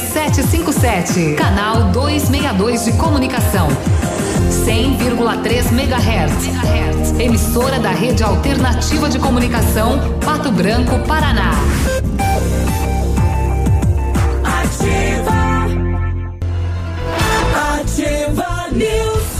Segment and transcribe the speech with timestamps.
[0.00, 3.68] 757, canal 262 de comunicação.
[4.64, 7.20] 100,3 MHz.
[7.20, 11.52] Emissora da Rede Alternativa de Comunicação, Pato Branco, Paraná.
[14.42, 15.40] Ativa.
[17.78, 19.30] Ativa News.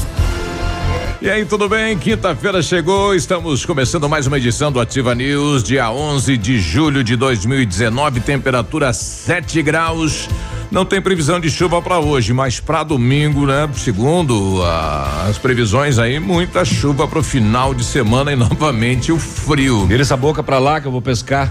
[1.23, 1.99] E aí, tudo bem?
[1.99, 7.15] Quinta-feira chegou, estamos começando mais uma edição do Ativa News, dia 11 de julho de
[7.15, 10.29] 2019, temperatura 7 graus.
[10.71, 13.69] Não tem previsão de chuva para hoje, mas para domingo, né?
[13.75, 19.19] Segundo ah, as previsões aí, muita chuva para o final de semana e novamente o
[19.19, 19.87] frio.
[19.87, 21.51] Vira essa boca para lá que eu vou pescar.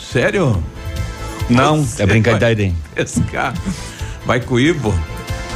[0.00, 0.62] Sério?
[1.48, 2.76] Não, Você é brincadeira, hein?
[2.94, 3.54] Pescar.
[4.26, 4.92] Vai com o Ivo?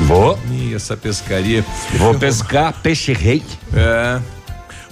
[0.01, 0.39] Vou.
[0.51, 1.65] Ih, essa pescaria.
[1.95, 3.43] Vou pescar peixe rei.
[3.75, 4.21] É.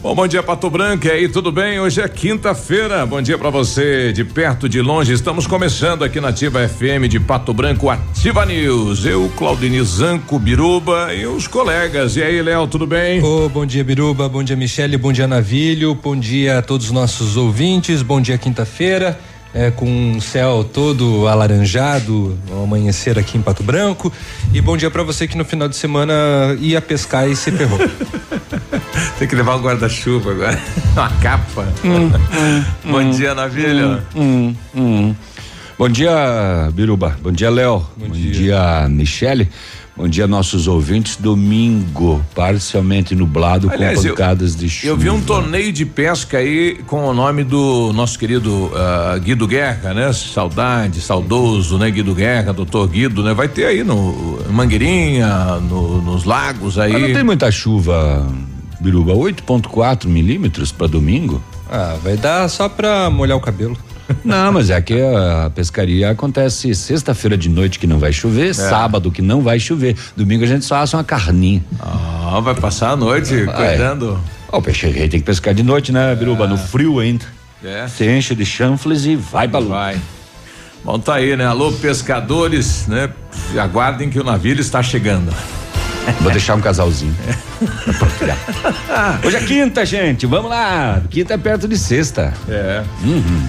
[0.05, 1.07] Bom, bom dia, Pato Branco.
[1.07, 1.81] E aí, tudo bem?
[1.81, 3.07] Hoje é quinta-feira.
[3.07, 5.15] Bom dia para você, de perto, de longe.
[5.15, 9.07] Estamos começando aqui na Ativa FM de Pato Branco, Ativa News.
[9.07, 12.17] Eu, Claudini Zanco, Biruba e os colegas.
[12.17, 13.25] E aí, Léo, tudo bem?
[13.25, 14.29] Ô, bom dia, Biruba.
[14.29, 14.99] Bom dia, Michele.
[14.99, 15.95] Bom dia, Navilho.
[15.95, 18.03] Bom dia a todos os nossos ouvintes.
[18.03, 19.19] Bom dia, quinta-feira.
[19.55, 24.13] É, com um céu todo alaranjado, ao amanhecer aqui em Pato Branco.
[24.53, 26.13] E bom dia para você que no final de semana
[26.61, 27.79] ia pescar e se ferrou.
[29.19, 30.61] Tem que levar o guarda-chuva agora.
[30.93, 31.67] Uma capa.
[32.85, 34.01] bom dia, Navilho.
[34.15, 35.15] Hum, hum.
[35.79, 37.17] Bom dia, Biruba.
[37.23, 37.85] Bom dia, Léo.
[37.97, 38.87] Bom, dia.
[38.89, 39.49] Michele.
[39.97, 41.17] Bom dia, nossos ouvintes.
[41.17, 44.93] Domingo, parcialmente nublado, Aliás, com eu- pancadas de chuva.
[44.93, 49.47] Eu vi um torneio de pesca aí com o nome do nosso querido ah, Guido
[49.47, 50.13] Guerra, né?
[50.13, 51.91] Saudade, saudoso, né?
[51.91, 53.33] Guido Guerra, doutor Guido, né?
[53.35, 56.93] Vai ter aí no Mangueirinha, no- nos lagos aí.
[56.93, 58.27] Mas não tem muita chuva,
[58.85, 59.13] Biruba.
[59.15, 61.43] 8,4 milímetros para domingo?
[61.71, 63.77] ah, vai dar só pra molhar o cabelo.
[64.23, 68.53] Não, mas é que a pescaria acontece sexta-feira de noite que não vai chover, É.
[68.53, 71.65] sábado que não vai chover, domingo a gente só assa uma carninha.
[71.81, 73.69] Ah, vai passar a noite Vai.
[73.71, 74.21] cuidando.
[74.53, 76.47] O peixe rei tem que pescar de noite, né, Biruba?
[76.47, 77.25] No frio ainda.
[77.65, 77.89] É.
[77.89, 79.73] Você enche de chanfles e vai pra luta.
[79.73, 79.97] Vai.
[80.85, 81.47] Bom, tá aí, né?
[81.47, 83.09] Alô, pescadores, né?
[83.59, 85.35] Aguardem que o navio está chegando.
[86.21, 87.15] Vou deixar um casalzinho.
[87.15, 87.39] procriar.
[89.25, 90.27] Hoje é quinta, gente.
[90.27, 91.03] Vamos lá.
[91.11, 92.33] Quinta é perto de sexta.
[92.49, 92.83] É.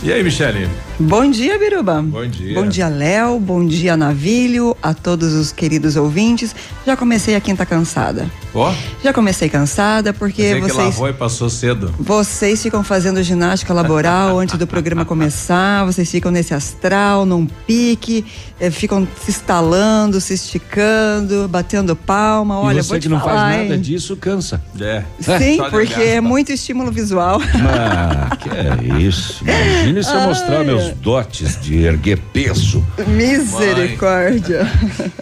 [0.03, 0.69] E aí, Michele?
[0.99, 2.01] Bom dia, Biruba.
[2.01, 2.53] Bom dia.
[2.53, 3.39] Bom dia, Léo.
[3.39, 4.75] Bom dia, Navilho.
[4.81, 6.55] A todos os queridos ouvintes.
[6.85, 8.29] Já comecei a quinta cansada.
[8.53, 8.73] Ó,
[9.03, 10.77] Já comecei cansada porque pensei que vocês.
[10.77, 11.93] lavou e passou cedo.
[11.99, 18.25] Vocês ficam fazendo ginástica laboral antes do programa começar, vocês ficam nesse astral, num pique,
[18.57, 22.57] eh, ficam se estalando, se esticando, batendo palma.
[22.59, 23.81] Olha, e vou você te que não falar, faz nada hein?
[23.81, 24.61] disso, cansa.
[24.79, 25.03] É.
[25.19, 27.39] Sim, porque é muito estímulo visual.
[27.41, 29.43] Ah, que é isso.
[29.43, 32.85] Imagine se eu mostrar meus dotes de erguer peso.
[33.07, 34.69] Misericórdia.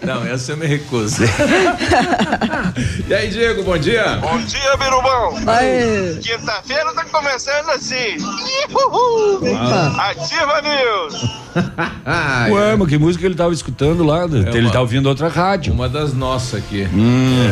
[0.02, 1.22] Não, essa eu me recuso.
[3.08, 4.16] e aí, Diego, bom dia.
[4.20, 5.34] Bom dia, Birubão!
[6.20, 8.16] Quinta-feira tá começando assim.
[8.72, 9.40] Uhul.
[9.98, 11.44] Ativa News!
[12.50, 14.24] Ué, mas que música ele tava escutando lá?
[14.24, 15.72] ele uma- tá ouvindo outra rádio.
[15.72, 16.86] uma das nossas aqui.
[16.92, 17.48] Hum,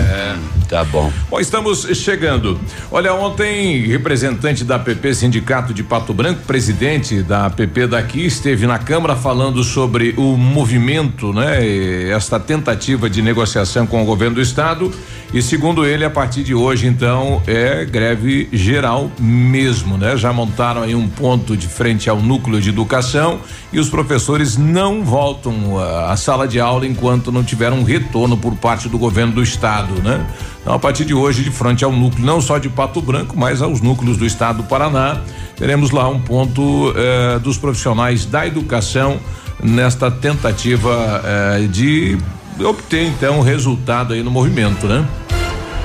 [0.73, 1.13] Tá bom.
[1.29, 2.59] Bom, estamos chegando.
[2.91, 8.79] Olha, ontem, representante da PP Sindicato de Pato Branco, presidente da PP daqui, esteve na
[8.79, 12.09] Câmara falando sobre o movimento, né?
[12.09, 14.91] Esta tentativa de negociação com o governo do estado.
[15.33, 20.15] E segundo ele, a partir de hoje, então, é greve geral mesmo, né?
[20.17, 23.41] Já montaram aí um ponto de frente ao núcleo de educação
[23.73, 28.37] e os professores não voltam à à sala de aula enquanto não tiver um retorno
[28.37, 30.27] por parte do governo do estado, né?
[30.61, 33.63] Então, a partir de hoje, de frente ao núcleo, não só de Pato Branco, mas
[33.63, 35.21] aos núcleos do estado do Paraná,
[35.57, 39.19] teremos lá um ponto eh, dos profissionais da educação
[39.63, 42.19] nesta tentativa eh, de
[42.61, 45.07] obter, então, resultado aí no movimento, né?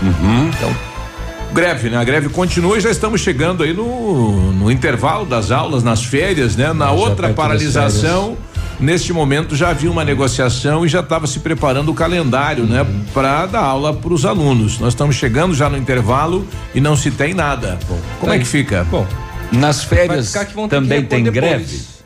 [0.02, 0.76] Então,
[1.54, 1.98] greve, né?
[1.98, 6.56] A greve continua e já estamos chegando aí no, no intervalo das aulas, nas férias,
[6.56, 6.74] né?
[6.74, 8.38] Na já outra paralisação,
[8.80, 12.86] neste momento já havia uma negociação e já estava se preparando o calendário, né?
[13.14, 14.80] Para dar aula para os alunos.
[14.80, 17.80] Nós estamos chegando já no intervalo e não se tem nada.
[18.20, 18.84] Como é que fica?
[18.84, 19.08] Bom,
[19.52, 20.34] Nas férias
[20.70, 21.64] também tem repor greve?
[21.64, 21.98] depois.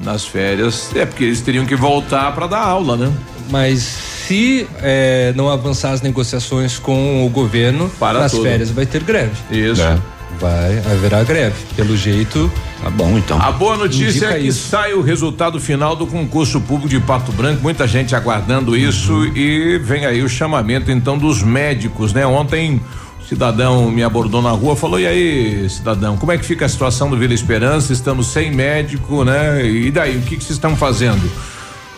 [0.00, 3.12] Nas férias, é porque eles teriam que voltar para dar aula, né?
[3.50, 3.80] Mas
[4.26, 8.44] se eh, não avançar as negociações com o governo, Para nas tudo.
[8.44, 9.32] férias vai ter greve.
[9.50, 9.82] Isso.
[9.82, 9.98] É.
[10.40, 11.54] Vai haverá greve.
[11.76, 12.50] Pelo jeito,
[12.82, 13.40] Tá bom, então.
[13.40, 14.68] A boa notícia Indica é que isso.
[14.68, 19.36] sai o resultado final do concurso público de Pato Branco, muita gente aguardando isso Uhum.
[19.36, 22.26] e vem aí o chamamento então dos médicos, né?
[22.26, 22.80] Ontem
[23.22, 26.68] o cidadão me abordou na rua, falou: "E aí, cidadão, como é que fica a
[26.68, 27.92] situação do Vila Esperança?
[27.92, 29.64] Estamos sem médico, né?
[29.64, 31.30] E daí, o que que vocês estão fazendo?"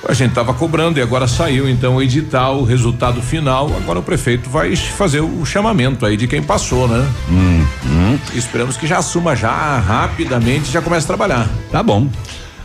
[0.06, 3.71] A gente estava cobrando e agora saiu então o edital, o resultado final.
[3.77, 7.06] Agora o prefeito vai fazer o chamamento aí de quem passou, né?
[7.31, 8.19] Hum, hum.
[8.35, 11.49] Esperamos que já assuma já rapidamente, já comece a trabalhar.
[11.71, 12.09] Tá bom.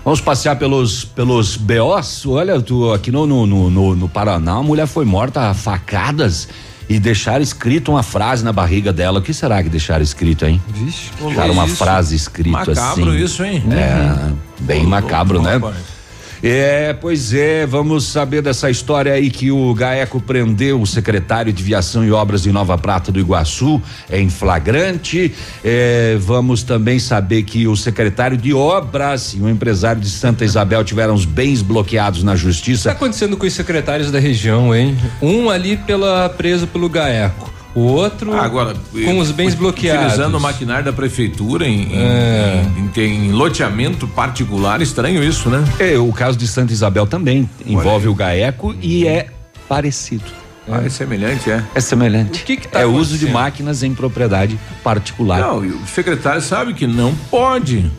[0.03, 2.25] Vamos passear pelos pelos BOs.
[2.25, 6.49] Olha, tu aqui no, no, no, no Paraná, a mulher foi morta a facadas
[6.89, 9.19] e deixaram escrito uma frase na barriga dela.
[9.19, 10.61] O que será que deixaram escrito, hein?
[10.67, 11.09] Vixe.
[11.21, 11.75] Deixaram uma isso.
[11.75, 12.81] frase escrita assim.
[12.81, 13.63] Macabro isso, hein?
[13.71, 15.53] É, bem Ô, macabro, né?
[15.53, 15.98] rapaz.
[16.41, 21.61] É, pois é, vamos saber dessa história aí que o GAECO prendeu o secretário de
[21.61, 25.33] Viação e Obras de Nova Prata do Iguaçu em flagrante.
[25.63, 30.83] É, vamos também saber que o secretário de Obras e o empresário de Santa Isabel
[30.83, 32.91] tiveram os bens bloqueados na O que está justiça.
[32.91, 34.97] acontecendo com os secretários da região, hein?
[35.21, 38.73] Um ali pela preso pelo GAECO, o outro Ah, Agora,
[39.05, 40.05] com os bens bloqueados.
[40.13, 42.63] Utilizando o maquinário da prefeitura em, É.
[42.77, 45.63] em- em- em loteamento particular, estranho isso, né?
[45.79, 49.27] É, o caso de Santa Isabel também envolve o GAECO e é
[49.67, 50.23] parecido.
[50.71, 51.63] Ah, é semelhante, é.
[51.73, 52.41] É semelhante.
[52.43, 55.39] O que que tá é o uso de máquinas em propriedade particular.
[55.41, 57.89] Não, e o secretário sabe que não pode.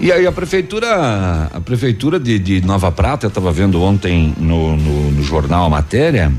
[0.00, 4.76] E aí a prefeitura, a prefeitura de, de Nova Prata, eu estava vendo ontem no,
[4.76, 6.30] no, no jornal a matéria,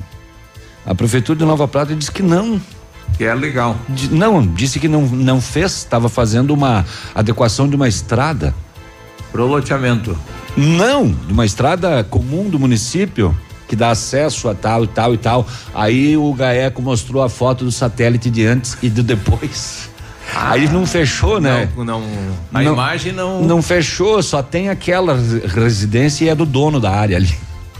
[0.87, 2.59] a prefeitura de Nova Prata disse que não,
[3.17, 3.75] Que é legal.
[4.09, 8.55] não, disse que não, não fez, estava fazendo uma adequação de uma estrada,
[9.31, 10.17] Pro loteamento.
[10.55, 13.37] não, de uma estrada comum do município
[13.67, 15.45] que dá acesso a tal e tal e tal.
[15.75, 19.89] Aí o Gaeco mostrou a foto do satélite de antes e do depois.
[20.33, 21.67] Aí não fechou, né?
[21.75, 22.03] Não, não,
[22.53, 23.41] a Não- imagem não.
[23.43, 25.17] Não fechou, só tem aquela
[25.53, 27.33] residência e é do dono da área ali.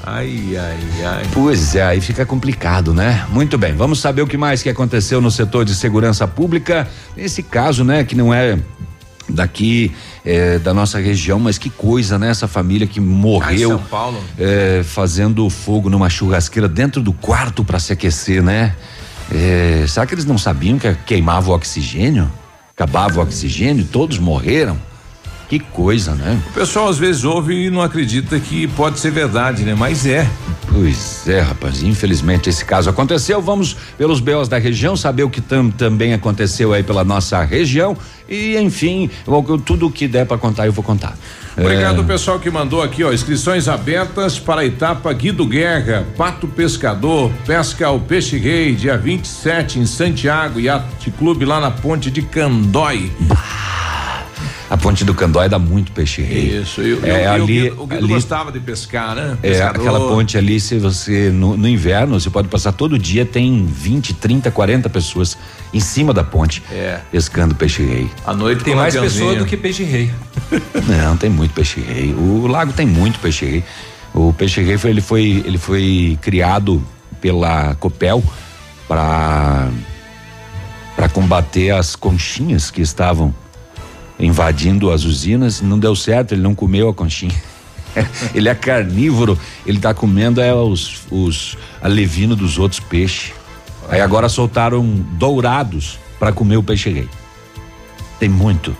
[0.04, 1.24] Ai, ai, ai.
[1.34, 3.26] Pois é, aí fica complicado, né?
[3.30, 6.88] Muito bem, vamos saber o que mais que aconteceu no setor de segurança pública.
[7.16, 8.58] Nesse caso, né, que não é
[9.30, 9.92] daqui
[10.26, 12.30] eh, da nossa região, mas que coisa, né?
[12.30, 14.24] Essa família que morreu São Paulo.
[14.40, 18.74] eh, fazendo fogo numa churrasqueira dentro do quarto para se aquecer, né?
[19.30, 22.32] Eh, será que eles não sabiam que queimava o oxigênio?
[22.74, 24.78] Acabava o oxigênio, todos morreram.
[25.50, 26.42] Que coisa, né?
[26.50, 29.74] O pessoal às vezes ouve e não acredita que pode ser verdade, né?
[29.78, 30.28] Mas é.
[30.70, 33.42] Pois é, rapaz, infelizmente esse caso aconteceu.
[33.42, 37.96] Vamos pelos BOs da região, saber o que tam- também aconteceu aí pela nossa região
[38.28, 41.18] e, enfim, eu- tudo o que der para contar eu vou contar.
[41.58, 43.14] Obrigado, É, pessoal que mandou aqui, ó.
[43.14, 49.80] Inscrições abertas para a etapa Guido Guerra, Pato Pescador, Pesca ao Peixe Rei, dia 27
[49.80, 53.10] em Santiago, Yacht Clube lá na Ponte de Candói.
[54.70, 56.60] A ponte do Candói dá muito peixe rei.
[56.62, 59.38] Isso, eu, É, eu- ali- o Guido, o Guido ali- gostava de pescar, né?
[59.42, 59.80] É, Pescador.
[59.82, 64.14] aquela ponte ali, se você no, no inverno, você pode passar todo dia, tem 20,
[64.14, 65.38] 30, 40 pessoas
[65.74, 67.00] em cima da ponte É.
[67.12, 68.10] pescando peixe rei.
[68.26, 69.26] À noite Tem mais lampiãozinho.
[69.28, 70.12] pessoa do que peixe rei.
[70.88, 72.14] Não, tem muito peixe rei.
[72.14, 73.64] O lago tem muito peixe rei.
[74.14, 76.84] O peixe rei foi, ele foi ele foi criado
[77.22, 78.24] pela Copel
[78.88, 79.70] para
[80.96, 83.34] para combater as conchinhas que estavam
[84.20, 85.62] invadindo as usinas.
[85.62, 87.36] Não deu certo, ele não comeu a conchinha.
[88.34, 93.34] ele é carnívoro, ele tá comendo é os os alevino dos outros peixes.
[93.90, 97.10] Aí agora soltaram dourados para comer o peixe rei.
[98.20, 98.76] Tem muito.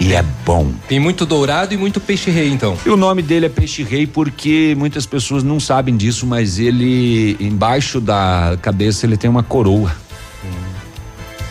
[0.00, 0.72] E é bom.
[0.88, 2.76] Tem muito dourado e muito peixe rei, então.
[2.84, 7.36] E o nome dele é Peixe Rei porque muitas pessoas não sabem disso, mas ele,
[7.38, 9.94] embaixo da cabeça, ele tem uma coroa.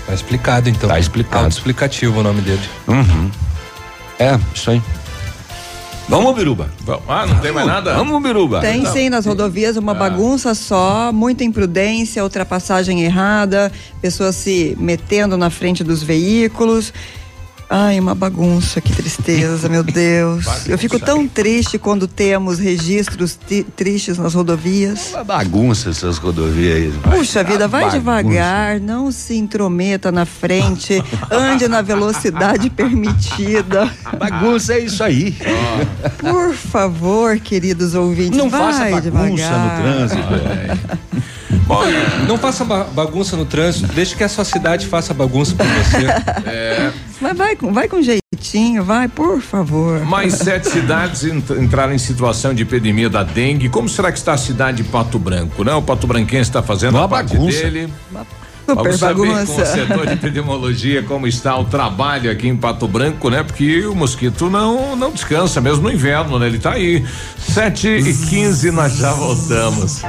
[0.06, 0.90] Tá explicado, então.
[0.90, 1.46] Tá explicado.
[1.46, 2.62] Auto-explicativo o nome dele.
[2.88, 3.30] Uhum.
[4.20, 4.82] É, isso aí.
[6.10, 6.70] Vamos, Biruba.
[6.82, 7.94] Vamos- Ah, não tem mais nada?
[7.94, 8.60] Vamos, Biruba.
[8.60, 15.50] Tem sim nas rodovias uma bagunça só, muita imprudência, ultrapassagem errada, pessoas se metendo na
[15.50, 16.92] frente dos veículos.
[17.74, 20.46] Ai, uma bagunça, que tristeza, meu Deus.
[20.68, 23.40] Eu fico tão triste quando temos registros
[23.78, 25.12] tristes nas rodovias.
[25.14, 26.94] Uma bagunça essas rodovias aí.
[27.18, 27.98] Puxa vida, vai Bagunça.
[28.00, 31.02] devagar, não se intrometa na frente,
[31.32, 33.90] ande na velocidade permitida.
[34.20, 35.38] Bagunça é isso aí.
[36.20, 39.78] Por favor, queridos ouvintes, Não vai faça bagunça devagar.
[39.78, 41.22] no trânsito.
[41.68, 41.84] Bom,
[42.28, 46.06] Não faça ba- bagunça no trânsito, deixe que a sua cidade faça bagunça por você.
[47.22, 50.04] Mas vai com, vai com jeitinho, vai, por favor.
[50.06, 53.70] mais sete cidades ent- entraram em situação de epidemia da dengue.
[53.70, 55.64] Como será que está a cidade de Pato Branco?
[55.64, 57.62] Não, o Pato Branquense está fazendo Uma a parte bagunça.
[57.62, 57.94] dele.
[58.72, 59.66] Super Vamos saber com o bagunça.
[59.66, 63.44] setor de epidemiologia como está o trabalho aqui em Pato Branco, né?
[63.44, 66.48] Porque o mosquito não não descansa, mesmo no inverno, né?
[66.48, 67.06] Ele tá aí.
[67.38, 70.02] Sete e quinze, nós já voltamos.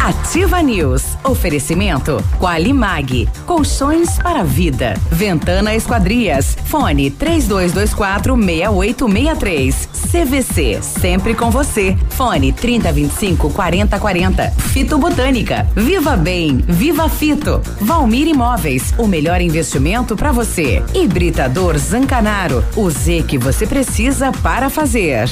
[0.00, 1.02] Ativa News.
[1.24, 3.28] Oferecimento Qualimag.
[3.46, 4.94] Colchões para a vida.
[5.10, 6.56] Ventana Esquadrias.
[6.64, 9.88] Fone 3224 6863.
[10.12, 11.96] CVC, sempre com você.
[12.10, 14.50] Fone 3025 4040.
[14.72, 15.66] Fito Botânica.
[15.74, 17.60] Viva Bem, Viva Fito.
[17.92, 20.82] Valmir Imóveis, o melhor investimento para você.
[20.94, 25.28] Hibridador Zancanaro, o Z que você precisa para fazer.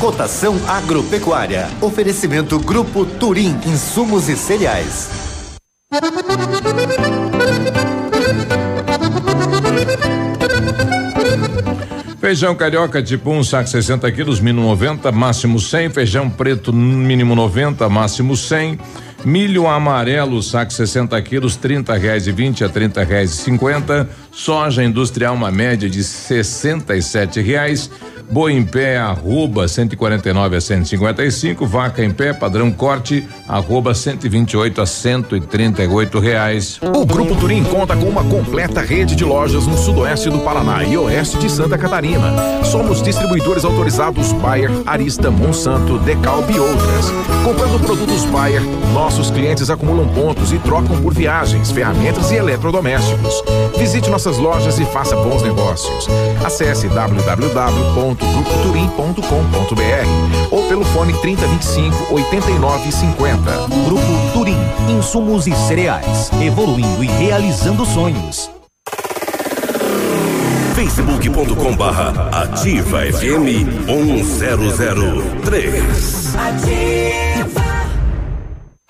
[0.00, 1.68] Cotação agropecuária.
[1.80, 5.10] Oferecimento Grupo Turim, insumos e cereais.
[12.20, 15.90] Feijão carioca tipo 1, um, saco 60 quilos, mínimo 90, máximo 100.
[15.90, 18.78] Feijão preto, mínimo 90, máximo 100.
[19.26, 24.08] Milho amarelo, saco 60 quilos, 30 reais e 20 a 30 reais e 50.
[24.30, 27.90] Soja industrial, uma média de 67 reais.
[28.30, 31.64] Boi em pé, arroba 149 a 155.
[31.66, 36.80] Vaca em pé, padrão corte, arroba 128 a 138 reais.
[36.82, 40.96] O Grupo Turim conta com uma completa rede de lojas no sudoeste do Paraná e
[40.98, 42.34] oeste de Santa Catarina.
[42.64, 47.06] Somos distribuidores autorizados Bayer, Arista, Monsanto, Decalb e outras.
[47.44, 53.42] Comprando produtos Bayer, nossos clientes acumulam pontos e trocam por viagens, ferramentas e eletrodomésticos.
[53.78, 56.08] Visite nossas lojas e faça bons negócios.
[56.44, 63.50] Acesse www www.grupoturim.com.br ou pelo fone 3025 8950.
[63.84, 64.58] Grupo Turim,
[64.88, 68.50] insumos e cereais, evoluindo e realizando sonhos.
[70.74, 76.36] facebook.com barra ativa FM 1003.
[76.36, 77.25] Ativa.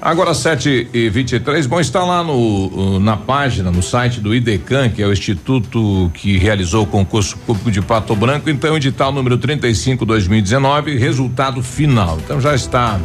[0.00, 5.02] Agora 7 e 23 bom, está lá no na página, no site do IDECAN, que
[5.02, 10.06] é o instituto que realizou o concurso público de Pato Branco, então edital número 35
[10.06, 12.16] 2019, resultado final.
[12.24, 13.00] Então já está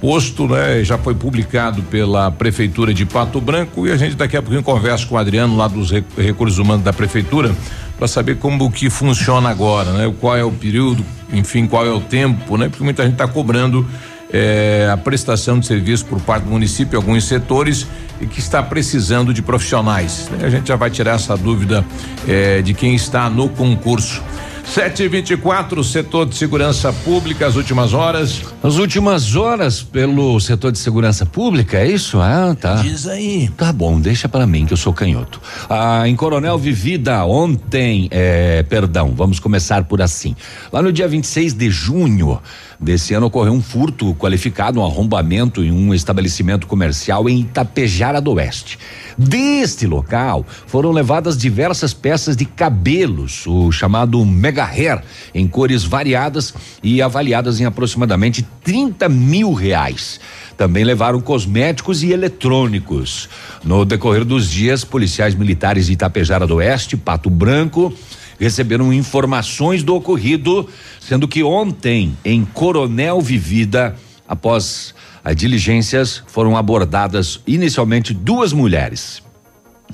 [0.00, 0.82] posto, né?
[0.82, 5.06] Já foi publicado pela prefeitura de Pato Branco e a gente daqui a pouquinho conversa
[5.06, 7.54] com o Adriano lá dos recursos humanos da prefeitura
[7.96, 10.12] para saber como que funciona agora, né?
[10.20, 12.68] Qual é o período, enfim, qual é o tempo, né?
[12.68, 13.86] Porque muita gente está cobrando
[14.32, 17.86] é, a prestação de serviço por parte do município alguns setores
[18.20, 20.28] e que está precisando de profissionais.
[20.42, 21.84] A gente já vai tirar essa dúvida
[22.26, 24.22] é, de quem está no concurso.
[24.66, 28.42] 724, setor de segurança pública, as últimas horas.
[28.62, 32.20] As últimas horas pelo setor de segurança pública, é isso?
[32.20, 32.74] Ah, tá.
[32.74, 33.48] Diz aí.
[33.56, 35.40] Tá bom, deixa para mim que eu sou canhoto.
[35.70, 40.34] Ah, em Coronel Vivida, ontem, é, perdão, vamos começar por assim.
[40.72, 42.38] Lá no dia 26 de junho
[42.78, 48.32] desse ano ocorreu um furto qualificado, um arrombamento em um estabelecimento comercial em Itapejara do
[48.32, 48.78] Oeste.
[49.16, 55.02] Deste local foram levadas diversas peças de cabelos, o chamado mega hair,
[55.34, 60.20] em cores variadas e avaliadas em aproximadamente 30 mil reais.
[60.56, 63.28] Também levaram cosméticos e eletrônicos.
[63.62, 67.92] No decorrer dos dias, policiais militares de Itapejara do Oeste, Pato Branco,
[68.38, 70.68] receberam informações do ocorrido,
[71.00, 73.96] sendo que ontem, em Coronel Vivida,
[74.28, 74.94] após
[75.24, 79.25] as diligências, foram abordadas inicialmente duas mulheres.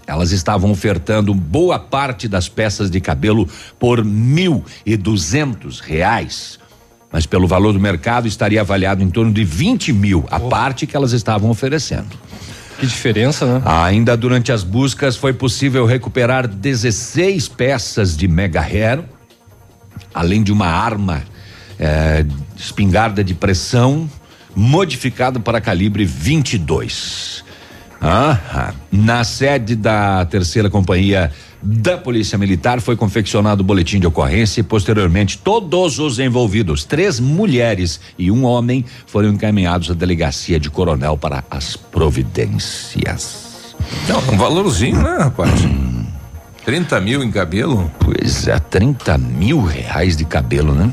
[0.07, 6.59] Elas estavam ofertando boa parte das peças de cabelo por mil e duzentos reais.
[7.11, 10.97] Mas pelo valor do mercado estaria avaliado em torno de 20 mil, a parte que
[10.97, 12.09] elas estavam oferecendo.
[12.79, 13.63] Que diferença, né?
[13.65, 19.01] Ainda durante as buscas foi possível recuperar 16 peças de mega hair,
[20.13, 21.23] além de uma arma
[21.79, 22.25] eh,
[22.57, 24.11] espingarda de pressão
[24.55, 27.45] modificada para calibre 22.
[28.05, 31.31] Ah, na sede da terceira companhia
[31.63, 37.21] da Polícia Militar foi confeccionado o boletim de ocorrência e posteriormente todos os envolvidos, três
[37.21, 43.77] mulheres e um homem, foram encaminhados à delegacia de Coronel para as providências.
[44.09, 45.53] Não, um valorzinho, né, rapaz?
[46.65, 47.89] 30 mil em cabelo?
[48.01, 50.91] Pois é, 30 mil reais de cabelo, né?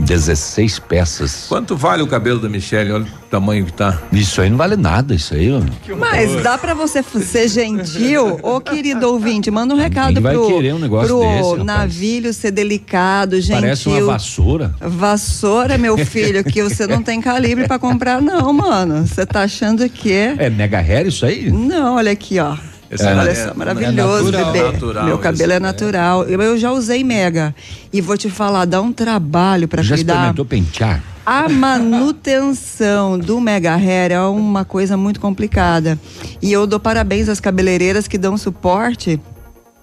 [0.00, 1.46] 16 peças.
[1.48, 2.92] Quanto vale o cabelo da Michelle?
[2.92, 3.98] Olha o tamanho que tá.
[4.12, 5.50] Isso aí não vale nada, isso aí.
[5.52, 5.60] ó.
[5.96, 8.38] Mas dá pra você ser gentil?
[8.42, 12.50] Ô, querido ouvinte, manda um recado vai pro, querer um negócio pro desse, navilho ser
[12.50, 13.60] delicado, gentil.
[13.60, 14.74] Parece uma vassoura.
[14.80, 19.06] Vassoura, meu filho, que você não tem calibre pra comprar, não, mano.
[19.06, 20.34] Você tá achando que é.
[20.38, 21.50] É mega hair isso aí?
[21.50, 22.56] Não, olha aqui, ó.
[22.90, 24.72] Esse olha é- só, é maravilhoso, natural, bebê.
[24.72, 25.60] natural Meu cabelo é é.
[25.60, 26.24] natural.
[26.24, 27.54] Eu, eu já usei mega.
[27.92, 30.14] E vou te falar, dá um trabalho pra Já cuidar.
[30.14, 31.02] experimentou pentear?
[31.24, 35.98] A manutenção do mega hair é uma coisa muito complicada.
[36.42, 39.20] E eu dou parabéns às cabeleireiras que dão suporte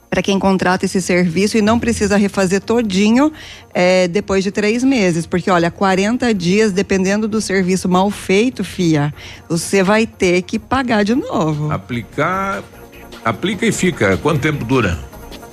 [0.10, 3.32] para quem contrata esse serviço e não precisa refazer todinho
[3.74, 5.26] eh, depois de três meses.
[5.26, 9.14] Porque, olha, 40 dias, dependendo do serviço mal feito, fia,
[9.48, 11.72] você vai ter que pagar de novo.
[11.72, 12.64] Aplicar.
[13.28, 14.16] Aplica e fica.
[14.16, 14.98] Quanto tempo dura?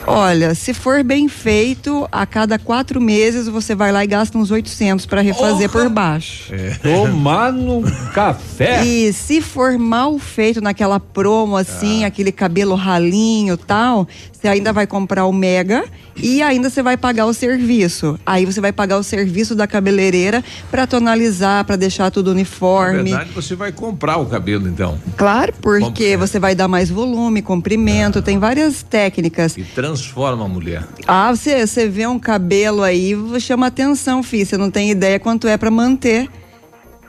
[0.06, 4.50] Olha, se for bem feito, a cada quatro meses você vai lá e gasta uns
[4.50, 6.52] 800 para refazer por baixo.
[6.82, 8.84] Tomar no café.
[8.84, 14.86] E se for mal feito naquela promo assim, aquele cabelo ralinho tal, você ainda vai
[14.86, 15.84] comprar o mega
[16.16, 18.18] e ainda você vai pagar o serviço.
[18.26, 23.10] Aí você vai pagar o serviço da cabeleireira para tonalizar, para deixar tudo Na uniforme.
[23.10, 24.98] verdade, você vai comprar o cabelo, então.
[25.16, 29.56] Claro, porque você vai dar mais volume, comprimento, tem várias técnicas.
[29.56, 29.62] E
[29.94, 30.82] transforma a mulher.
[31.06, 34.44] Ah, você, você vê um cabelo aí, chama atenção, filho.
[34.44, 36.28] Você não tem ideia quanto é para manter.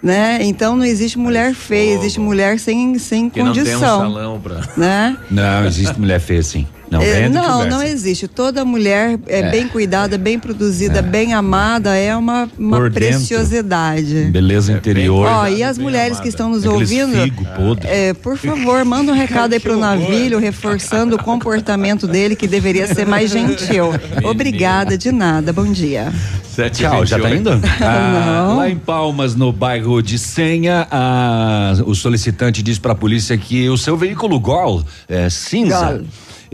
[0.04, 0.38] Né?
[0.44, 4.00] Então não existe mulher feia, existe mulher sem, sem Que não tem um condição.
[4.00, 4.62] salão pra.
[4.78, 5.18] né?
[5.32, 6.68] Não, existe mulher feia assim.
[6.96, 7.70] Não, É, vende não, conversa.
[7.70, 8.28] não existe.
[8.28, 9.52] Toda mulher é, É.
[9.52, 13.20] bem cuidada, bem produzida, bem amada, é uma, uma Por dentro.
[13.20, 14.26] preciosidade.
[14.32, 15.28] Beleza interior.
[15.28, 17.88] Ó, e as mulheres que estão nos Aqueles ouvindo, figo podre.
[17.88, 22.88] é, por favor, manda um recado aí pro navilho, reforçando o comportamento dele, que deveria
[22.88, 23.90] ser mais gentil.
[24.24, 25.52] Obrigada, de nada.
[25.54, 26.12] Bom dia.
[26.56, 27.58] Sete Tchau, já tá 28.
[27.58, 27.68] indo?
[27.82, 28.58] Ah, Não.
[28.58, 33.68] lá em Palmas, no bairro de Senha, a- o solicitante diz para a polícia que
[33.70, 35.92] o seu veículo Gol é, cinza.
[35.98, 36.06] Gol.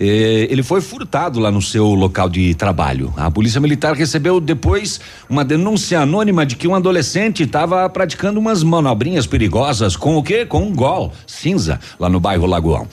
[0.04, 3.14] Eh, ele foi furtado lá no seu local de trabalho.
[3.16, 8.64] A polícia militar recebeu depois uma denúncia anônima de que um adolescente estava praticando umas
[8.64, 10.44] manobrinhas perigosas com o quê?
[10.44, 12.88] Com um gol cinza lá no bairro Lagoão.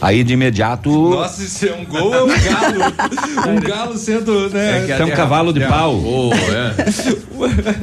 [0.00, 3.54] Aí de imediato Nossa, isso é um gol é um galo.
[3.56, 4.84] um galo sendo, né?
[4.84, 5.94] que tem um cavalo de é- pau.
[5.94, 6.74] Oh, é.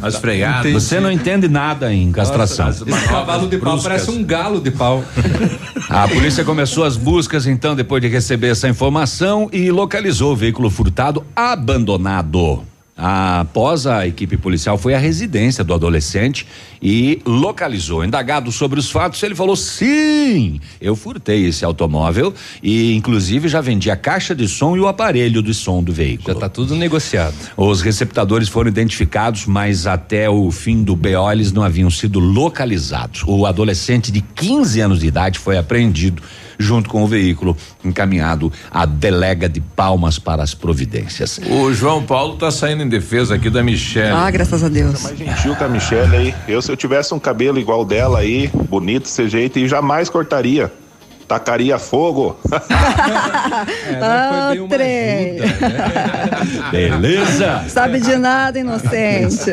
[0.01, 0.73] As fregadas.
[0.73, 2.65] Você não entende nada em castração.
[2.65, 3.83] Nossa, Esse cavalo de pau bruscas.
[3.83, 5.01] parece um galo de pau.
[5.89, 10.71] A polícia começou as buscas, então, depois de receber essa informação e localizou o veículo
[10.71, 12.63] furtado abandonado.
[12.97, 16.47] Após a equipe policial foi à residência do adolescente
[16.81, 18.03] e localizou.
[18.03, 23.91] Indagado sobre os fatos, ele falou: sim, eu furtei esse automóvel e, inclusive, já vendi
[23.91, 26.33] a caixa de som e o aparelho de som do veículo.
[26.33, 27.35] Já tá tudo negociado.
[27.55, 33.23] Os receptadores foram identificados, mas até o fim do BO eles não haviam sido localizados.
[33.27, 36.23] O adolescente de 15 anos de idade foi apreendido
[36.57, 41.39] junto com o veículo, encaminhado à delega de Palmas para as providências.
[41.49, 44.13] O João Paulo tá saindo em defesa aqui da Michelle.
[44.15, 45.03] Ah, graças a Deus.
[45.03, 46.35] mais gentil que a Michelle aí.
[46.47, 50.71] Eu, se eu tivesse um cabelo igual dela aí, bonito desse jeito, e jamais cortaria.
[51.27, 52.37] Tacaria fogo.
[54.01, 55.37] ah, trem.
[56.71, 57.65] Beleza?
[57.67, 59.51] Sabe de nada, inocente.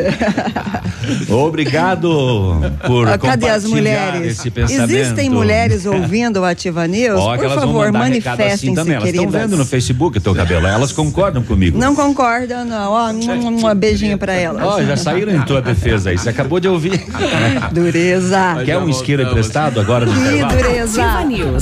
[1.31, 4.39] Obrigado por Ah, Cadê as mulheres?
[4.39, 4.91] esse pensamento.
[4.91, 7.21] Existem mulheres ouvindo o Ativa News?
[7.39, 8.97] Que Por favor, assim manifestem-se, também.
[8.97, 10.67] Elas estão vendo no Facebook teu cabelo.
[10.67, 11.79] Elas concordam comigo.
[11.79, 12.93] Não concorda, não.
[12.93, 14.63] Ó, um, um beijinho pra elas.
[14.65, 16.19] Ó, já saíram em tua defesa aí.
[16.19, 17.05] Você acabou de ouvir.
[17.73, 18.63] Dureza.
[18.65, 21.03] Quer um isqueiro emprestado agora Que dureza.
[21.05, 21.62] Ativa News.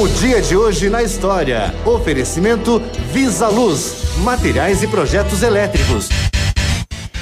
[0.00, 1.74] O dia de hoje na história.
[1.84, 2.80] Oferecimento
[3.12, 3.96] Visa Luz.
[4.18, 6.08] Materiais e projetos elétricos.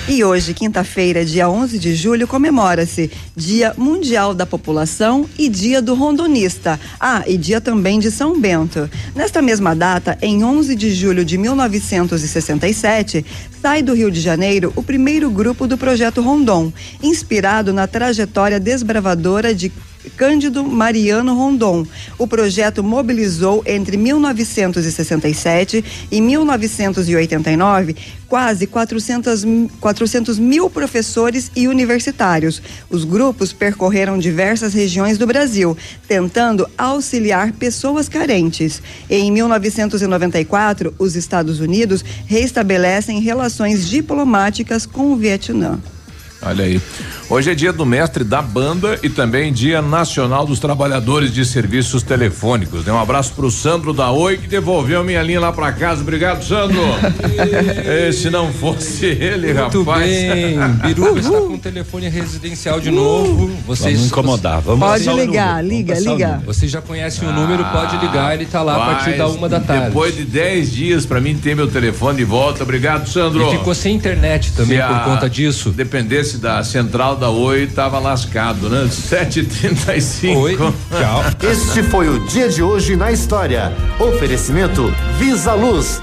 [0.07, 5.95] E hoje, quinta-feira, dia 11 de julho, comemora-se Dia Mundial da População e Dia do
[5.95, 6.79] Rondonista.
[7.01, 8.91] Ah, e dia também de São Bento.
[9.15, 13.25] Nesta mesma data, em 11 de julho de 1967,
[13.62, 16.71] sai do Rio de Janeiro o primeiro grupo do Projeto Rondon,
[17.03, 19.73] inspirado na trajetória desbravadora de
[20.11, 21.87] Cândido Mariano Rondon.
[22.19, 27.97] O projeto mobilizou entre 1967 e 1989
[28.29, 32.61] quase 400, mi- 400 mil professores e universitários.
[32.90, 35.77] Os grupos percorreram diversas regiões do Brasil,
[36.09, 38.83] tentando auxiliar pessoas carentes.
[39.09, 45.79] Em 1994, os Estados Unidos reestabelecem relações diplomáticas com o Vietnã.
[46.42, 46.81] Olha aí.
[47.29, 52.03] Hoje é dia do mestre da banda e também dia nacional dos trabalhadores de serviços
[52.05, 52.85] telefônicos.
[52.85, 52.92] Né?
[52.92, 56.03] Um abraço pro Sandro da Oi que devolveu minha linha lá pra casa.
[56.03, 56.77] Obrigado, Sandro.
[57.87, 60.07] Eh, Se não fosse ele, Muito rapaz.
[60.09, 60.59] bem.
[60.83, 63.51] Biruba está com o telefone residencial de novo.
[63.66, 66.42] Vocês, Vamos incomodar, vamos Pode ligar, liga, vamos passar o liga.
[66.46, 69.59] Você já conhece o número, pode ligar, ele tá lá a partir da uma da
[69.61, 69.87] tarde.
[69.87, 72.62] Depois de 10 dias pra mim ter meu telefone de volta.
[72.62, 73.49] Obrigado, Sandro.
[73.49, 75.70] E ficou sem internet também Se por a- conta disso.
[75.70, 78.85] Dependesse da central da Oi, tava lascado, né?
[78.87, 80.37] 7h35.
[80.37, 81.51] Oi, tchau.
[81.51, 83.73] Este foi o dia de hoje na história.
[84.01, 86.03] Oferecimento Visa Luz.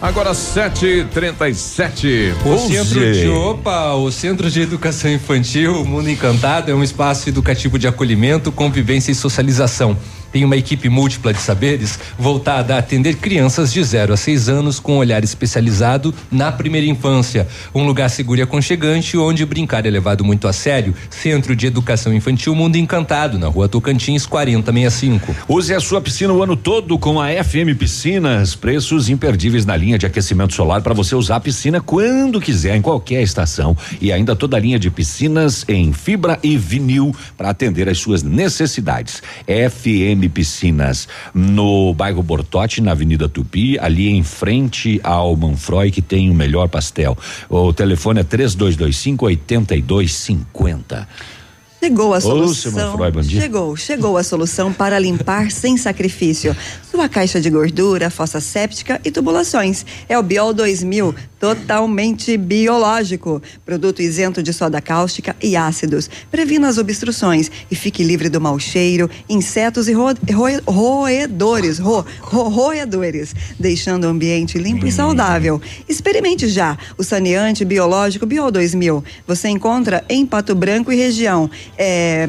[0.00, 2.32] Agora 7h37.
[2.46, 7.78] O Centro de Opa, o Centro de Educação Infantil Mundo Encantado é um espaço educativo
[7.78, 9.94] de acolhimento, convivência e socialização.
[10.32, 14.78] Tem uma equipe múltipla de saberes voltada a atender crianças de 0 a 6 anos
[14.78, 17.48] com um olhar especializado na primeira infância.
[17.74, 20.94] Um lugar seguro e aconchegante onde brincar é levado muito a sério.
[21.10, 25.34] Centro de Educação Infantil Mundo Encantado, na rua Tocantins 4065.
[25.48, 28.54] Use a sua piscina o ano todo com a FM Piscinas.
[28.54, 32.82] Preços imperdíveis na linha de aquecimento solar para você usar a piscina quando quiser, em
[32.82, 33.76] qualquer estação.
[34.00, 38.22] E ainda toda a linha de piscinas em fibra e vinil para atender às suas
[38.22, 39.22] necessidades.
[39.46, 46.30] FM Piscinas, no bairro Bortote, na Avenida Tupi, ali em frente ao Manfroy, que tem
[46.30, 47.16] o melhor pastel.
[47.48, 51.08] O telefone é 3225 8250.
[51.82, 52.72] Chegou a Ô, solução.
[52.72, 53.40] Manfroy, dia.
[53.40, 56.54] Chegou, chegou a solução para limpar sem sacrifício.
[56.90, 59.86] Sua caixa de gordura, fossa séptica e tubulações.
[60.08, 63.40] É o Biol 2000, totalmente biológico.
[63.64, 66.10] Produto isento de soda cáustica e ácidos.
[66.32, 72.04] Previna as obstruções e fique livre do mau cheiro, insetos e ro- roe- roedores, ro-
[72.20, 75.62] ro- roedores, deixando o ambiente limpo e saudável.
[75.88, 79.04] Experimente já o saneante biológico Biol 2000.
[79.28, 81.48] Você encontra em Pato Branco e região.
[81.78, 82.26] É,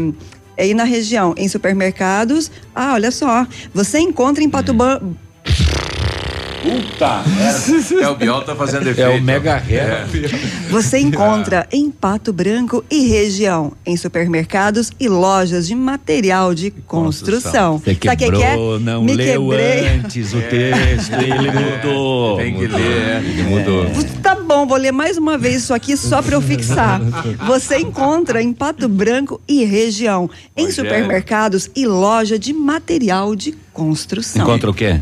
[0.61, 5.15] aí na região, em supermercados, ah, olha só, você encontra em Pato Branco.
[6.61, 7.23] Puta!
[8.01, 9.01] É, o Biol tá fazendo efeito.
[9.01, 10.05] É o mega ré.
[10.69, 17.79] Você encontra em Pato Branco e região, em supermercados e lojas de material de construção.
[17.79, 18.49] Você Sabe o que é?
[18.49, 19.87] quebrou, não Me leu quebrei.
[19.87, 22.37] antes o texto, ele mudou.
[22.37, 23.23] Tem que ler.
[23.23, 23.85] Ele mudou.
[24.21, 27.01] Tá bom, vou ler mais uma vez isso aqui só para eu fixar.
[27.47, 30.75] Você encontra em Pato Branco e região, em Rogério.
[30.75, 34.43] supermercados e loja de material de construção.
[34.43, 34.99] Encontra o quê?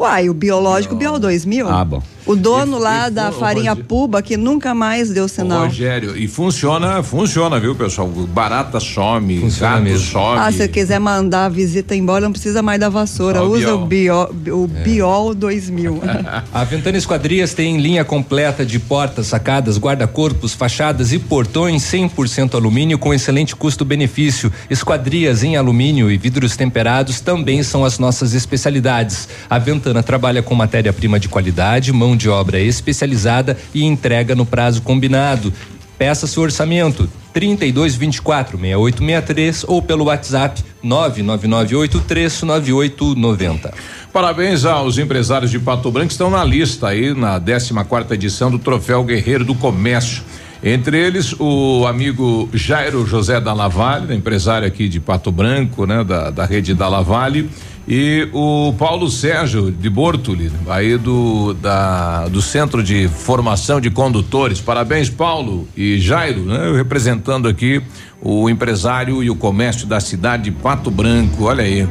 [0.00, 1.68] Uai, o biológico Biol 2000.
[1.68, 2.02] Ah, bom.
[2.24, 5.64] O dono lá e da farinha Rogério- puba que nunca mais deu sinal.
[5.64, 8.08] Rogério, e funciona, funciona, viu, pessoal?
[8.08, 10.06] Barata some, Funciona gato mesmo.
[10.06, 10.38] some.
[10.38, 13.42] Ah, se você quiser mandar a visita embora, não precisa mais da vassoura.
[13.42, 14.82] O Usa o Biol, o É.
[14.82, 16.00] Biol 2000.
[16.52, 22.98] A Ventana Esquadrias tem linha completa de portas, sacadas, guarda-corpos, fachadas e portões 100% alumínio
[22.98, 24.52] com excelente custo-benefício.
[24.70, 29.28] Esquadrias em alumínio e vidros temperados também são as nossas especialidades.
[29.48, 34.82] A Ventana trabalha com matéria-prima de qualidade, mão de obra especializada e entrega no prazo
[34.82, 35.52] combinado.
[35.98, 43.74] Peça seu orçamento 3224 6863 ou pelo WhatsApp 99983 9890.
[44.12, 48.50] Parabéns aos empresários de Pato Branco que estão na lista aí na 14 quarta edição
[48.50, 50.22] do Troféu Guerreiro do Comércio.
[50.62, 56.30] Entre eles, o amigo Jairo José da Lavalle, empresário aqui de Pato Branco, né, da,
[56.30, 57.48] da rede da Lavalle,
[57.88, 64.60] e o Paulo Sérgio de Bortoli, aí do, da, do Centro de Formação de Condutores.
[64.60, 67.82] Parabéns, Paulo e Jairo, né, representando aqui
[68.20, 71.44] o empresário e o comércio da cidade de Pato Branco.
[71.44, 71.88] Olha aí.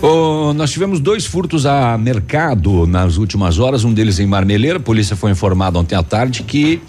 [0.00, 4.78] Ô, nós tivemos dois furtos a mercado nas últimas horas, um deles em Marmeleira.
[4.78, 6.82] A polícia foi informada ontem à tarde que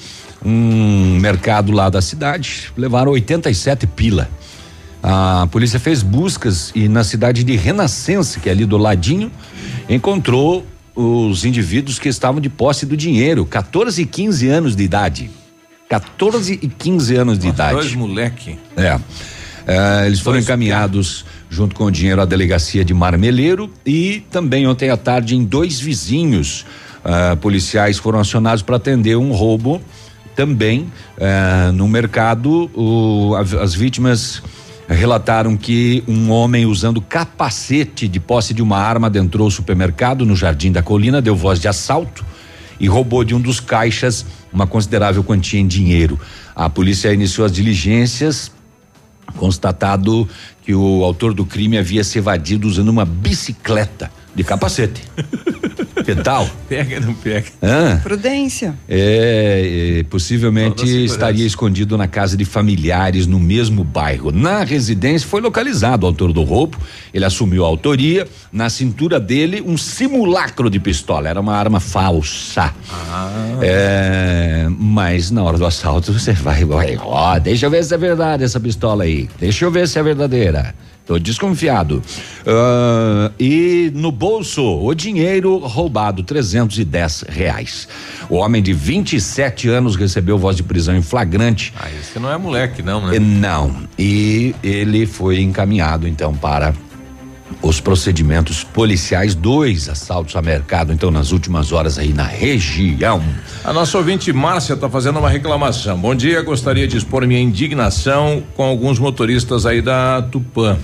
[0.44, 4.30] um mercado lá da cidade levaram 87 pila.
[5.06, 9.30] A polícia fez buscas e na cidade de Renascença, que é ali do ladinho,
[9.90, 15.30] encontrou os indivíduos que estavam de posse do dinheiro, 14 e 15 anos de idade.
[15.90, 17.74] 14 e 15 anos de idade.
[17.76, 18.58] Dois moleque.
[18.78, 18.98] É.
[19.66, 24.90] É, eles foram encaminhados junto com o dinheiro à delegacia de Marmeleiro e também ontem
[24.90, 26.66] à tarde em dois vizinhos
[27.04, 29.82] ah, policiais foram acionados para atender um roubo
[30.36, 32.70] também eh, no mercado.
[32.74, 34.42] o- as vítimas
[34.88, 40.36] relataram que um homem usando capacete de posse de uma arma adentrou o supermercado no
[40.36, 42.26] Jardim da Colina, deu voz de assalto
[42.80, 46.20] e roubou de um dos caixas uma considerável quantia em dinheiro.
[46.56, 48.52] A polícia iniciou as diligências,
[49.38, 50.28] constatado
[50.64, 55.02] que o autor do crime havia se evadido usando uma bicicleta de capacete.
[56.04, 56.50] Pedal.
[56.68, 57.48] Pega ou não pega?
[57.62, 58.00] Hã?
[58.02, 58.76] Prudência.
[58.88, 64.32] É, é, possivelmente estaria escondido na casa de familiares no mesmo bairro.
[64.32, 66.78] Na residência foi localizado o autor do roubo.
[67.14, 68.28] Ele assumiu a autoria.
[68.52, 71.30] Na cintura dele, um simulacro de pistola.
[71.30, 72.74] Era uma arma falsa.
[73.62, 77.98] É, mas na hora do assalto você vai, vai, ó, deixa eu ver se é
[77.98, 79.30] verdade essa pistola aí.
[79.40, 80.74] Deixa eu ver se é verdadeira.
[81.06, 82.02] Tô desconfiado.
[82.48, 87.88] Ah, e no bolso, o dinheiro roubado, 310 reais.
[88.30, 91.74] O homem de 27 anos recebeu voz de prisão em flagrante.
[91.78, 93.20] Ah, esse não é moleque, não, né?
[93.20, 93.76] Não.
[94.00, 96.74] E ele foi encaminhado, então, para
[97.62, 99.36] os procedimentos policiais.
[99.36, 103.22] Dois assaltos a mercado, então, nas últimas horas aí na região.
[103.64, 105.98] A nossa ouvinte Márcia está fazendo uma reclamação.
[106.00, 110.78] Bom dia, gostaria de expor minha indignação com alguns motoristas aí da Tupã.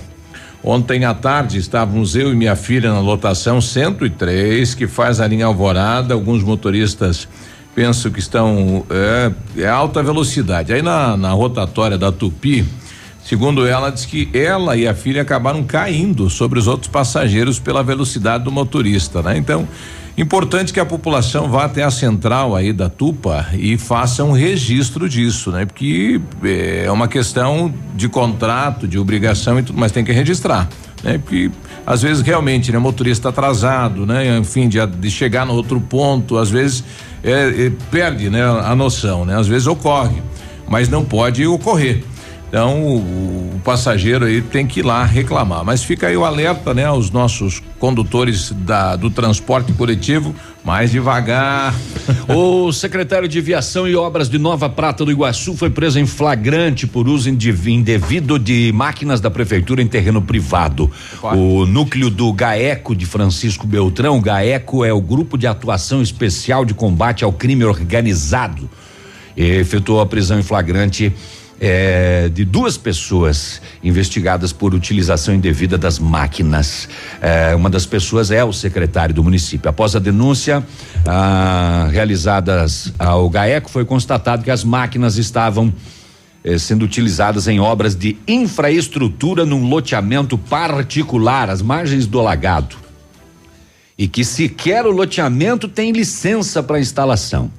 [0.64, 5.46] Ontem à tarde estávamos eu e minha filha na lotação 103, que faz a linha
[5.46, 6.14] Alvorada.
[6.14, 7.28] Alguns motoristas
[7.74, 10.74] penso que estão é, é alta velocidade.
[10.74, 12.66] Aí na, na rotatória da Tupi,
[13.24, 17.82] segundo ela, diz que ela e a filha acabaram caindo sobre os outros passageiros pela
[17.82, 19.38] velocidade do motorista, né?
[19.38, 19.66] Então,
[20.18, 25.08] importante que a população vá até a central aí da Tupa e faça um registro
[25.08, 25.66] disso, né?
[25.66, 30.68] Porque eh, é uma questão de contrato, de obrigação e tudo, mas tem que registrar,
[31.04, 31.18] né?
[31.18, 31.50] Porque
[31.86, 32.78] às vezes realmente, né?
[32.78, 34.38] Motorista atrasado, né?
[34.38, 36.84] Enfim, de, de chegar no outro ponto, às vezes
[37.24, 38.44] é, é, perde, né?
[38.44, 39.38] A noção, né?
[39.38, 40.22] Às vezes ocorre,
[40.68, 42.04] mas não pode ocorrer.
[42.50, 42.98] Então o,
[43.56, 45.64] o passageiro aí tem que ir lá reclamar.
[45.64, 50.34] Mas fica aí o alerta, né, aos nossos condutores da, do transporte coletivo,
[50.66, 51.74] mais devagar.
[52.28, 56.86] O secretário de Viação e Obras de Nova Prata do Iguaçu foi preso em flagrante
[56.86, 60.90] por uso indev- indevido de máquinas da prefeitura em terreno privado.
[61.36, 66.66] O núcleo do GAECO de Francisco Beltrão, o GAECO é o Grupo de Atuação Especial
[66.66, 68.70] de Combate ao Crime Organizado.
[69.36, 71.14] Efetuou a prisão em flagrante
[71.60, 76.88] é, de duas pessoas investigadas por utilização indevida das máquinas.
[77.22, 79.70] É, uma das pessoas é o secretário do município.
[79.70, 80.64] Após a denúncia
[81.06, 85.74] ah, realizadas ao GAECO, foi constatado que as máquinas estavam
[86.44, 92.89] eh, sendo utilizadas em obras de infraestrutura num loteamento particular, às margens do alagado.
[94.00, 97.52] E que sequer o loteamento tem licença para instalação.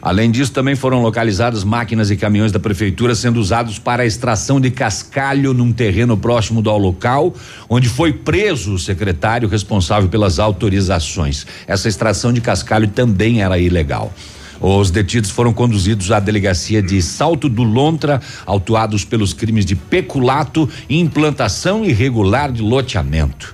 [0.00, 4.58] Além disso, também foram localizadas máquinas e caminhões da prefeitura sendo usados para a extração
[4.58, 7.34] de cascalho num terreno próximo do local,
[7.68, 11.46] onde foi preso o secretário responsável pelas autorizações.
[11.66, 14.10] Essa extração de cascalho também era ilegal.
[14.60, 20.66] Os detidos foram conduzidos à delegacia de Salto do Lontra, autuados pelos crimes de peculato
[20.88, 23.53] e implantação irregular de loteamento.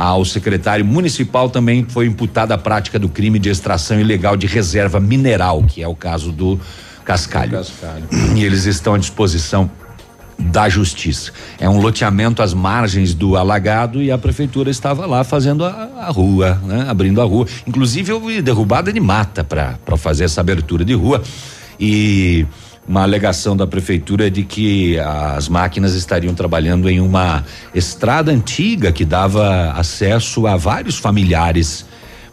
[0.00, 4.98] Ao secretário municipal também foi imputada a prática do crime de extração ilegal de reserva
[4.98, 6.58] mineral, que é o caso do
[7.04, 7.58] Cascalho.
[7.58, 8.04] Cascalho.
[8.34, 9.70] E eles estão à disposição
[10.38, 11.32] da justiça.
[11.58, 16.10] É um loteamento às margens do alagado e a prefeitura estava lá fazendo a, a
[16.10, 16.86] rua, né?
[16.88, 17.46] Abrindo a rua.
[17.66, 21.22] Inclusive houve derrubada de mata para fazer essa abertura de rua
[21.78, 22.46] e
[22.88, 29.04] uma alegação da prefeitura de que as máquinas estariam trabalhando em uma estrada antiga que
[29.04, 31.86] dava acesso a vários familiares.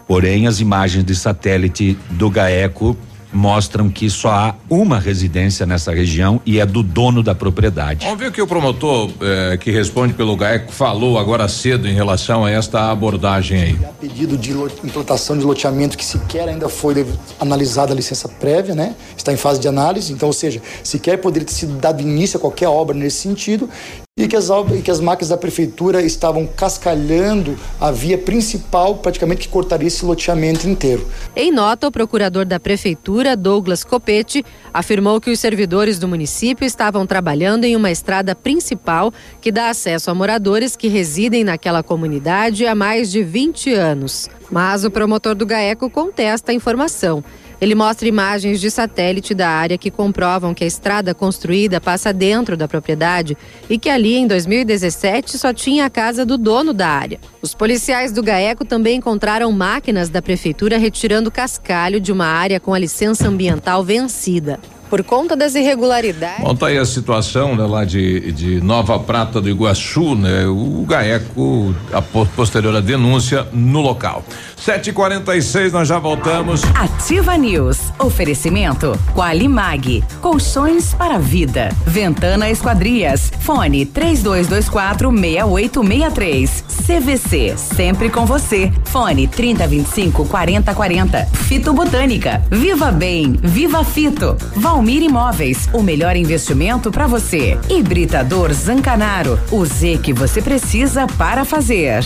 [0.07, 2.97] Porém, as imagens de satélite do GAECO
[3.31, 8.05] mostram que só há uma residência nessa região e é do dono da propriedade.
[8.05, 11.93] Vamos ver o que o promotor eh, que responde pelo GAECO falou agora cedo em
[11.93, 13.79] relação a esta abordagem aí.
[13.83, 14.51] Há pedido de
[14.83, 17.05] implantação de loteamento que sequer ainda foi
[17.39, 18.95] analisada a licença prévia, né?
[19.15, 22.39] Está em fase de análise, então, ou seja, sequer poderia ter sido dado início a
[22.39, 23.69] qualquer obra nesse sentido
[24.17, 29.41] e que as, e que as máquinas da prefeitura estavam cascalhando a via principal, praticamente
[29.41, 31.07] que cortaria esse loteamento inteiro.
[31.35, 37.05] Em nota, o procurador da Prefeitura, Douglas Copete, afirmou que os servidores do município estavam
[37.05, 42.73] trabalhando em uma estrada principal que dá acesso a moradores que residem naquela comunidade há
[42.73, 44.27] mais de 20 anos.
[44.49, 47.23] Mas o promotor do GAECO contesta a informação.
[47.59, 52.55] Ele mostra imagens de satélite da área que comprovam que a estrada construída passa dentro
[52.55, 53.37] da propriedade
[53.69, 57.19] e que ali, em 2017, só tinha a casa do dono da área.
[57.41, 62.73] Os policiais do GAECO também encontraram máquinas da prefeitura retirando cascalho de uma área com
[62.73, 64.59] a licença ambiental vencida.
[64.89, 66.43] Por conta das irregularidades.
[66.43, 70.45] Bom, tá aí a situação né, lá de, de Nova Prata do Iguaçu, né?
[70.47, 74.23] O GAECO, a po- posterior à denúncia no local.
[74.65, 76.61] 7h46, nós já voltamos.
[76.75, 77.77] Ativa News.
[77.99, 80.03] Oferecimento Qualimag.
[80.21, 81.69] Colchões para a vida.
[81.85, 83.31] Ventana Esquadrias.
[83.41, 86.63] Fone 3224 6863.
[86.87, 87.53] CVC.
[87.57, 88.71] Sempre com você.
[88.85, 91.25] Fone 3025 4040.
[91.33, 92.41] Fito Botânica.
[92.49, 93.33] Viva Bem.
[93.41, 94.35] Viva Fito.
[94.77, 95.67] Valmir Imóveis.
[95.73, 97.57] O melhor investimento para você.
[97.67, 99.39] Hibridador Zancanaro.
[99.51, 102.05] O Z que você precisa para fazer.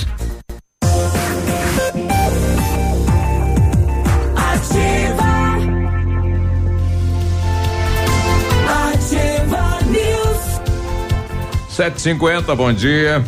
[4.38, 5.32] Ativa.
[8.94, 10.62] Ativa News.
[11.78, 13.22] 7h50, bom dia.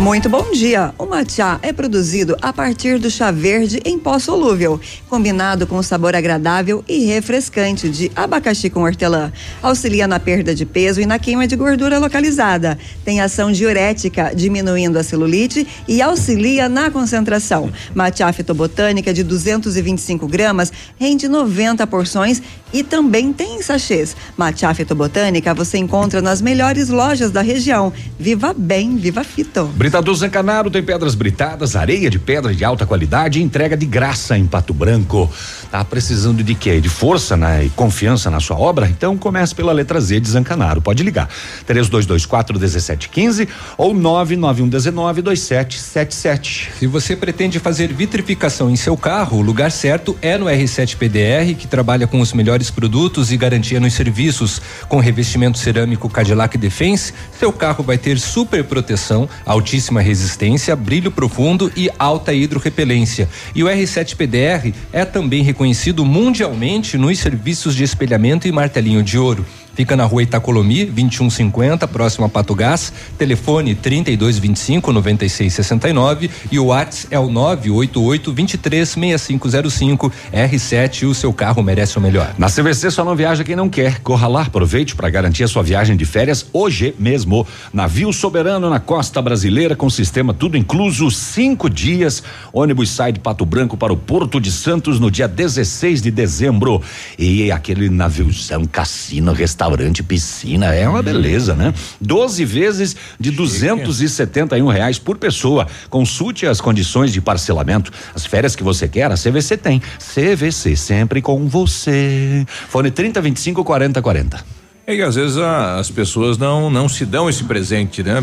[0.00, 0.92] Muito bom dia.
[0.98, 5.82] O matcha é produzido a partir do chá verde em pó solúvel, combinado com o
[5.82, 9.32] sabor agradável e refrescante de abacaxi com hortelã.
[9.62, 12.76] Auxilia na perda de peso e na queima de gordura localizada.
[13.04, 17.70] Tem ação diurética, diminuindo a celulite e auxilia na concentração.
[17.94, 24.16] Matcha fitobotânica de 225 gramas rende 90 porções e também tem em sachês.
[24.36, 27.92] Matcha fitobotânica você encontra nas melhores lojas da região.
[28.18, 29.70] Viva bem, viva fito.
[29.82, 34.38] Britador Zancanaro tem pedras britadas, areia de pedra de alta qualidade e entrega de graça
[34.38, 35.28] em Pato Branco.
[35.72, 36.80] Tá precisando de quê?
[36.80, 37.64] De força né?
[37.64, 38.88] e confiança na sua obra?
[38.88, 40.80] Então comece pela letra Z de Zancanaro.
[40.80, 41.28] Pode ligar.
[41.66, 46.74] 3224 1715 ou 99119 2777.
[46.78, 51.56] Se você pretende fazer vitrificação em seu carro, o lugar certo é no R7 PDR,
[51.58, 54.62] que trabalha com os melhores produtos e garantia nos serviços.
[54.88, 61.72] Com revestimento cerâmico Cadillac Defense, seu carro vai ter super proteção, altíssima resistência, brilho profundo
[61.76, 63.28] e alta hidrorrepelência.
[63.54, 69.18] E o R7 PDR é também reconhecido mundialmente nos serviços de espelhamento e martelinho de
[69.18, 69.46] ouro.
[69.74, 72.92] Fica na rua Itacolomi, 2150, próximo a Pato Gás.
[73.16, 80.12] Telefone 3225 9669 e o WhatsApp é o 988 236505.
[80.30, 82.34] R7, o seu carro merece o melhor.
[82.36, 84.00] Na CVC só não viaja quem não quer.
[84.00, 87.46] Corra lá, aproveite para garantir a sua viagem de férias hoje mesmo.
[87.72, 92.22] Navio soberano na costa brasileira com sistema tudo incluso, cinco dias.
[92.52, 96.82] Ônibus sai de Pato Branco para o Porto de Santos no dia 16 de dezembro.
[97.18, 101.72] E aquele naviozão cassino restaurante restaurante, piscina, é uma beleza, né?
[102.00, 105.68] 12 vezes de duzentos e setenta e um reais por pessoa.
[105.88, 107.92] Consulte as condições de parcelamento.
[108.12, 109.80] As férias que você quer, a CVC tem.
[109.98, 112.44] CVC, sempre com você.
[112.68, 114.61] Fone 30 25 40 40.
[114.84, 118.22] É que às vezes a- as pessoas não não se dão esse presente, né?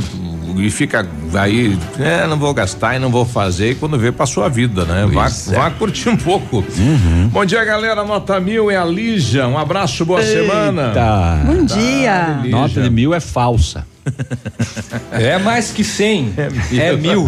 [0.58, 4.44] E fica aí, é, não vou gastar e não vou fazer, e quando vê passou
[4.44, 5.08] a vida, né?
[5.10, 5.56] Vá, é.
[5.56, 6.66] vá curtir um pouco.
[7.32, 8.04] Bom dia, galera.
[8.04, 9.48] Nota mil é a Lígia.
[9.48, 10.92] Um abraço, boa semana.
[10.94, 11.42] Tá.
[11.46, 12.40] Bom dia.
[12.42, 12.52] Lígia.
[12.52, 13.88] Nota de mil é falsa.
[15.12, 16.34] É mais que 100.
[16.78, 17.26] É mil.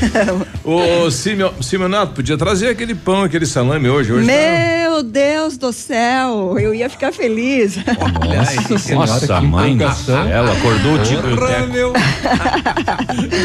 [0.64, 4.12] Ô, Simio- Simeonato, podia trazer aquele pão, aquele salame hoje.
[4.12, 7.76] Hoje tá- Meu Deus do céu, eu ia ficar feliz.
[7.76, 11.36] Nossa, Nossa que mãe céu, acordou o Tico e.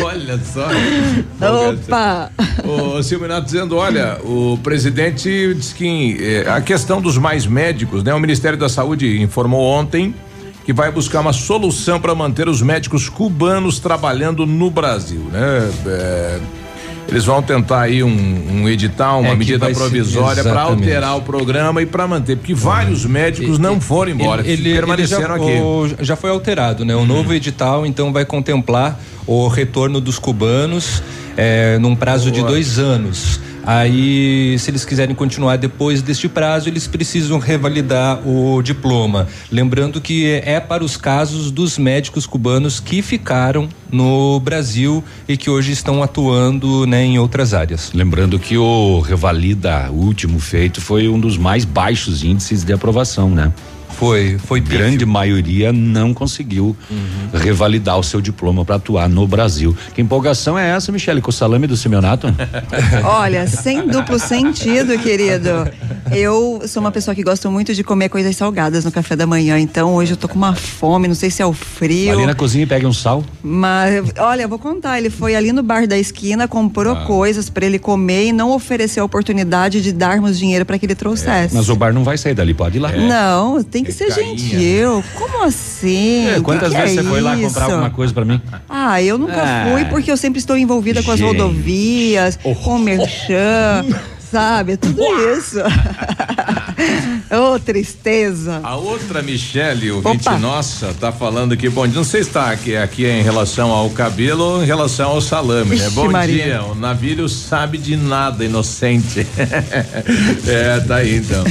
[0.04, 0.68] Olha só.
[1.72, 2.32] Opa!
[2.64, 8.14] O Silvinato dizendo, olha, o presidente diz que eh, a questão dos mais médicos, né?
[8.14, 10.14] O Ministério da Saúde informou ontem
[10.66, 15.72] que vai buscar uma solução para manter os médicos cubanos trabalhando no Brasil, né?
[15.86, 16.40] Eh,
[17.08, 18.10] eles vão tentar aí um,
[18.52, 23.06] um edital, uma É medida provisória para alterar o programa e para manter, porque vários
[23.06, 26.04] médicos não foram embora, Ele, ele permaneceram já, aqui.
[26.04, 26.96] já foi alterado, né?
[26.96, 31.04] O novo edital, então, vai contemplar o retorno dos cubanos
[31.38, 32.52] eh, num prazo de Boa.
[32.54, 33.40] dois anos.
[33.66, 39.28] Aí, se eles quiserem continuar depois deste prazo, eles precisam revalidar o diploma.
[39.52, 45.50] Lembrando que é para os casos dos médicos cubanos que ficaram no Brasil e que
[45.50, 47.92] hoje estão atuando né, em outras áreas.
[47.94, 53.52] Lembrando que o Revalida último feito foi um dos mais baixos índices de aprovação, né?
[53.98, 56.76] Foi, foi Grande maioria não conseguiu
[57.34, 59.76] revalidar o seu diploma para atuar no Brasil.
[59.94, 62.28] Que empolgação é essa, Michele, com o salame do Simeonato?
[63.04, 65.50] Olha, sem duplo sentido, querido.
[66.12, 69.58] Eu sou uma pessoa que gosto muito de comer coisas salgadas no café da manhã,
[69.60, 72.12] então hoje eu tô com uma fome, não sei se é o frio.
[72.12, 73.24] Ali na cozinha e pega um sal.
[73.42, 74.98] Mas, olha, eu vou contar.
[74.98, 77.06] Ele foi ali no bar da esquina, comprou Ah.
[77.06, 80.96] coisas pra ele comer e não ofereceu a oportunidade de darmos dinheiro pra que ele
[80.96, 81.56] trouxesse.
[81.56, 82.92] Mas o bar não vai sair dali, pode ir lá.
[82.92, 84.38] Não, tem que ser Recainha.
[84.38, 85.04] gentil.
[85.16, 86.28] Como assim?
[86.28, 88.42] É, quantas Que que vezes é você foi lá comprar alguma coisa para mim?
[88.70, 89.68] Ah, eu nunca Ah.
[89.72, 91.28] fui porque eu sempre estou envolvida com as Gente.
[91.28, 93.86] rodovias, com o merchan,
[94.32, 94.74] sabe?
[94.74, 95.02] É tudo
[95.38, 95.58] isso.
[97.32, 98.60] Ô, tristeza.
[98.64, 100.38] A outra Michele, ouvinte Opa.
[100.38, 103.90] nossa, tá falando que, bom, não sei se tá aqui, aqui é em relação ao
[103.90, 105.86] cabelo ou em relação ao salame, né?
[105.88, 106.44] Ixi, Bom Maria.
[106.44, 109.26] dia, o navilho sabe de nada, inocente.
[110.48, 111.44] é, tá aí então.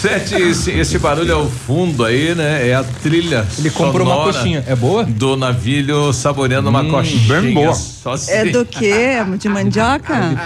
[0.00, 2.68] Sete, esse, esse barulho ao fundo aí, né?
[2.68, 4.62] É a trilha Ele comprou uma coxinha.
[4.66, 5.02] É boa?
[5.04, 7.40] Do navilho saboreando uma Hum, coxinha.
[7.40, 7.74] bem boa.
[7.74, 8.30] Só se...
[8.30, 9.14] É do quê?
[9.38, 10.14] De mandioca?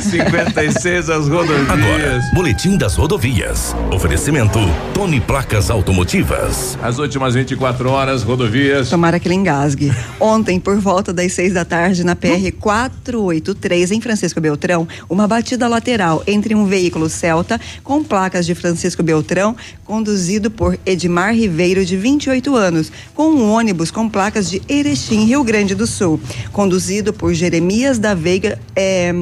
[0.00, 1.66] 56 as rodovias.
[1.96, 3.74] Agora, Boletim das Rodovias.
[3.90, 4.58] Oferecimento
[4.92, 6.76] Tony Placas Automotivas.
[6.82, 8.90] As últimas 24 horas, rodovias.
[8.90, 9.90] Tomara que ele engasgue.
[10.20, 15.66] Ontem, por volta das seis da tarde, na PR 483, em Francisco Beltrão, uma batida
[15.66, 21.96] lateral entre um veículo Celta com placas de Francisco Beltrão, conduzido por Edmar Ribeiro, de
[21.96, 26.20] 28 anos, com um ônibus com placas de Erechim, Rio Grande do Sul,
[26.52, 28.58] conduzido por Jeremias da Veiga.
[28.76, 29.14] eh,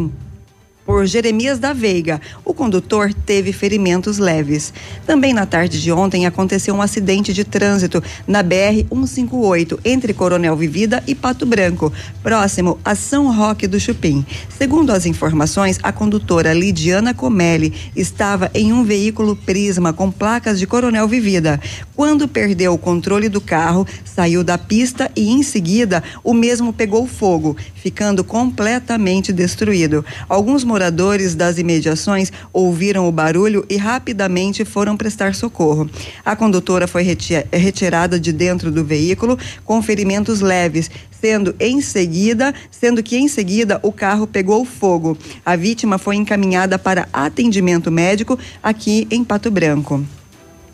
[0.85, 2.21] por Jeremias da Veiga.
[2.45, 4.73] O condutor teve ferimentos leves.
[5.07, 10.57] Também na tarde de ontem aconteceu um acidente de trânsito na BR 158 entre Coronel
[10.57, 14.25] Vivida e Pato Branco, próximo a São Roque do Chupim.
[14.57, 20.67] Segundo as informações, a condutora Lidiana Comelli estava em um veículo Prisma com placas de
[20.67, 21.61] Coronel Vivida.
[21.95, 27.07] Quando perdeu o controle do carro, saiu da pista e em seguida o mesmo pegou
[27.07, 30.05] fogo, ficando completamente destruído.
[30.29, 35.89] Alguns moradores das imediações ouviram o barulho e rapidamente foram prestar socorro.
[36.25, 42.53] A condutora foi reti- retirada de dentro do veículo com ferimentos leves, sendo em seguida,
[42.73, 45.17] sendo que em seguida o carro pegou fogo.
[45.47, 50.05] A vítima foi encaminhada para atendimento médico aqui em Pato Branco.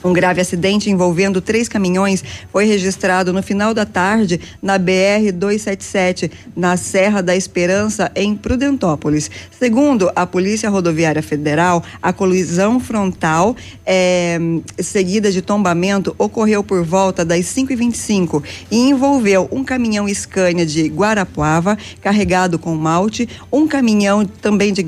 [0.03, 6.77] Um grave acidente envolvendo três caminhões foi registrado no final da tarde na BR-277, na
[6.77, 9.31] Serra da Esperança, em Prudentópolis.
[9.51, 14.39] Segundo a Polícia Rodoviária Federal, a colisão frontal, eh,
[14.79, 21.77] seguida de tombamento, ocorreu por volta das 5h25 e envolveu um caminhão Scania de Guarapuava,
[22.01, 24.83] carregado com malte, um caminhão também de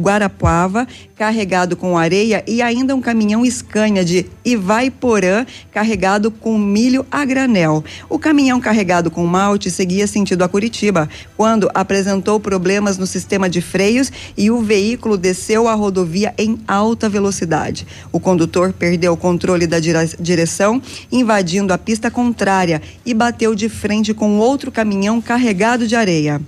[0.00, 0.86] Guarapuava,
[1.20, 7.84] carregado com areia e ainda um caminhão Scania de Ivaiporã carregado com milho a granel.
[8.08, 13.60] O caminhão carregado com malte seguia sentido a Curitiba, quando apresentou problemas no sistema de
[13.60, 17.86] freios e o veículo desceu a rodovia em alta velocidade.
[18.10, 20.80] O condutor perdeu o controle da direção,
[21.12, 26.40] invadindo a pista contrária e bateu de frente com outro caminhão carregado de areia.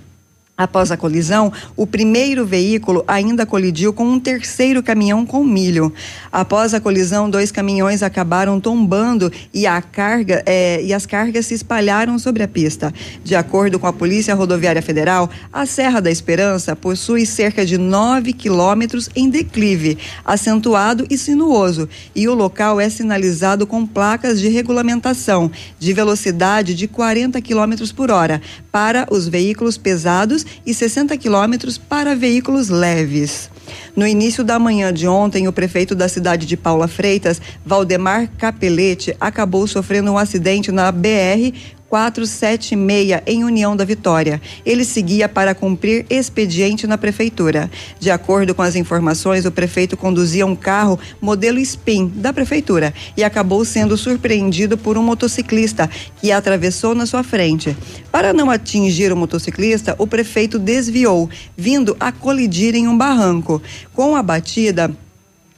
[0.55, 5.91] Após a colisão, o primeiro veículo ainda colidiu com um terceiro caminhão com milho.
[6.31, 11.55] Após a colisão, dois caminhões acabaram tombando e, a carga, eh, e as cargas se
[11.55, 12.93] espalharam sobre a pista.
[13.25, 18.35] De acordo com a Polícia Rodoviária Federal, a Serra da Esperança possui cerca de 9
[18.35, 25.51] quilômetros em declive, acentuado e sinuoso, e o local é sinalizado com placas de regulamentação
[25.79, 32.15] de velocidade de 40 quilômetros por hora para os veículos pesados e 60 quilômetros para
[32.15, 33.51] veículos leves.
[33.95, 39.15] No início da manhã de ontem, o prefeito da cidade de Paula Freitas, Valdemar Capelete,
[39.21, 41.53] acabou sofrendo um acidente na BR
[41.93, 44.41] 476 em União da Vitória.
[44.65, 47.71] Ele seguia para cumprir expediente na prefeitura.
[48.01, 53.23] De acordo com as informações, o prefeito conduzia um carro modelo Spin da prefeitura e
[53.23, 57.77] acabou sendo surpreendido por um motociclista que atravessou na sua frente.
[58.11, 63.61] Para não atingir o motociclista, o prefeito desviou, vindo a colidir em um barranco.
[63.93, 64.91] Com a batida,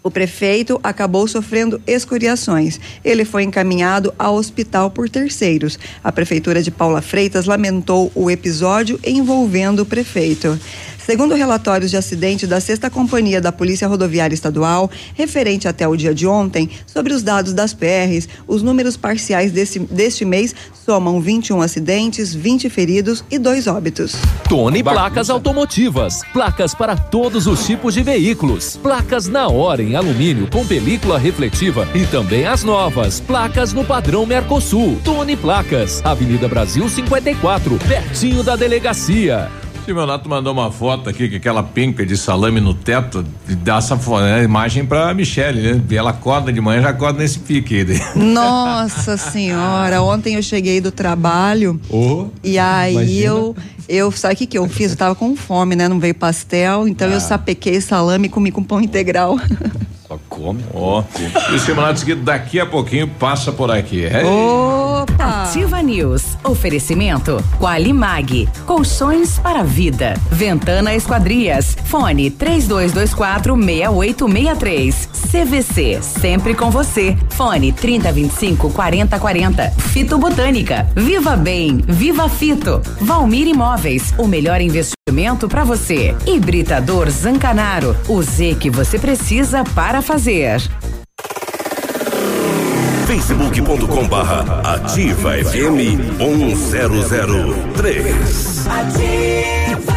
[0.04, 2.78] o prefeito acabou sofrendo escoriações.
[3.02, 5.78] Ele foi encaminhado ao hospital por terceiros.
[6.04, 10.60] A prefeitura de Paula Freitas lamentou o episódio envolvendo o prefeito.
[11.06, 16.14] Segundo relatórios de acidente da Sexta Companhia da Polícia Rodoviária Estadual, referente até o dia
[16.14, 21.60] de ontem, sobre os dados das PRs, os números parciais desse, deste mês somam 21
[21.60, 24.16] acidentes, 20 feridos e dois óbitos.
[24.48, 26.22] Tony Placas Automotivas.
[26.32, 28.78] Placas para todos os tipos de veículos.
[28.82, 33.20] Placas na hora em alumínio com película refletiva e também as novas.
[33.20, 34.98] Placas no padrão Mercosul.
[35.04, 36.00] Tony Placas.
[36.02, 39.50] Avenida Brasil 54, pertinho da delegacia.
[39.92, 43.24] O Nato mandou uma foto aqui com aquela penca de salame no teto,
[43.62, 45.82] dá essa né, imagem pra Michelle, né?
[45.90, 48.00] E ela acorda de manhã, já acorda nesse pique aí.
[48.16, 53.26] Nossa senhora, ontem eu cheguei do trabalho oh, e aí imagina.
[53.26, 53.56] eu,
[53.88, 54.92] eu, sabe o que que eu fiz?
[54.92, 55.88] Eu tava com fome, né?
[55.88, 57.12] Não veio pastel, então ah.
[57.12, 59.38] eu sapequei salame e comi com pão integral.
[60.34, 60.64] Come.
[60.74, 61.00] Ó.
[61.00, 61.52] Oh.
[61.52, 64.04] E o Simulados que daqui a pouquinho passa por aqui.
[64.04, 64.24] É.
[64.24, 65.44] Opa!
[65.44, 66.36] Ativa News.
[66.42, 67.42] Oferecimento.
[67.60, 68.48] Qualimag.
[68.66, 70.14] Colchões para vida.
[70.30, 71.76] Ventana Esquadrias.
[71.84, 75.08] Fone 3224 6863.
[75.30, 76.02] CVC.
[76.02, 77.16] Sempre com você.
[77.30, 79.70] Fone 3025 4040.
[79.70, 80.88] Fito Botânica.
[80.96, 81.78] Viva Bem.
[81.86, 82.82] Viva Fito.
[83.00, 84.12] Valmir Imóveis.
[84.18, 86.14] O melhor investimento para você.
[86.26, 87.96] Hibridador Zancanaro.
[88.08, 90.23] O Z que você precisa para fazer.
[93.06, 98.66] facebook.com barra ativa FM 1003.
[98.66, 99.94] Ativa.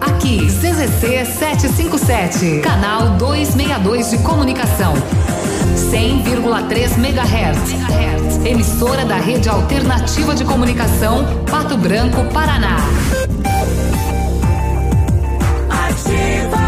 [0.00, 4.94] Aqui, CZC 757, canal 262 de comunicação.
[5.90, 7.74] 100,3 MHz.
[8.46, 12.76] Emissora da Rede Alternativa de Comunicação, Pato Branco, Paraná.
[15.68, 16.67] Ativa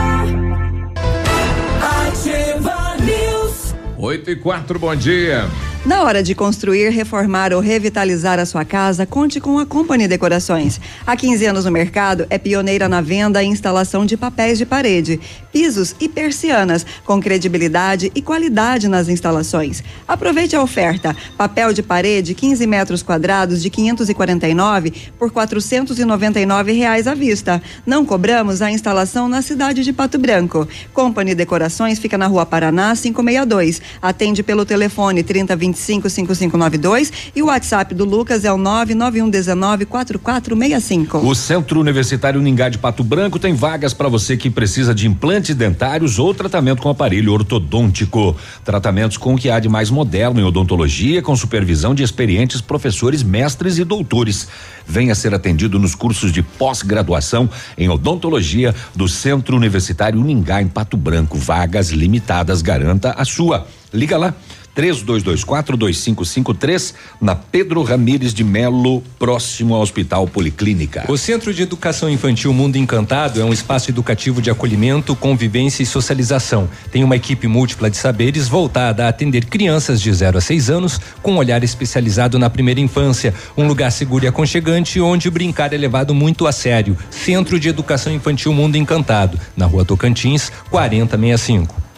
[4.00, 5.44] 8 e 4, bom dia.
[5.82, 10.78] Na hora de construir, reformar ou revitalizar a sua casa, conte com a Company Decorações.
[11.06, 15.18] Há 15 anos no mercado, é pioneira na venda e instalação de papéis de parede,
[15.50, 19.82] pisos e persianas, com credibilidade e qualidade nas instalações.
[20.06, 27.14] Aproveite a oferta: papel de parede 15 metros quadrados de 549 por 499 reais à
[27.14, 27.60] vista.
[27.86, 30.68] Não cobramos a instalação na cidade de Pato Branco.
[30.92, 33.80] Company Decorações fica na Rua Paraná 562.
[34.02, 41.18] Atende pelo telefone 3020 5592 e o WhatsApp do Lucas é o 99119 4465.
[41.18, 45.54] O Centro Universitário Ningá de Pato Branco tem vagas para você que precisa de implantes
[45.54, 48.36] dentários ou tratamento com aparelho ortodôntico.
[48.64, 53.22] Tratamentos com o que há de mais moderno em odontologia, com supervisão de experientes professores,
[53.22, 54.48] mestres e doutores.
[54.86, 57.48] Venha ser atendido nos cursos de pós-graduação
[57.78, 61.38] em odontologia do Centro Universitário Ningá em Pato Branco.
[61.38, 63.66] Vagas limitadas, garanta a sua.
[63.92, 64.34] Liga lá
[64.80, 71.04] 32242553 na Pedro Ramires de Melo, próximo ao Hospital Policlínica.
[71.06, 75.86] O Centro de Educação Infantil Mundo Encantado é um espaço educativo de acolhimento, convivência e
[75.86, 76.70] socialização.
[76.90, 80.98] Tem uma equipe múltipla de saberes voltada a atender crianças de 0 a 6 anos
[81.22, 83.34] com um olhar especializado na primeira infância.
[83.56, 86.96] Um lugar seguro e aconchegante onde brincar é levado muito a sério.
[87.10, 91.89] Centro de Educação Infantil Mundo Encantado, na rua Tocantins, 4065.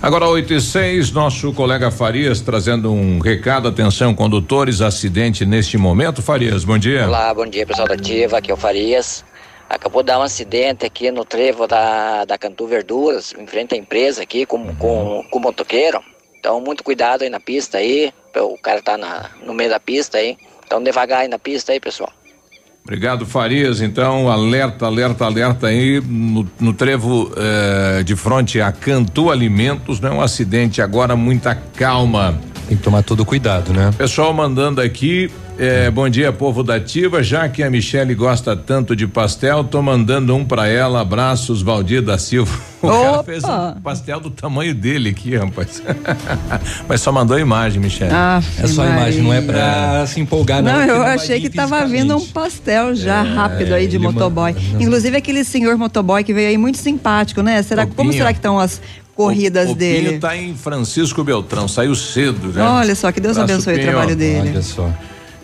[0.00, 6.22] Agora 8 e 6, nosso colega Farias trazendo um recado, atenção, condutores, acidente neste momento.
[6.22, 7.04] Farias, bom dia.
[7.04, 9.24] Olá, bom dia pessoal da Ativa, aqui é o Farias.
[9.68, 13.76] Acabou de dar um acidente aqui no trevo da, da Cantu Verduras, em frente à
[13.76, 16.00] empresa aqui, com, com, com o motoqueiro.
[16.38, 20.18] Então, muito cuidado aí na pista aí, o cara tá na, no meio da pista
[20.18, 20.38] aí.
[20.64, 22.12] Então, devagar aí na pista aí, pessoal.
[22.88, 23.82] Obrigado, Farias.
[23.82, 30.08] Então, alerta, alerta, alerta aí no, no trevo eh, de frente a Cantu Alimentos, não
[30.08, 32.40] é um acidente agora, muita calma.
[32.66, 33.90] Tem que tomar todo cuidado, né?
[33.98, 37.22] Pessoal mandando aqui, eh, bom dia, povo da Ativa.
[37.22, 41.00] Já que a Michele gosta tanto de pastel, tô mandando um pra ela.
[41.00, 42.56] Abraços, Valdir da Silva.
[42.80, 43.24] O cara Opa!
[43.24, 45.82] fez um pastel do tamanho dele aqui, rapaz.
[46.88, 48.12] Mas só mandou a imagem, Michele.
[48.12, 50.70] Ah, É só a imagem, não é pra se empolgar, não.
[50.72, 54.52] Não, eu achei que tava vindo um pastel já É, rápido aí de motoboy.
[54.52, 57.60] manda- Inclusive aquele senhor motoboy que veio aí muito simpático, né?
[57.64, 58.80] Será, como será que estão as
[59.12, 60.08] corridas o dele?
[60.10, 62.62] Pinho tá em Francisco Beltrão, saiu cedo, né?
[62.62, 64.50] Olha só, que Deus Abraço, abençoe o trabalho dele.
[64.50, 64.88] Olha só.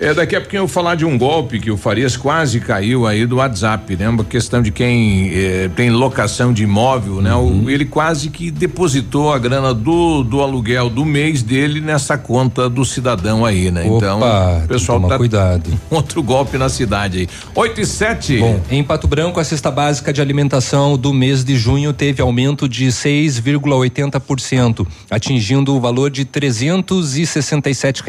[0.01, 3.07] É, daqui a pouquinho eu vou falar de um golpe que o Farias quase caiu
[3.07, 4.09] aí do WhatsApp, né?
[4.09, 7.33] Uma questão de quem eh, tem locação de imóvel, né?
[7.35, 7.65] Uhum.
[7.65, 12.69] O- ele quase que depositou a grana do, do aluguel do mês dele nessa conta
[12.69, 13.87] do cidadão aí, né?
[13.87, 15.71] então, Opa, o tem que pessoal tomar tá cuidado.
[15.91, 17.29] outro golpe na cidade aí.
[17.55, 18.39] 8 e 7.
[18.39, 22.69] Bom, em Pato Branco, a cesta básica de alimentação do mês de junho teve aumento
[22.69, 28.03] de 6,80%, atingindo o valor de R$ 367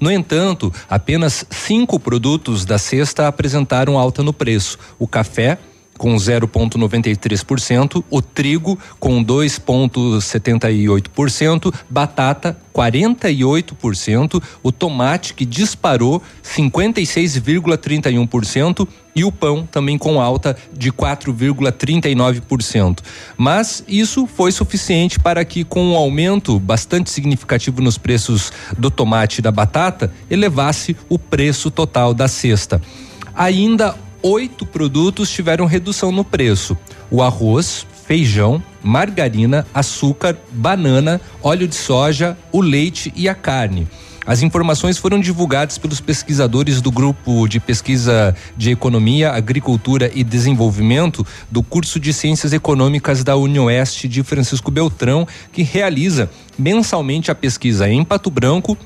[0.00, 0.02] centavos.
[0.02, 5.58] No entanto, apenas cinco produtos da cesta apresentaram alta no preço: o café
[6.00, 19.30] com 0,93%, o trigo com 2,78%, batata 48%, o tomate que disparou 56,31% e o
[19.30, 23.00] pão também com alta de 4,39%.
[23.36, 29.40] Mas isso foi suficiente para que com um aumento bastante significativo nos preços do tomate
[29.40, 32.80] e da batata, elevasse o preço total da cesta.
[33.34, 36.76] Ainda oito produtos tiveram redução no preço:
[37.10, 43.86] o arroz, feijão, margarina, açúcar, banana, óleo de soja, o leite e a carne.
[44.26, 51.26] As informações foram divulgadas pelos pesquisadores do grupo de pesquisa de economia, agricultura e desenvolvimento
[51.50, 57.88] do curso de ciências econômicas da Unioeste de Francisco Beltrão, que realiza mensalmente a pesquisa
[57.88, 58.76] em Pato Branco,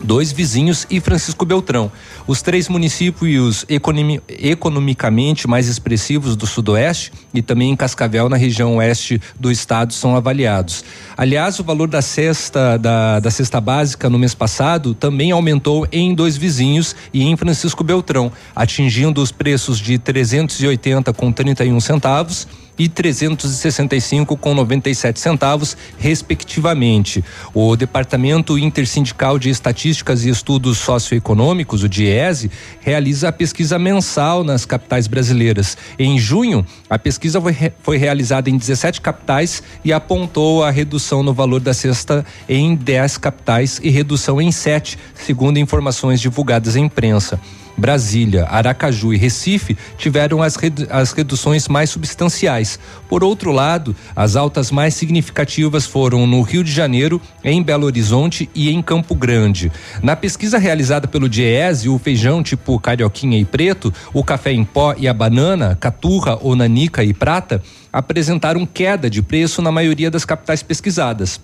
[0.00, 1.90] dois vizinhos e Francisco Beltrão.
[2.26, 8.76] Os três municípios economi- economicamente mais expressivos do Sudoeste e também em Cascavel, na região
[8.76, 10.84] oeste do estado, são avaliados.
[11.16, 16.14] Aliás, o valor da cesta da, da cesta básica no mês passado também aumentou em
[16.14, 22.46] dois vizinhos e em Francisco Beltrão, atingindo os preços de 380 com 31 centavos
[22.78, 27.24] e 365 com 97 centavos, respectivamente.
[27.54, 32.50] O Departamento Intersindical de Estatísticas e Estudos Socioeconômicos, o DIESE,
[32.80, 35.76] realiza a pesquisa mensal nas capitais brasileiras.
[35.98, 41.22] Em junho, a pesquisa foi, re- foi realizada em 17 capitais e apontou a redução
[41.22, 46.80] no valor da cesta em 10 capitais e redução em 7, segundo informações divulgadas à
[46.80, 47.40] imprensa.
[47.76, 52.78] Brasília, Aracaju e Recife tiveram as, redu- as reduções mais substanciais.
[53.08, 58.48] Por outro lado, as altas mais significativas foram no Rio de Janeiro, em Belo Horizonte
[58.54, 59.70] e em Campo Grande.
[60.02, 64.94] Na pesquisa realizada pelo Diese, o feijão tipo carioquinha e preto, o café em pó
[64.96, 67.62] e a banana, caturra ou nanica e prata,
[67.92, 71.40] apresentaram queda de preço na maioria das capitais pesquisadas.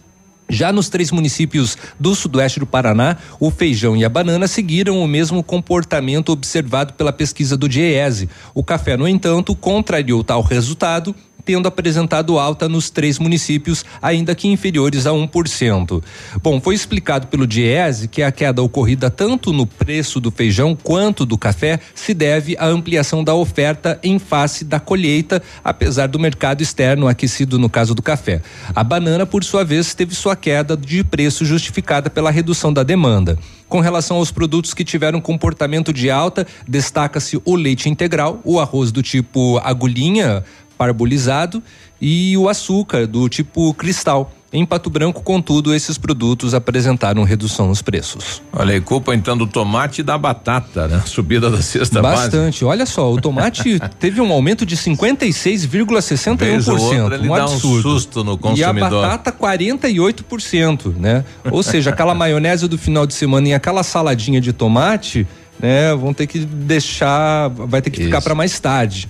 [0.53, 5.09] Já nos três municípios do sudoeste do Paraná, o feijão e a banana seguiram o
[5.09, 8.29] mesmo comportamento observado pela pesquisa do DIESE.
[8.55, 14.49] O café, no entanto, contrariou tal resultado, tendo apresentado alta nos três municípios, ainda que
[14.49, 16.03] inferiores a 1%.
[16.43, 21.27] Bom, foi explicado pelo DIESE que a queda ocorrida tanto no preço do feijão quanto
[21.27, 26.63] do café se deve à ampliação da oferta em face da colheita, apesar do mercado
[26.63, 28.43] externo aquecido no caso do café.
[28.75, 33.39] A banana, por sua vez, teve sua queda de preço justificada pela redução da demanda.
[33.69, 38.93] Com relação aos produtos que tiveram comportamento de alta, destaca-se o leite integral, o arroz
[38.93, 40.45] do tipo agulhinha,
[40.77, 41.63] parbolizado
[42.01, 44.33] e o açúcar do tipo cristal.
[44.55, 48.43] Em Pato Branco, contudo, esses produtos apresentaram redução nos preços.
[48.53, 51.03] Olha aí, culpa então do tomate e da batata, né?
[51.07, 52.61] Subida da cesta Bastante.
[52.61, 52.65] base.
[52.67, 57.13] Olha só, o tomate teve um aumento de 56,61%.
[57.15, 57.79] Ele um dá absurdo.
[57.89, 58.91] um susto no E a consumidor.
[59.03, 61.25] batata 48%, né?
[61.51, 65.27] Ou seja, aquela maionese do final de semana e aquela saladinha de tomate,
[65.59, 69.09] né, vão ter que deixar, vai ter que ficar para mais tarde.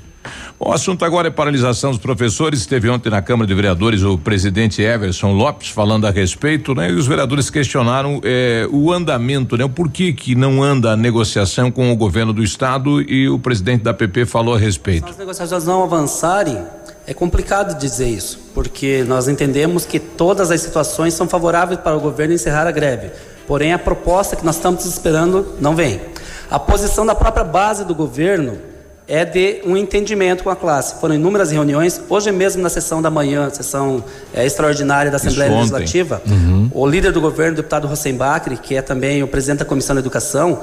[0.59, 2.61] O assunto agora é paralisação dos professores.
[2.61, 6.89] Esteve ontem na Câmara de Vereadores o presidente Everson Lopes falando a respeito, né?
[6.91, 9.64] E os vereadores questionaram eh, o andamento, né?
[9.64, 13.83] O porquê que não anda a negociação com o governo do estado e o presidente
[13.83, 15.09] da PP falou a respeito.
[15.09, 16.64] as negociações não avançarem,
[17.09, 22.01] é complicado dizer isso, porque nós entendemos que todas as situações são favoráveis para o
[22.01, 23.11] governo encerrar a greve.
[23.49, 26.01] Porém, a proposta que nós estamos esperando não vem.
[26.49, 28.70] A posição da própria base do governo
[29.12, 30.98] é de um entendimento com a classe.
[30.98, 34.02] Foram inúmeras reuniões, hoje mesmo na sessão da manhã, sessão
[34.32, 35.52] é, extraordinária da Assembleia.
[35.52, 36.70] Legislativa, Uhum.
[36.72, 37.86] o líder do governo, o deputado
[38.16, 40.60] Bakri, que é também o presidente da Comissão da Educação,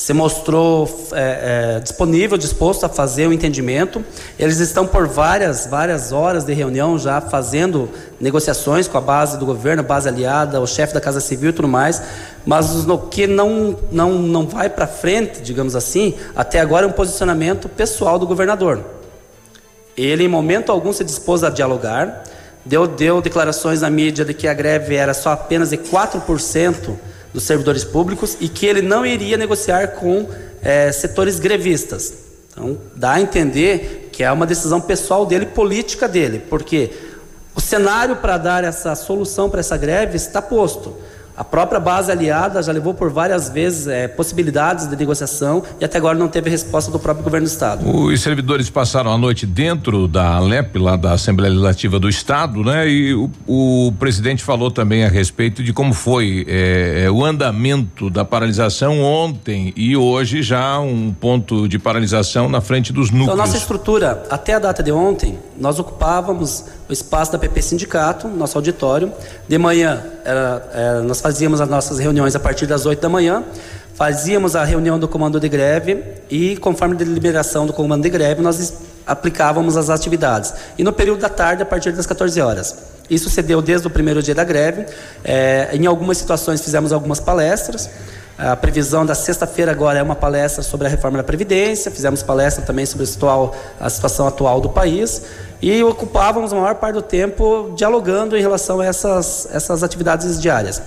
[0.00, 4.02] se mostrou é, é, disponível, disposto a fazer o entendimento.
[4.38, 7.86] Eles estão por várias, várias horas de reunião já fazendo
[8.18, 11.52] negociações com a base do governo, a base aliada, o chefe da Casa Civil e
[11.52, 12.00] tudo mais.
[12.46, 16.92] Mas no que não, não, não vai para frente, digamos assim, até agora é um
[16.92, 18.82] posicionamento pessoal do governador.
[19.94, 22.24] Ele, em momento algum, se dispôs a dialogar,
[22.64, 26.96] deu, deu declarações na mídia de que a greve era só apenas de 4%
[27.32, 30.28] dos servidores públicos e que ele não iria negociar com
[30.62, 32.14] eh, setores grevistas.
[32.50, 36.90] Então, dá a entender que é uma decisão pessoal dele, política dele, porque
[37.54, 40.96] o cenário para dar essa solução para essa greve está posto.
[41.40, 45.96] A própria base aliada já levou por várias vezes eh, possibilidades de negociação e até
[45.96, 47.88] agora não teve resposta do próprio governo do Estado.
[47.88, 52.86] Os servidores passaram a noite dentro da Alep, lá da Assembleia Legislativa do Estado, né?
[52.86, 58.22] E o, o presidente falou também a respeito de como foi eh, o andamento da
[58.22, 63.38] paralisação ontem e hoje já um ponto de paralisação na frente dos Então, núcleos.
[63.38, 68.58] nossa estrutura, até a data de ontem, nós ocupávamos o espaço da PP Sindicato, nosso
[68.58, 69.10] auditório.
[69.48, 71.29] De manhã, era, era, nós fazíamos
[71.60, 73.44] as nossas reuniões a partir das 8 da manhã,
[73.94, 78.40] fazíamos a reunião do comando de greve e, conforme a deliberação do comando de greve,
[78.40, 78.74] nós
[79.06, 80.54] aplicávamos as atividades.
[80.78, 82.76] E no período da tarde, a partir das 14 horas.
[83.10, 84.86] Isso se deu desde o primeiro dia da greve.
[85.24, 87.90] Eh, em algumas situações, fizemos algumas palestras.
[88.38, 92.64] A previsão da sexta-feira agora é uma palestra sobre a reforma da Previdência, fizemos palestra
[92.64, 93.06] também sobre
[93.78, 95.22] a situação atual do país
[95.60, 100.80] e ocupávamos a maior parte do tempo dialogando em relação a essas, essas atividades diárias.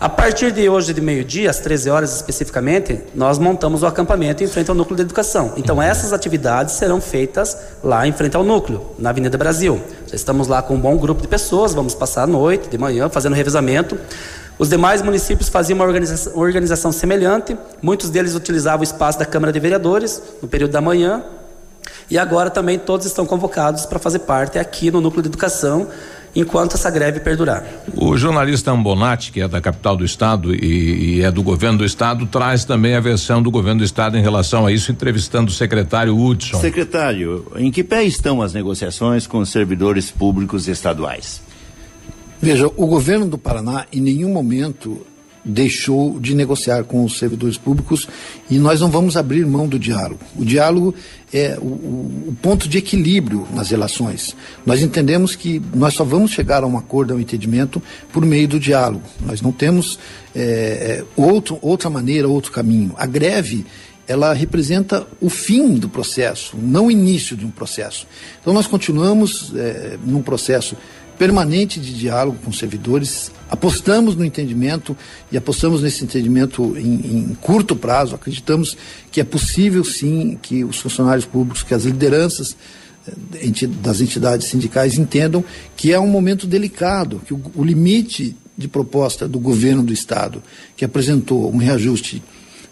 [0.00, 4.46] A partir de hoje, de meio-dia, às 13 horas especificamente, nós montamos o acampamento em
[4.46, 5.54] frente ao núcleo de educação.
[5.56, 9.82] Então, essas atividades serão feitas lá em frente ao núcleo, na Avenida Brasil.
[10.06, 13.08] Já estamos lá com um bom grupo de pessoas, vamos passar a noite, de manhã,
[13.08, 13.98] fazendo revezamento.
[14.56, 19.52] Os demais municípios faziam uma organização, organização semelhante, muitos deles utilizavam o espaço da Câmara
[19.52, 21.24] de Vereadores no período da manhã,
[22.08, 25.88] e agora também todos estão convocados para fazer parte aqui no núcleo de educação,
[26.40, 27.64] enquanto essa greve perdurar.
[27.96, 31.84] O jornalista Ambonati, que é da capital do estado e, e é do governo do
[31.84, 35.54] estado, traz também a versão do governo do estado em relação a isso, entrevistando o
[35.54, 36.60] secretário Hudson.
[36.60, 41.42] Secretário, em que pé estão as negociações com os servidores públicos estaduais?
[42.40, 45.04] Veja, o governo do Paraná em nenhum momento
[45.48, 48.06] deixou de negociar com os servidores públicos
[48.50, 50.20] e nós não vamos abrir mão do diálogo.
[50.36, 50.94] O diálogo
[51.32, 54.36] é o, o- ponto de equilíbrio nas relações.
[54.66, 57.82] Nós entendemos que nós só vamos chegar a um acordo, a um entendimento,
[58.12, 59.02] por meio do diálogo.
[59.26, 59.98] Nós não temos
[60.34, 62.92] é, é, outro, outra maneira, outro caminho.
[62.98, 63.64] A greve
[64.06, 68.06] ela representa o fim do processo, não o início de um processo.
[68.40, 70.74] Então nós continuamos eh, num processo
[71.18, 74.96] permanente de diálogo com servidores, apostamos no entendimento
[75.32, 76.94] e apostamos nesse entendimento em,
[77.30, 78.14] em curto prazo.
[78.14, 78.76] Acreditamos
[79.10, 82.56] que é possível sim que os funcionários públicos, que as lideranças
[83.06, 85.44] eh, das entidades sindicais entendam
[85.76, 90.42] que é um momento delicado, que o, o limite de proposta do governo do estado,
[90.76, 92.22] que apresentou um reajuste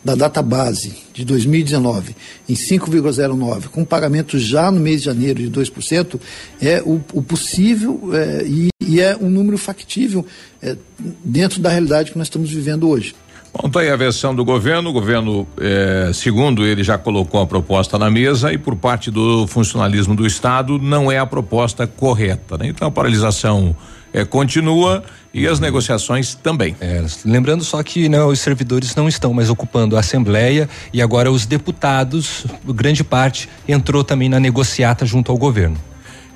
[0.07, 2.15] da data base de 2019
[2.49, 6.21] em 5,09, com pagamento já no mês de janeiro de 2%,
[6.63, 10.25] é o, o possível é, e, e é um número factível
[10.63, 10.77] é,
[11.25, 13.17] dentro da realidade que nós estamos vivendo hoje.
[13.53, 14.91] Bom, tá aí a versão do governo.
[14.91, 19.47] O governo, eh, segundo ele, já colocou a proposta na mesa e por parte do
[19.47, 22.59] funcionalismo do Estado não é a proposta correta.
[22.59, 22.69] Né?
[22.69, 23.75] Então a paralisação
[24.17, 25.05] eh, continua
[25.35, 26.75] e as negociações também.
[26.81, 31.31] É, lembrando só que né, os servidores não estão mais ocupando a Assembleia e agora
[31.31, 35.77] os deputados, grande parte, entrou também na negociata junto ao governo.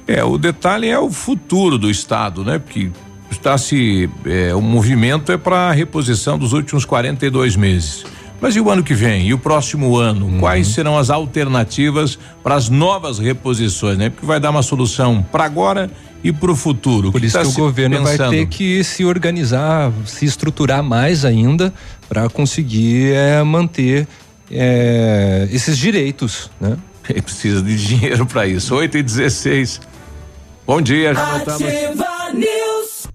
[0.07, 2.59] É, o detalhe é o futuro do Estado, né?
[2.59, 2.91] Porque
[3.31, 8.05] está se é, o movimento é para a reposição dos últimos 42 meses.
[8.41, 9.27] Mas e o ano que vem?
[9.27, 10.27] E o próximo ano?
[10.27, 10.39] Uhum.
[10.39, 14.09] Quais serão as alternativas para as novas reposições, né?
[14.09, 15.91] Porque vai dar uma solução para agora
[16.25, 17.13] e para o futuro.
[17.13, 18.31] Por isso tá que o governo vai pensando?
[18.31, 21.73] ter que se organizar, se estruturar mais ainda
[22.09, 24.09] para conseguir eh, manter
[24.51, 26.77] eh, esses direitos, né?
[27.09, 28.75] Ele precisa de dinheiro para isso.
[28.75, 29.81] 8 e 16.
[30.67, 31.63] Bom dia, já voltamos.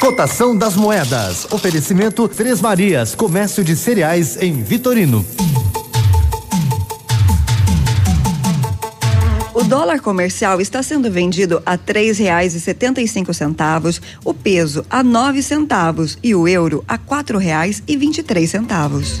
[0.00, 1.46] Cotação das moedas.
[1.50, 5.24] Oferecimento Três Marias, comércio de cereais em Vitorino.
[9.52, 14.32] O dólar comercial está sendo vendido a três reais e setenta e cinco centavos, o
[14.32, 19.20] peso a nove centavos e o euro a quatro reais e vinte e três centavos.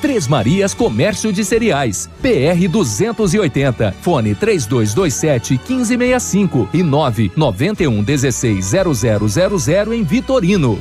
[0.00, 2.08] Três Marias Comércio de Cereais.
[2.20, 3.94] PR 280.
[4.00, 10.78] Fone 3227 1565 e 991 16 0000 em Vitorino.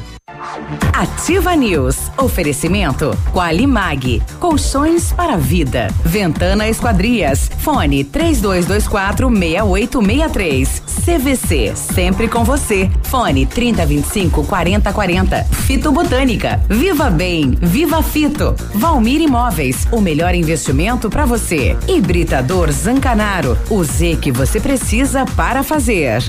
[0.94, 1.98] Ativa News.
[2.18, 4.22] Oferecimento Qualimag.
[4.40, 5.88] Colchões para vida.
[6.04, 7.50] Ventana Esquadrias.
[7.60, 10.84] Fone 3224 6863.
[11.06, 11.76] CVC.
[11.76, 12.90] Sempre com você.
[13.04, 15.44] Fone 3025 4040.
[15.44, 16.62] Fito Botânica.
[16.70, 17.58] Viva Bem.
[17.62, 18.56] Viva Fito.
[18.74, 19.88] Valmir Imóveis.
[19.92, 21.78] O melhor investimento para você.
[21.88, 23.58] Hibridador Zancanaro.
[23.70, 26.22] O Z que você precisa para fazer.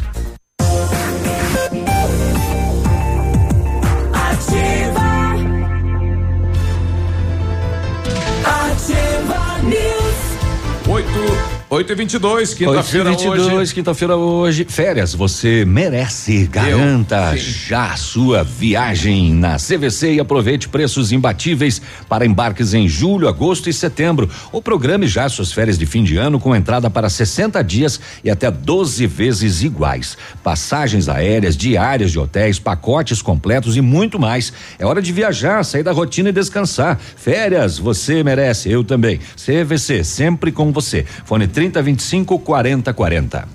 [11.75, 13.75] 8 e 22, quinta-feira 22, hoje.
[13.75, 14.65] quinta-feira hoje.
[14.69, 16.47] Férias, você merece.
[16.47, 23.27] Garanta já a sua viagem na CVC e aproveite preços imbatíveis para embarques em julho,
[23.27, 24.31] agosto e setembro.
[24.53, 28.31] Ou programe já suas férias de fim de ano com entrada para 60 dias e
[28.31, 30.17] até 12 vezes iguais.
[30.45, 34.53] Passagens aéreas, diárias de hotéis, pacotes completos e muito mais.
[34.79, 37.01] É hora de viajar, sair da rotina e descansar.
[37.17, 39.19] Férias, você merece, eu também.
[39.35, 41.05] CVC, sempre com você.
[41.25, 43.49] Fone 3025 4040.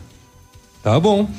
[0.83, 1.29] Tá bom.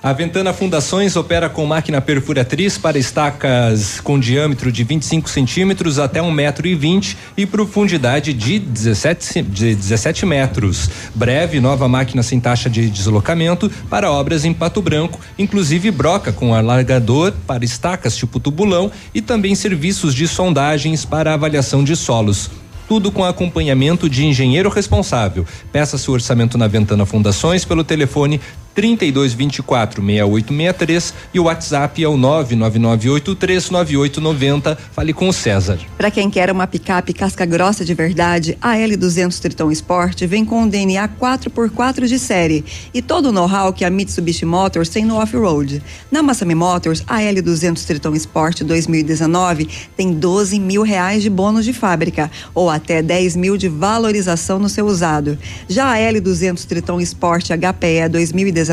[0.00, 6.22] A Ventana Fundações opera com máquina perfuratriz para estacas com diâmetro de 25 centímetros até
[6.22, 10.88] um metro e vinte e profundidade de 17, ce- de 17 metros.
[11.16, 16.54] Breve, nova máquina sem taxa de deslocamento para obras em Pato Branco, inclusive broca com
[16.54, 22.48] alargador para estacas tipo tubulão e também serviços de sondagens para avaliação de solos.
[22.88, 25.46] Tudo com acompanhamento de engenheiro responsável.
[25.70, 28.40] Peça seu orçamento na Ventana Fundações pelo telefone
[28.78, 34.78] 3224 6863 e o WhatsApp é o 999839890.
[34.92, 35.80] Fale com o César.
[35.96, 40.62] Para quem quer uma picape casca grossa de verdade, a L200 Triton Sport vem com
[40.62, 42.64] um DNA 4x4 de série
[42.94, 45.82] e todo o know-how que a Mitsubishi Motors tem no off-road.
[46.08, 51.72] Na Massami Motors, a L200 Triton Sport 2019 tem 12 mil reais de bônus de
[51.72, 55.36] fábrica ou até 10 mil de valorização no seu usado.
[55.68, 58.67] Já a L200 Triton Sport HPE 2019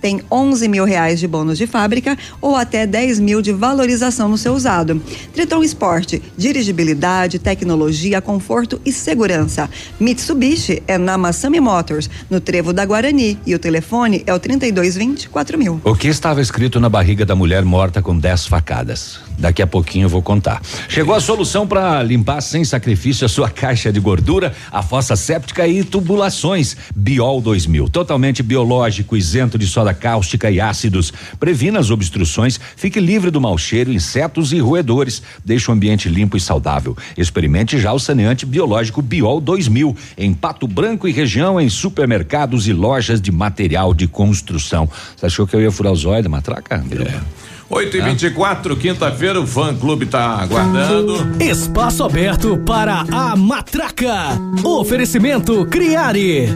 [0.00, 4.38] tem 11 mil reais de bônus de fábrica ou até 10 mil de valorização no
[4.38, 5.00] seu usado.
[5.32, 9.68] Triton Sport, dirigibilidade, tecnologia, conforto e segurança.
[9.98, 15.28] Mitsubishi é na Massami Motors, no Trevo da Guarani e o telefone é o 3220
[15.28, 15.80] 4000.
[15.84, 19.20] O que estava escrito na barriga da mulher morta com 10 facadas?
[19.38, 20.62] Daqui a pouquinho eu vou contar.
[20.88, 25.66] Chegou a solução para limpar sem sacrifício a sua caixa de gordura, a fossa séptica
[25.66, 26.76] e tubulações.
[26.94, 31.12] Biol 2000, totalmente biológico, isento de soda cáustica e ácidos.
[31.38, 35.22] Previna as obstruções, fique livre do mau cheiro, insetos e roedores.
[35.44, 36.96] Deixe o ambiente limpo e saudável.
[37.16, 42.72] Experimente já o saneante biológico Biol 2000 em Pato Branco e região, em supermercados e
[42.72, 44.88] lojas de material de construção.
[45.16, 46.76] Você achou que eu ia furar os olhos da matraca?
[46.76, 47.43] É.
[47.74, 51.42] 8 e 24 quinta-feira, o fã clube tá aguardando.
[51.42, 54.28] Espaço aberto para a matraca.
[54.62, 56.50] Oferecimento Criare.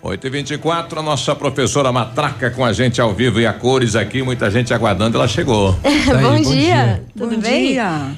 [0.00, 3.96] 8 e 24 a nossa professora Matraca com a gente ao vivo e a cores
[3.96, 5.76] aqui, muita gente aguardando, ela chegou.
[6.22, 7.02] bom, dia.
[7.16, 7.72] tudo Bom bem?
[7.72, 8.12] dia.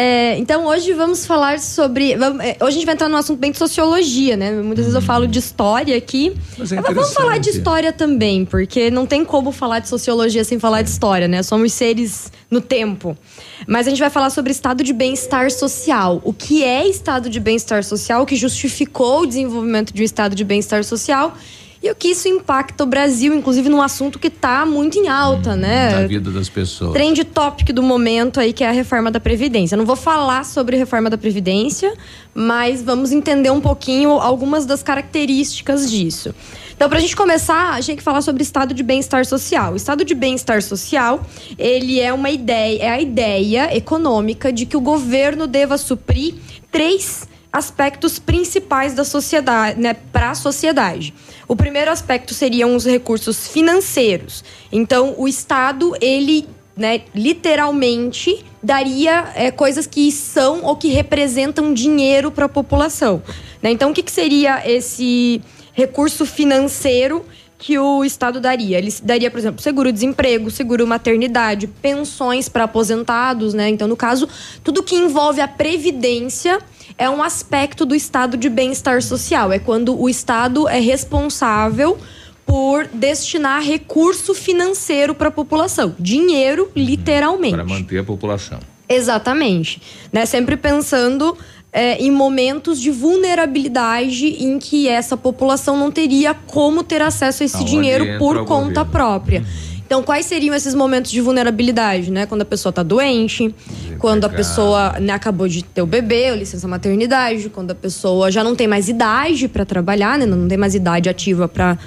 [0.00, 2.14] É, então hoje vamos falar sobre.
[2.14, 4.52] vamos- é, hoje a gente vai entrar num assunto bem de sociologia, né?
[4.52, 6.36] Muitas vezes eu falo de história aqui.
[6.56, 10.44] Mas é Mas vamos falar de história também, porque não tem como falar de sociologia
[10.44, 11.42] sem falar de história, né?
[11.42, 13.18] Somos seres no tempo.
[13.66, 16.20] Mas a gente vai falar sobre estado de bem-estar social.
[16.22, 20.36] O que é estado de bem-estar social, o que justificou o desenvolvimento de um estado
[20.36, 21.34] de bem-estar social
[21.82, 25.54] e o que isso impacta o Brasil, inclusive num assunto que está muito em alta,
[25.54, 26.02] né?
[26.02, 26.92] Na vida das pessoas.
[26.92, 29.74] Trend topic do momento aí, que é a reforma da Previdência.
[29.74, 31.94] Eu não vou falar sobre reforma da Previdência,
[32.34, 36.34] mas vamos entender um pouquinho algumas das características disso.
[36.74, 39.72] Então, para a gente começar, a gente tem que falar sobre estado de bem-estar social.
[39.72, 41.24] O estado de bem-estar social,
[41.58, 46.34] ele é uma ideia, é a ideia econômica de que o governo deva suprir
[46.70, 51.14] três aspectos principais da sociedade, né, para a sociedade.
[51.46, 54.44] O primeiro aspecto seriam os recursos financeiros.
[54.70, 56.46] Então, o Estado, ele,
[56.76, 63.22] né, literalmente daria é, coisas que são ou que representam dinheiro para a população.
[63.62, 63.70] né?
[63.70, 65.40] Então, o que, que seria esse
[65.72, 67.24] recurso financeiro
[67.56, 68.76] que o Estado daria?
[68.76, 73.68] Ele daria, por exemplo, seguro-desemprego, seguro-maternidade, pensões para aposentados, né?
[73.68, 74.28] Então, no caso,
[74.62, 76.60] tudo que envolve a previdência
[76.98, 79.52] é um aspecto do estado de bem-estar social.
[79.52, 81.96] É quando o Estado é responsável
[82.44, 85.94] por destinar recurso financeiro para a população.
[85.98, 87.54] Dinheiro, literalmente.
[87.54, 88.58] Para manter a população.
[88.88, 89.80] Exatamente.
[90.12, 90.26] Né?
[90.26, 91.36] Sempre pensando
[91.72, 97.46] é, em momentos de vulnerabilidade em que essa população não teria como ter acesso a
[97.46, 99.44] esse Aonde dinheiro por conta própria.
[99.88, 102.26] Então, quais seriam esses momentos de vulnerabilidade, né?
[102.26, 103.54] Quando a pessoa tá doente,
[103.98, 108.30] quando a pessoa né, acabou de ter o bebê, ou licença maternidade, quando a pessoa
[108.30, 110.26] já não tem mais idade para trabalhar, né?
[110.26, 111.78] Não tem mais idade ativa para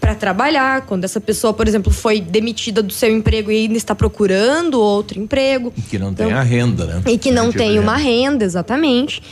[0.00, 3.94] para trabalhar, quando essa pessoa, por exemplo, foi demitida do seu emprego e ainda está
[3.94, 5.72] procurando outro emprego.
[5.88, 7.02] Que não tem Então- a renda, né?
[7.06, 9.22] E que não Tipo tem de uma renda, exatamente.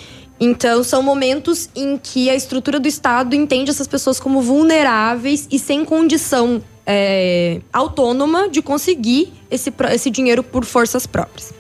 [0.41, 5.59] Então, são momentos em que a estrutura do Estado entende essas pessoas como vulneráveis e
[5.59, 11.53] sem condição é, autônoma de conseguir esse, esse dinheiro por forças próprias.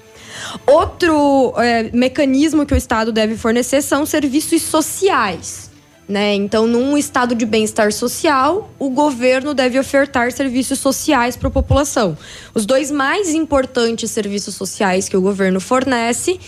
[0.67, 5.71] Outro é, mecanismo que o Estado deve fornecer são serviços sociais.
[6.09, 6.35] Né?
[6.35, 12.17] Então, num estado de bem-estar social, o governo deve ofertar serviços sociais para a população.
[12.55, 16.39] Os dois mais importantes serviços sociais que o governo fornece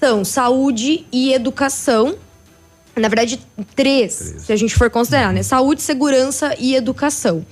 [0.00, 2.16] são saúde e educação.
[2.96, 3.38] Na verdade,
[3.76, 5.42] três, se a gente for considerar, né?
[5.42, 7.44] Saúde, segurança e educação.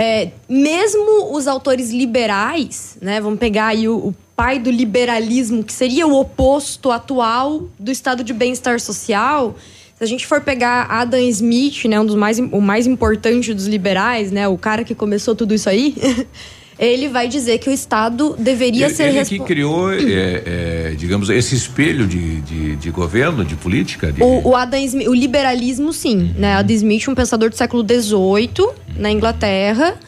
[0.00, 3.20] É, mesmo os autores liberais, né?
[3.20, 8.22] Vamos pegar aí o, o pai do liberalismo, que seria o oposto atual do estado
[8.22, 9.56] de bem-estar social.
[9.96, 13.66] Se a gente for pegar Adam Smith, né, um dos mais, o mais importante dos
[13.66, 15.96] liberais, né, o cara que começou tudo isso aí,
[16.78, 21.28] ele vai dizer que o Estado deveria Ele, ser ele que criou, é, é, digamos,
[21.28, 24.12] esse espelho de, de, de governo, de política.
[24.12, 24.22] De...
[24.22, 26.32] O, o Adam Smith, o liberalismo, sim.
[26.36, 26.54] Né?
[26.54, 29.98] Adam Smith, um pensador do século XVIII, na Inglaterra.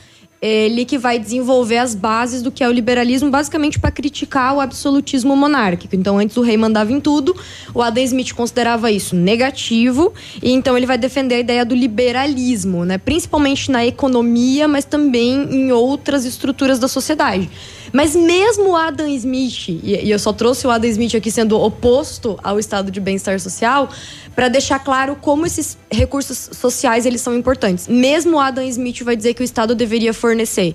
[0.40, 4.60] Ele que vai desenvolver as bases do que é o liberalismo, basicamente para criticar o
[4.60, 5.94] absolutismo monárquico.
[5.94, 7.36] Então, antes o rei mandava em tudo,
[7.74, 12.84] o Adam Smith considerava isso negativo, e então ele vai defender a ideia do liberalismo,
[12.86, 12.96] né?
[12.96, 17.50] principalmente na economia, mas também em outras estruturas da sociedade.
[17.92, 21.60] Mas mesmo o Adam Smith, e e eu só trouxe o Adam Smith aqui sendo
[21.60, 23.88] oposto ao estado de bem-estar social,
[24.34, 27.88] para deixar claro como esses recursos sociais eles são importantes.
[27.88, 30.74] Mesmo o Adam Smith vai dizer que o Estado deveria fornecer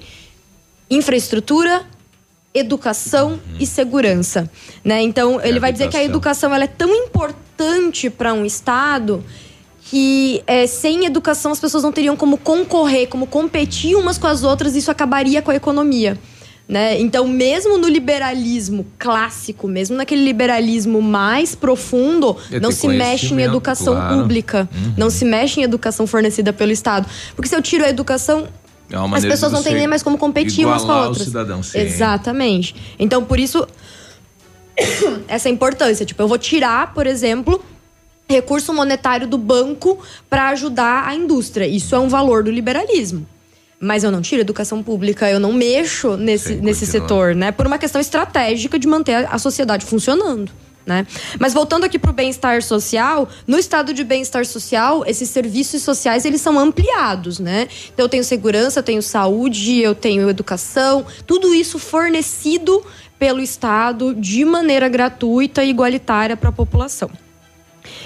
[0.90, 1.84] infraestrutura,
[2.54, 4.50] educação e segurança,
[4.84, 5.02] né?
[5.02, 9.24] Então ele vai dizer que a educação ela é tão importante para um Estado
[9.88, 14.44] que é, sem educação as pessoas não teriam como concorrer, como competir umas com as
[14.44, 16.18] outras, e isso acabaria com a economia.
[16.68, 17.00] Né?
[17.00, 23.42] Então, mesmo no liberalismo clássico, mesmo naquele liberalismo mais profundo, É não se mexe em
[23.42, 24.18] educação claro.
[24.22, 24.94] pública, Uhum.
[24.98, 27.08] não se mexe em educação fornecida pelo Estado.
[27.36, 28.48] Porque se eu tiro a educação,
[28.90, 31.28] É as pessoas não têm nem mais como competir umas com as outras.
[31.28, 31.78] cidadão, sim.
[31.80, 32.76] Exatamente.
[32.98, 33.68] Então, por isso,
[35.28, 36.06] essa importância.
[36.06, 37.64] Tipo, eu vou tirar, por exemplo,
[38.28, 40.00] recurso monetário do banco
[40.30, 41.68] para ajudar a indústria.
[41.68, 43.26] Isso é um valor do liberalismo.
[43.86, 47.52] Mas eu não tiro educação pública, eu não mexo nesse, nesse setor, né?
[47.52, 50.52] Por uma questão estratégica de manter a- a sociedade funcionando.
[50.88, 51.08] Né?
[51.40, 56.26] Mas voltando aqui para o bem-estar social, no estado de bem-estar social, esses serviços sociais
[56.26, 57.68] eles são ampliados, né?
[57.92, 62.84] Então eu tenho segurança, eu tenho saúde, eu tenho educação, tudo isso fornecido
[63.18, 67.10] pelo Estado de maneira gratuita e igualitária para a população.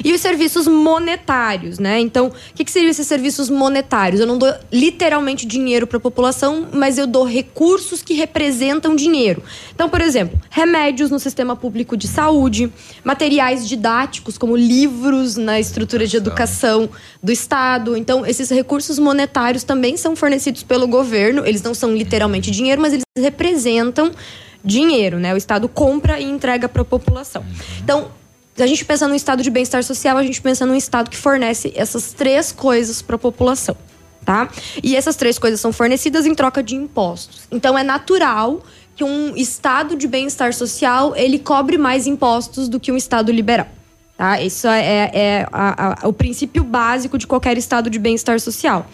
[0.04, 2.00] E os serviços monetários, né?
[2.00, 4.22] Então, o que, que seriam esses serviços monetários?
[4.22, 9.43] Eu não dou literalmente dinheiro para a população, mas eu dou recursos que representam dinheiro.
[9.74, 12.72] Então, por exemplo, remédios no sistema público de saúde,
[13.04, 16.89] materiais didáticos, como livros na estrutura de educação
[17.22, 17.95] do Estado.
[17.95, 21.45] Então, esses recursos monetários também são fornecidos pelo governo.
[21.45, 24.12] Eles não são literalmente dinheiro, mas eles representam
[24.64, 25.34] dinheiro, né?
[25.34, 27.45] O Estado compra e entrega para a população.
[27.82, 28.08] Então,
[28.62, 31.72] a gente pensa num estado de bem-estar social, a gente pensa num estado que fornece
[31.76, 33.76] essas três coisas para a população,
[34.26, 34.49] tá?
[34.84, 37.47] E essas três coisas são fornecidas em troca de impostos.
[37.51, 38.62] Então é natural
[38.95, 43.68] que um estado de bem-estar social ele cobre mais impostos do que um estado liberal.
[44.18, 44.41] Tá?
[44.41, 48.86] Isso é, é a, a, o princípio básico de qualquer estado de bem-estar social.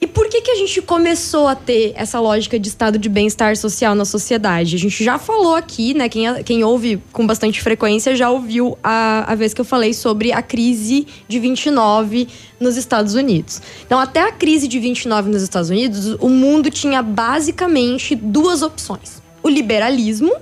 [0.00, 3.54] E por que, que a gente começou a ter essa lógica de estado de bem-estar
[3.54, 4.74] social na sociedade?
[4.74, 6.08] A gente já falou aqui, né?
[6.08, 10.32] Quem, quem ouve com bastante frequência já ouviu a, a vez que eu falei sobre
[10.32, 12.28] a crise de 29
[12.58, 13.60] nos Estados Unidos.
[13.84, 19.22] Então, até a crise de 29 nos Estados Unidos, o mundo tinha basicamente duas opções:
[19.42, 20.34] o liberalismo,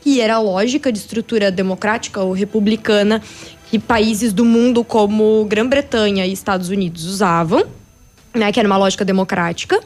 [0.00, 3.22] que era a lógica de estrutura democrática ou republicana
[3.70, 7.64] que países do mundo como Grã-Bretanha e Estados Unidos usavam
[8.34, 9.80] né, que era uma lógica democrática.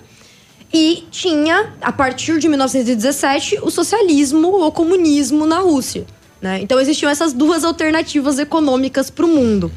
[0.72, 6.06] E tinha, a partir de 1917, o socialismo ou comunismo na Rússia.
[6.40, 6.60] Né?
[6.60, 9.72] Então existiam essas duas alternativas econômicas para o mundo.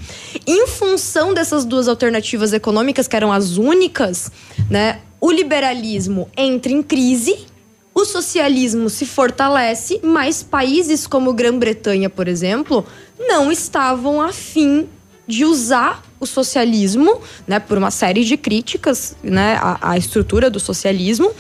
[0.46, 4.32] Em função dessas duas alternativas econômicas, que eram as únicas,
[4.70, 7.48] né, o liberalismo entra em crise,
[7.94, 12.86] o socialismo se fortalece, mas países como Grã-Bretanha, por exemplo,
[13.20, 14.88] não estavam afim
[15.28, 20.60] de usar o socialismo, né, por uma série de críticas, né, à, à estrutura do
[20.60, 21.32] socialismo.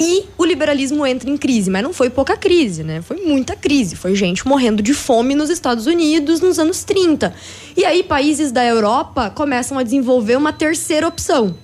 [0.00, 3.02] E o liberalismo entra em crise, mas não foi pouca crise, né?
[3.02, 3.94] Foi muita crise.
[3.94, 7.34] Foi gente morrendo de fome nos Estados Unidos nos anos 30.
[7.76, 11.54] E aí países da Europa começam a desenvolver uma terceira opção,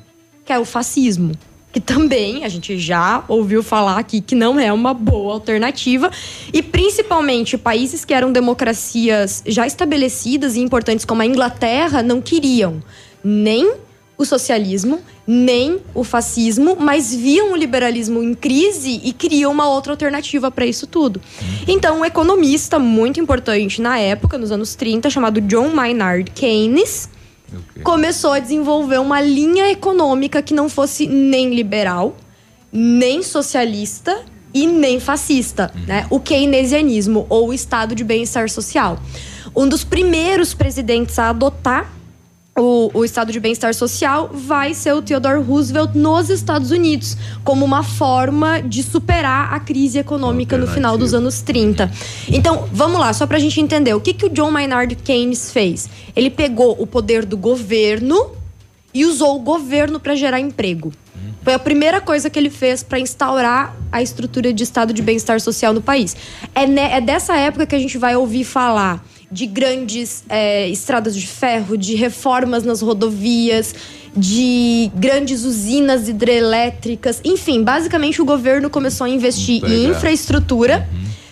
[0.45, 1.33] que é o fascismo
[1.73, 6.11] que também a gente já ouviu falar aqui que não é uma boa alternativa,
[6.53, 12.83] e principalmente países que eram democracias já estabelecidas e importantes como a Inglaterra não queriam
[13.23, 13.75] nem
[14.17, 19.93] o socialismo, nem o fascismo, mas viam o liberalismo em crise e queriam uma outra
[19.93, 21.23] alternativa para isso tudo.
[21.67, 27.09] Então, um economista muito importante na época, nos anos 30, chamado John Maynard Keynes,
[27.83, 32.17] começou a desenvolver uma linha econômica que não fosse nem liberal,
[32.73, 34.23] nem socialista
[34.53, 35.83] e nem fascista, Uhum.
[35.87, 36.07] né?
[36.11, 38.99] O keynesianismo ou o estado de bem-estar social.
[39.55, 41.91] Um dos primeiros presidentes a adotar
[42.59, 47.65] o, o estado de bem-estar social vai ser o Theodore Roosevelt nos Estados Unidos, como
[47.65, 51.91] uma forma de superar a crise econômica no final dos anos 30.
[52.29, 53.95] Então, vamos lá, só pra gente entender.
[53.95, 55.89] O que, que o John Maynard Keynes fez?
[56.15, 58.33] Ele pegou o poder do governo
[58.93, 60.93] e usou o governo para gerar emprego.
[61.43, 65.41] Foi a primeira coisa que ele fez para instaurar a estrutura de estado de bem-estar
[65.41, 66.15] social no país.
[66.55, 71.15] É, ne- é dessa época que a gente vai ouvir falar de grandes é, estradas
[71.15, 73.75] de ferro, de reformas nas rodovias,
[74.17, 77.21] de grandes usinas hidrelétricas.
[77.25, 80.89] Enfim, basicamente o governo começou a investir em infraestrutura,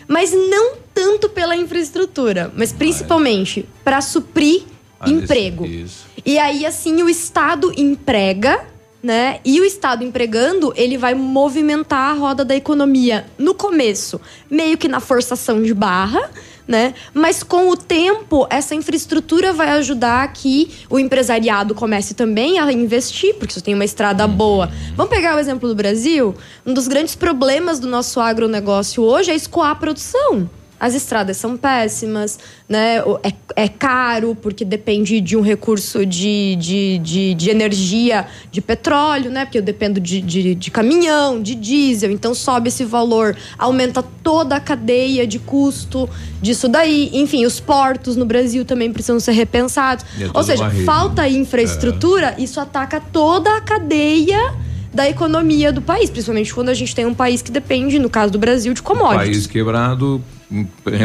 [0.07, 4.63] mas não tanto pela infraestrutura, mas principalmente para suprir
[5.01, 5.65] Ah, emprego.
[5.65, 6.07] Isso.
[6.27, 8.65] E aí, assim, o Estado emprega,
[9.01, 9.39] né?
[9.45, 14.21] E o Estado empregando, ele vai movimentar a roda da economia no começo,
[14.51, 16.29] meio que na forçação de barra,
[16.69, 16.93] né?
[17.15, 23.35] Mas com o tempo, essa infraestrutura vai ajudar que o empresariado comece também a investir,
[23.37, 24.71] porque você tem uma estrada boa.
[24.95, 26.35] Vamos pegar o exemplo do Brasil?
[26.67, 30.49] Um dos grandes problemas do nosso agronegócio hoje é escoar a produção.
[30.81, 32.99] As estradas são péssimas, né?
[33.23, 39.31] É, é caro, porque depende de um recurso de, de, de, de energia de petróleo,
[39.31, 39.45] né?
[39.45, 44.57] Porque eu dependo de, de, de caminhão, de diesel, então sobe esse valor, aumenta toda
[44.57, 46.09] a cadeia de custo
[46.41, 47.11] disso daí.
[47.13, 50.05] Enfim, os portos no Brasil também precisam ser repensados.
[50.21, 51.31] É Ou seja, falta né?
[51.31, 54.55] infraestrutura, isso ataca toda a cadeia
[54.93, 58.33] da economia do país, principalmente quando a gente tem um país que depende, no caso
[58.33, 59.29] do Brasil, de commodities.
[59.29, 60.38] País quebrado, um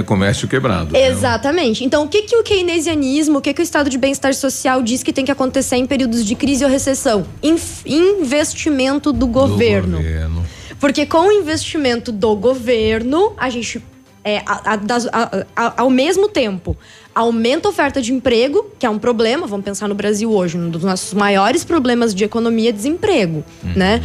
[0.06, 0.94] comércio quebrado.
[0.94, 1.08] né?
[1.08, 1.84] Exatamente.
[1.84, 5.04] Então, o que, que o keynesianismo, o que, que o estado de bem-estar social diz
[5.04, 7.26] que tem que acontecer em períodos de crise ou recessão?
[7.42, 9.98] Inf- investimento do governo.
[9.98, 10.46] governo.
[10.80, 13.82] Porque com o investimento do governo, a gente
[14.26, 14.78] é, a-
[15.12, 16.78] a- a- ao mesmo tempo,
[17.14, 20.70] aumenta a oferta de emprego, que é um problema, vamos pensar no Brasil hoje, um
[20.70, 23.44] dos nossos maiores problemas de economia é desemprego,
[23.76, 24.02] né?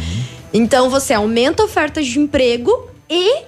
[0.53, 3.43] Então você aumenta a oferta de emprego e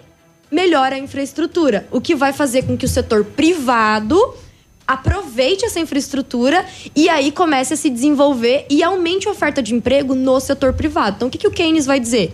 [0.51, 4.35] melhora a infraestrutura, o que vai fazer com que o setor privado
[4.85, 10.13] aproveite essa infraestrutura e aí comece a se desenvolver e aumente a oferta de emprego
[10.13, 11.15] no setor privado.
[11.15, 12.33] Então, o que, que o Keynes vai dizer?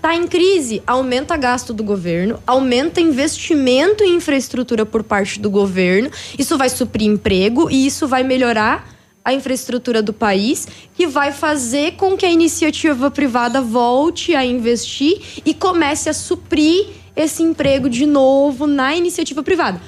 [0.00, 6.08] Tá em crise, aumenta gasto do governo, aumenta investimento em infraestrutura por parte do governo.
[6.38, 11.96] Isso vai suprir emprego e isso vai melhorar a infraestrutura do país, que vai fazer
[11.96, 16.86] com que a iniciativa privada volte a investir e comece a suprir
[17.22, 19.80] esse emprego de novo na iniciativa privada.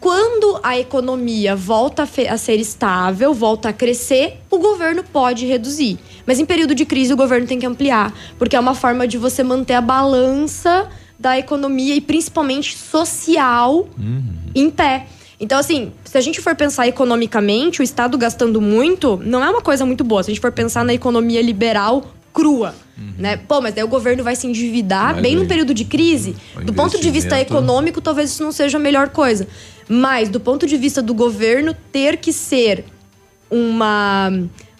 [0.00, 5.98] Quando a economia volta a, ser estável, volta a crescer, o governo pode reduzir.
[6.24, 9.18] Mas em período de crise, o governo tem que ampliar, porque é uma forma de
[9.18, 10.88] você manter a balança
[11.18, 13.88] da economia e principalmente social
[14.54, 15.06] em pé.
[15.40, 19.62] Então, assim, se a gente for pensar economicamente, o Estado gastando muito não é uma
[19.62, 20.22] coisa muito boa.
[20.22, 22.04] Se a gente for pensar na economia liberal
[22.38, 22.72] crua,
[23.18, 23.36] né?
[23.36, 26.36] Pô, mas daí o governo vai se endividar Mas bem aí- num período de crise.
[26.64, 29.48] Do ponto de vista econômico, talvez isso não seja a melhor coisa.
[29.88, 32.84] Mas, do ponto de vista do governo, ter que ser
[33.50, 34.30] uma,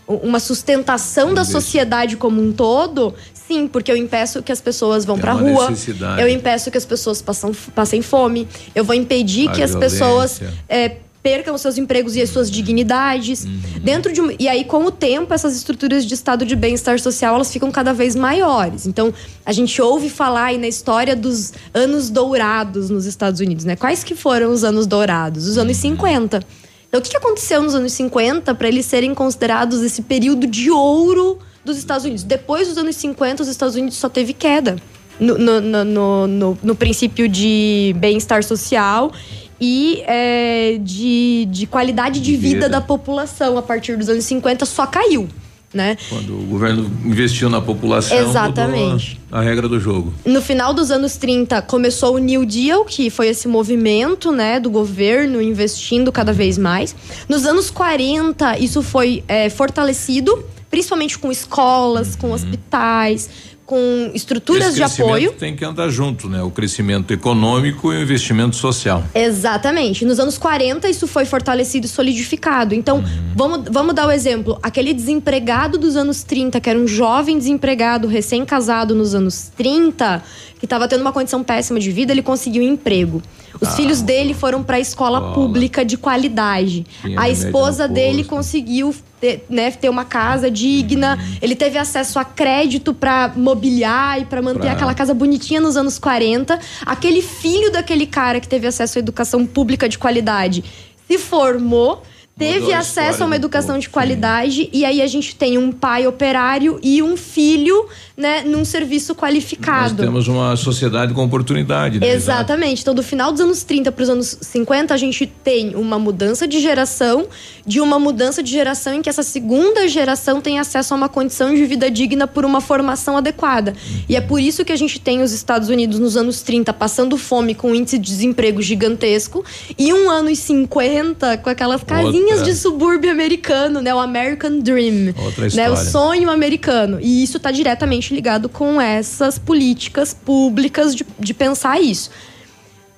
[0.07, 5.19] uma sustentação da sociedade como um todo, sim, porque eu impeço que as pessoas vão
[5.19, 5.73] pra uma rua,
[6.21, 9.99] eu impeço que as pessoas passam, passem fome, eu vou impedir A que as violência.
[9.99, 13.45] pessoas é, percam os seus empregos e as suas dignidades.
[13.45, 13.61] Uhum.
[13.83, 17.35] Dentro de um- e aí com o tempo essas estruturas de estado de bem-estar social
[17.35, 18.87] elas ficam cada vez maiores.
[18.87, 19.13] Então
[19.45, 23.77] a gente ouve falar aí na história dos anos dourados nos Estados Unidos, né?
[23.77, 25.47] Quais que foram os anos dourados?
[25.47, 26.43] Os anos 50.
[26.89, 31.39] Então o que aconteceu nos anos 50 para eles serem considerados esse período de ouro
[31.65, 32.23] dos Estados Unidos?
[32.23, 34.77] Depois dos anos 50 os Estados Unidos só teve queda
[35.21, 39.13] no, no, no, no, no- no princípio de bem-estar social
[39.61, 42.69] e é, de, de qualidade de vida, vida.
[42.69, 45.29] da população a partir dos anos 50 só caiu,
[45.73, 45.97] né?
[46.09, 49.19] Quando o governo investiu na população, Exatamente.
[49.21, 50.13] mudou a regra do jogo.
[50.25, 54.71] No final dos anos 30 começou o New Deal, que foi esse movimento, né, do
[54.71, 56.95] governo investindo cada vez mais.
[57.29, 63.29] Nos anos 40 isso foi é, fortalecido, principalmente com escolas, com hospitais,
[63.69, 65.33] com estruturas de apoio.
[65.33, 66.43] tem que andar junto, né?
[66.43, 69.05] O crescimento econômico e o investimento social.
[69.15, 70.07] Exatamente.
[70.07, 72.75] Nos anos 40, isso foi fortalecido e solidificado.
[72.75, 73.05] Então,
[73.37, 74.59] vamos, vamos dar o exemplo.
[74.63, 80.23] Aquele desempregado dos anos 30, que era um jovem desempregado, recém-casado nos anos 30,
[80.59, 83.21] que estava tendo uma condição péssima de vida, ele conseguiu um emprego.
[83.61, 85.35] Os Ah, filhos dele foram para a escola escola.
[85.35, 86.87] pública de qualidade.
[87.03, 91.17] Tinha a esposa dele conseguiu ter, né, ter uma casa digna.
[91.21, 91.37] Uhum.
[91.43, 95.77] Ele teve acesso a crédito para mobiliar e para manter Pra- aquela casa bonitinha nos
[95.77, 96.59] anos 40.
[96.87, 100.63] Aquele filho daquele cara que teve acesso à educação pública de qualidade
[101.11, 102.03] se formou.
[102.39, 106.07] Teve a acesso a uma educação de qualidade e aí a gente tem um pai
[106.07, 107.89] operário e um filho,
[108.19, 110.03] né, num serviço Nós qualificado.
[110.03, 112.01] temos uma sociedade com oportunidade.
[112.01, 112.11] né?
[112.11, 112.83] Exatamente.
[112.83, 116.47] Então, do final dos anos 30 para os anos 50, a gente tem uma mudança
[116.49, 117.29] de geração,
[117.65, 121.55] de uma mudança de geração em que essa segunda geração tem acesso a uma condição
[121.55, 123.73] de vida digna por uma formação adequada.
[124.09, 127.17] E é por isso que a gente tem os Estados Unidos nos anos 30 passando
[127.17, 129.45] fome com um índice de desemprego gigantesco
[129.79, 132.45] e um anos 50 com aquelas casinhas Outra.
[132.53, 133.95] de subúrbio americano, né?
[133.95, 135.15] O American Dream.
[135.17, 135.71] Outra né?
[135.71, 135.77] O história.
[135.77, 136.99] sonho americano.
[137.01, 142.11] E isso está diretamente ligado com essas políticas públicas de, de pensar isso.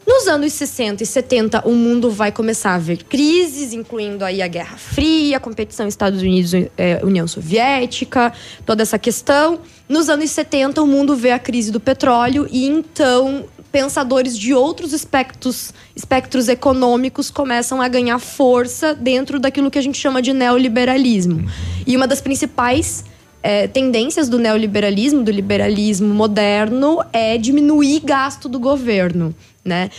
[0.07, 4.49] Nos anos 60 e 70, o mundo vai começar a ver crises, incluindo aí a
[4.49, 8.33] Guerra Fria, a competição Estados Unidos eh, União Soviética,
[8.67, 9.61] toda essa questão.
[9.89, 14.93] Nos anos 70, o mundo vê a crise do petróleo e então pensadores de outros
[14.93, 21.49] espectros, espectros econômicos começam a ganhar força dentro daquilo que a gente chama de neoliberalismo.
[21.87, 23.05] E uma das principais
[23.43, 29.35] é, tendências do neoliberalismo, do liberalismo moderno, é diminuir gasto do governo,
[29.65, 29.91] né?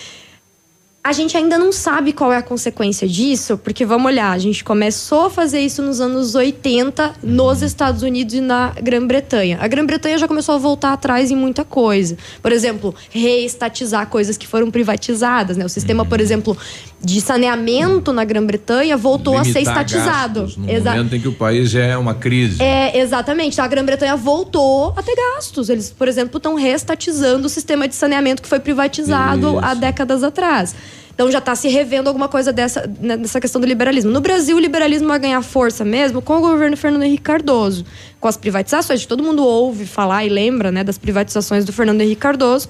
[1.03, 4.63] A gente ainda não sabe qual é a consequência disso, porque vamos olhar, a gente
[4.63, 9.57] começou a fazer isso nos anos 80 nos Estados Unidos e na Grã-Bretanha.
[9.59, 12.15] A Grã-Bretanha já começou a voltar atrás em muita coisa.
[12.39, 15.65] Por exemplo, reestatizar coisas que foram privatizadas, né?
[15.65, 16.55] O sistema, por exemplo,
[17.03, 20.41] de saneamento na Grã-Bretanha voltou a ser Limitar estatizado.
[20.41, 22.61] gastos No Exa- momento em que o país já é uma crise.
[22.61, 23.53] é, exatamente.
[23.53, 25.67] Então, a Grã-Bretanha voltou a ter gastos.
[25.67, 30.75] Eles, por exemplo, estão reestatizando o sistema de saneamento que foi privatizado há décadas atrás.
[31.21, 34.09] Então já está se revendo alguma coisa dessa né, nessa questão do liberalismo.
[34.09, 37.85] No Brasil, o liberalismo vai ganhar força mesmo com o governo Fernando Henrique Cardoso,
[38.19, 39.05] com as privatizações.
[39.05, 42.69] Todo mundo ouve falar e lembra né, das privatizações do Fernando Henrique Cardoso.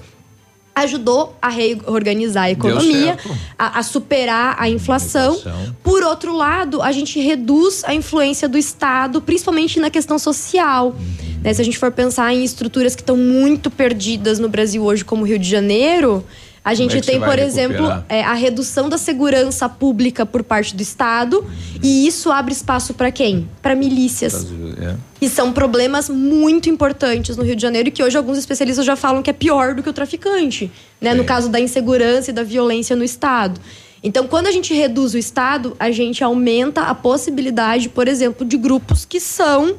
[0.74, 3.16] ajudou a reorganizar a economia,
[3.58, 5.34] a, a superar a inflação.
[5.34, 5.76] inflação.
[5.82, 10.94] Por outro lado, a gente reduz a influência do Estado, principalmente na questão social.
[11.42, 15.06] Né, se a gente for pensar em estruturas que estão muito perdidas no Brasil hoje,
[15.06, 16.22] como o Rio de Janeiro,
[16.64, 18.04] a gente é tem, por exemplo, recuperar?
[18.08, 21.44] é, a redução da segurança pública por parte do Estado.
[21.82, 23.48] E isso abre espaço para quem?
[23.60, 24.46] Para milícias.
[24.80, 24.94] É.
[25.20, 28.94] E são problemas muito importantes no Rio de Janeiro e que hoje alguns especialistas já
[28.94, 30.70] falam que é pior do que o traficante,
[31.00, 31.14] né?
[31.14, 33.60] No caso da insegurança e da violência no Estado.
[34.02, 38.56] Então, quando a gente reduz o Estado, a gente aumenta a possibilidade, por exemplo, de
[38.56, 39.76] grupos que são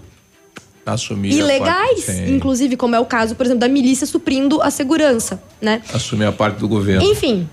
[0.86, 4.70] Assumir a ilegais, parte, inclusive, como é o caso, por exemplo, da milícia suprindo a
[4.70, 5.82] segurança, né?
[5.94, 7.04] Assumir a parte do governo.
[7.10, 7.48] Enfim,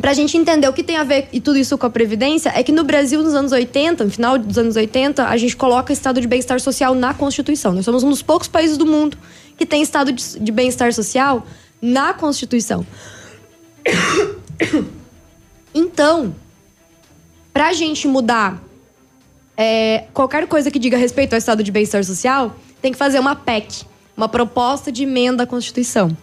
[0.00, 2.62] pra gente entender o que tem a ver e tudo isso com a Previdência, é
[2.64, 6.20] que no Brasil, nos anos 80, no final dos anos 80, a gente coloca estado
[6.20, 7.72] de bem-estar social na Constituição.
[7.72, 9.16] Nós somos um dos poucos países do mundo
[9.56, 11.46] que tem estado de, de bem-estar social
[11.80, 12.84] na Constituição.
[15.76, 16.32] Então,
[17.52, 18.62] pra gente mudar
[19.56, 23.36] é, qualquer coisa que diga respeito ao estado de bem-estar social, tem que fazer uma
[23.36, 23.84] PEC,
[24.16, 26.16] uma proposta de emenda à Constituição.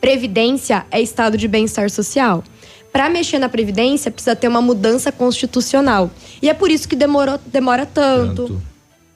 [0.00, 2.44] Previdência é estado de bem-estar social.
[2.92, 6.10] Para mexer na Previdência, precisa ter uma mudança constitucional.
[6.40, 8.60] E é por isso que demorou, demora tanto.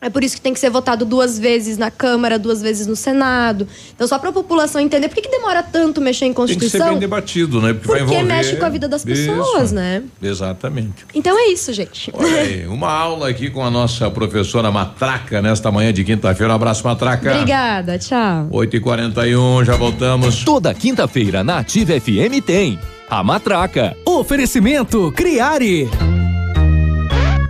[0.02, 2.96] É por isso que tem que ser votado duas vezes na Câmara, duas vezes no
[2.96, 3.68] Senado.
[3.94, 6.48] Então, só para a população entender por que, que demora tanto mexer em Tem que
[6.48, 6.88] ser Constituição.
[6.90, 7.72] bem debatido, né?
[7.72, 8.34] Porque, vai Porque envolver...
[8.34, 9.74] mexe com a vida das pessoas, Isso.
[9.76, 10.02] né?
[10.20, 11.06] Exatamente.
[11.14, 12.10] Então é isso, gente.
[12.12, 16.52] Olha aí, uma aula aqui com a nossa professora Matraca nesta manhã de quinta-feira.
[16.52, 17.32] Um abraço, Matraca.
[17.34, 18.48] Obrigada, tchau.
[18.50, 20.42] 8 e 41 já voltamos.
[20.42, 22.76] Toda quinta-feira na Ativa FM tem
[23.08, 23.96] a Matraca.
[24.04, 25.88] Oferecimento Criare.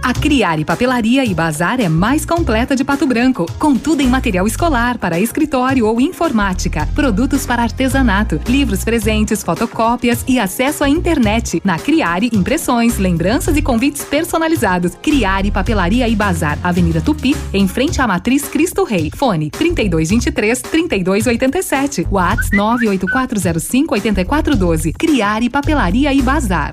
[0.03, 4.49] A Criare Papelaria e Bazar é mais completa de Pato Branco, com tudo em material
[4.49, 11.63] escolar para escritório ou informática, produtos para artesanato, livros presentes, fotocópias e acesso à internet.
[11.65, 14.97] Na Criare, impressões, lembranças e convites personalizados.
[15.01, 19.09] Criare Papelaria e Bazar, Avenida Tupi, em frente à Matriz Cristo Rei.
[19.15, 22.09] Fone 3223 3287.
[22.11, 24.93] Whats 98405 8412.
[24.95, 26.73] Criare Papelaria e Bazar.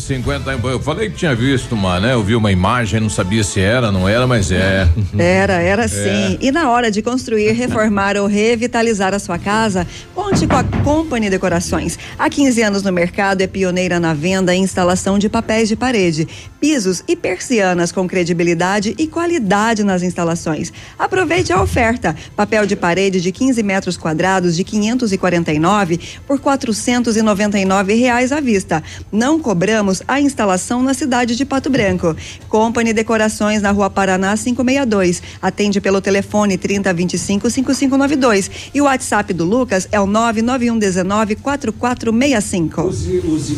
[0.00, 2.14] 50 Eu falei que tinha visto uma, né?
[2.14, 4.88] Eu vi uma imagem, não sabia se era, não era, mas é.
[5.18, 6.38] Era, era sim.
[6.40, 11.28] E na hora de construir, reformar ou revitalizar a sua casa, conte com a Company
[11.28, 11.98] Decorações.
[12.18, 16.26] Há 15 anos no mercado, é pioneira na venda e instalação de papéis de parede,
[16.60, 20.72] pisos e persianas com credibilidade e qualidade nas instalações.
[20.98, 28.32] Aproveite a oferta: papel de parede de 15 metros quadrados de 549 por 499 reais
[28.32, 28.82] à vista.
[29.10, 32.16] Não cobramos a instalação na cidade de Pato Branco.
[32.48, 35.22] Company Decorações na Rua Paraná 562.
[35.42, 42.90] Atende pelo telefone 3025 5592 e o WhatsApp do Lucas é o 99119 4465.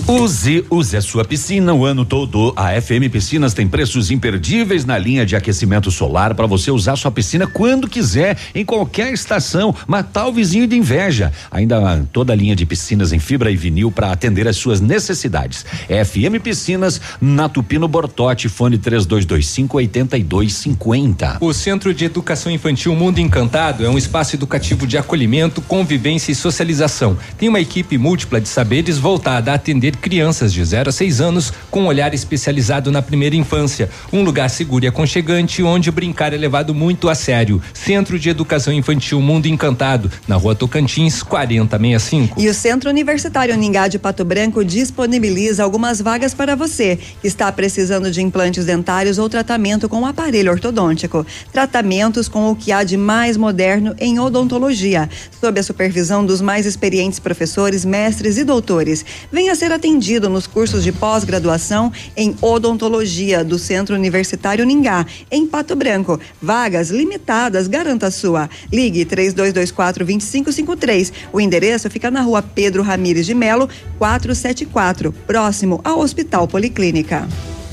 [0.09, 2.52] Use, use a sua piscina o ano todo.
[2.56, 7.10] A FM Piscinas tem preços imperdíveis na linha de aquecimento solar para você usar sua
[7.10, 9.74] piscina quando quiser, em qualquer estação.
[9.86, 11.32] Matar o vizinho de inveja.
[11.50, 15.64] Ainda toda a linha de piscinas em fibra e vinil para atender às suas necessidades.
[15.88, 16.11] FM
[16.43, 21.39] Piscinas na Tupino Bortote, fone 3225 8250.
[21.40, 26.34] O Centro de Educação Infantil Mundo Encantado é um espaço educativo de acolhimento, convivência e
[26.34, 27.16] socialização.
[27.39, 31.52] Tem uma equipe múltipla de saberes voltada a atender crianças de 0 a 6 anos
[31.70, 33.89] com um olhar especializado na primeira infância.
[34.12, 37.62] Um lugar seguro e aconchegante onde brincar é levado muito a sério.
[37.72, 42.39] Centro de Educação Infantil Mundo Encantado, na rua Tocantins, 4065.
[42.40, 47.50] E o Centro Universitário Ningá de Pato Branco disponibiliza algumas vagas para você que está
[47.50, 51.24] precisando de implantes dentários ou tratamento com aparelho ortodôntico.
[51.50, 55.08] Tratamentos com o que há de mais moderno em odontologia,
[55.40, 59.04] sob a supervisão dos mais experientes professores, mestres e doutores.
[59.30, 65.76] Venha ser atendido nos cursos de pós-graduação em odontologia do Centro Universitário Ningá, em Pato
[65.76, 66.18] Branco.
[66.40, 68.50] Vagas limitadas, garanta a sua.
[68.72, 71.12] Ligue 3224 2553.
[71.32, 73.68] O endereço fica na rua Pedro Ramires de Melo,
[73.98, 77.27] 474, próximo ao Hospital Policlínica.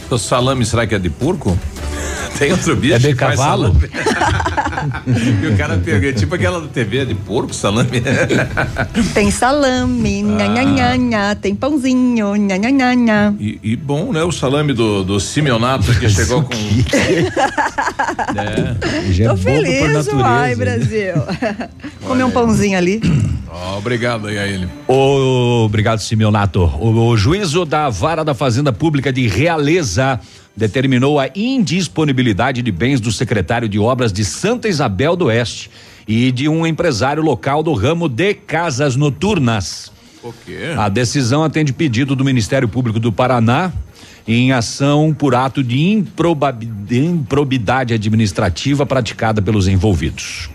[0.10, 1.58] O salame será que é de porco?
[2.38, 3.76] Tem outro bicho É de cavalo?
[5.44, 8.02] e o cara pega, tipo aquela TV de porco, salame.
[9.14, 13.34] Tem salame, nha, nha, nha, nha, tem pãozinho, nha, nha, nha, nha.
[13.40, 14.24] E, e bom, né?
[14.24, 16.54] O salame do, do Simeonato que chegou com.
[18.36, 19.12] é.
[19.12, 20.56] Já é Tô por feliz, natureza, uai, né?
[20.56, 21.14] Brasil.
[22.06, 23.02] Comer um pãozinho ali.
[23.52, 24.70] Ó, obrigado aí a ele.
[24.88, 26.64] Ô, obrigado, Simeonato.
[26.80, 29.99] O, o juízo da Vara da Fazenda Pública de Realeza
[30.56, 35.72] determinou a indisponibilidade de bens do secretário de Obras de Santa Isabel do Oeste
[36.08, 39.92] e de um empresário local do ramo de casas noturnas.
[40.78, 43.72] A decisão atende pedido do Ministério Público do Paraná
[44.28, 45.98] em ação por ato de
[46.92, 50.50] improbidade administrativa praticada pelos envolvidos.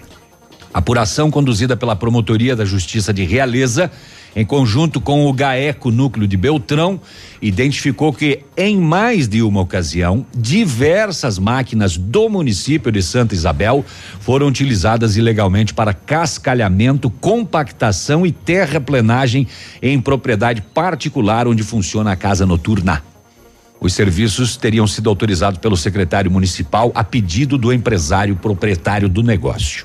[0.73, 3.91] Apuração conduzida pela Promotoria da Justiça de Realeza,
[4.37, 7.01] em conjunto com o GAECO Núcleo de Beltrão,
[7.41, 13.85] identificou que, em mais de uma ocasião, diversas máquinas do município de Santa Isabel
[14.21, 19.47] foram utilizadas ilegalmente para cascalhamento, compactação e terraplenagem
[19.81, 23.03] em propriedade particular onde funciona a casa noturna.
[23.81, 29.85] Os serviços teriam sido autorizados pelo secretário municipal a pedido do empresário proprietário do negócio.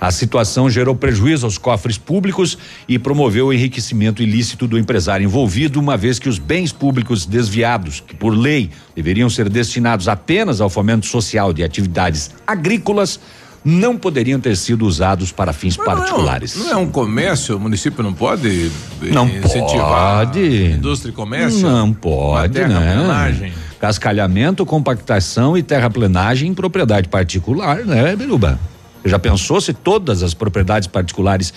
[0.00, 2.56] A situação gerou prejuízo aos cofres públicos
[2.88, 8.00] e promoveu o enriquecimento ilícito do empresário envolvido, uma vez que os bens públicos desviados,
[8.00, 13.20] que por lei deveriam ser destinados apenas ao fomento social de atividades agrícolas,
[13.62, 16.56] não poderiam ter sido usados para fins particulares.
[16.56, 18.70] Não é um comércio, o município não pode
[19.02, 20.64] eh, Não incentivar pode.
[20.72, 21.68] indústria e comércio?
[21.68, 23.52] Não pode, né?
[23.78, 28.58] Cascalhamento, compactação e terraplenagem em propriedade particular, né, Biruba?
[29.04, 31.52] Já pensou se todas as propriedades particulares,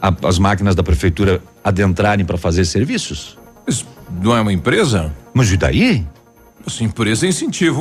[0.00, 3.38] a- as máquinas da prefeitura adentrarem para fazer serviços?
[3.66, 3.86] Isso
[4.22, 5.12] não é uma empresa?
[5.32, 6.06] Mas e daí?
[6.64, 7.80] Essa empresa incentiva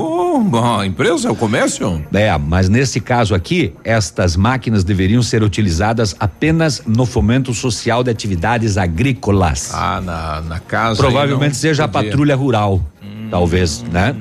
[0.79, 2.03] a empresa, o comércio?
[2.11, 8.09] É, mas nesse caso aqui, estas máquinas deveriam ser utilizadas apenas no fomento social de
[8.09, 9.71] atividades agrícolas.
[9.73, 10.97] Ah, na, na casa.
[10.97, 12.09] Provavelmente seja a podia.
[12.09, 12.81] patrulha rural,
[13.29, 14.15] talvez, né?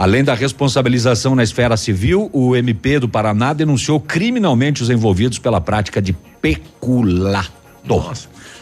[0.00, 5.60] Além da responsabilização na esfera civil, o MP do Paraná denunciou criminalmente os envolvidos pela
[5.60, 7.52] prática de peculato.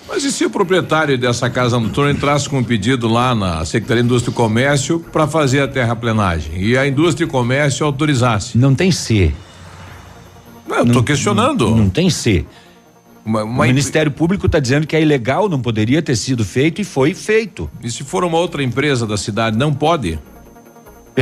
[0.09, 4.03] Mas e se o proprietário dessa casa noturna entrasse com um pedido lá na Secretaria
[4.03, 8.59] de Indústria e Comércio para fazer a terraplenagem e a Indústria e Comércio autorizasse?
[8.59, 9.33] Não tem C.
[10.67, 11.71] Não, eu tô questionando.
[11.71, 12.45] Não tem C.
[13.25, 16.81] Uma- o uma Ministério Público está dizendo que é ilegal, não poderia ter sido feito
[16.81, 17.71] e foi feito.
[17.81, 20.19] E se for uma outra empresa da cidade, não pode?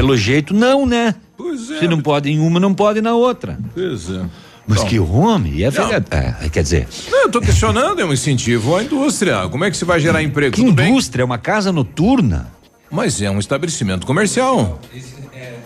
[0.01, 1.15] Pelo jeito, não, né?
[1.37, 1.79] Pois é.
[1.79, 3.59] Se não pode em uma, não pode na outra.
[3.75, 4.25] Pois é.
[4.69, 5.71] Mas Então, que homem, é, Não.
[5.71, 9.49] velha- é, quer dizer, Não, eu tô questionando, é um incentivo à indústria.
[9.49, 10.55] Como é que se vai gerar emprego?
[10.57, 10.91] que Tudo bem?
[10.91, 12.49] indústria, é uma casa noturna.
[12.97, 14.81] Mas é um estabelecimento comercial.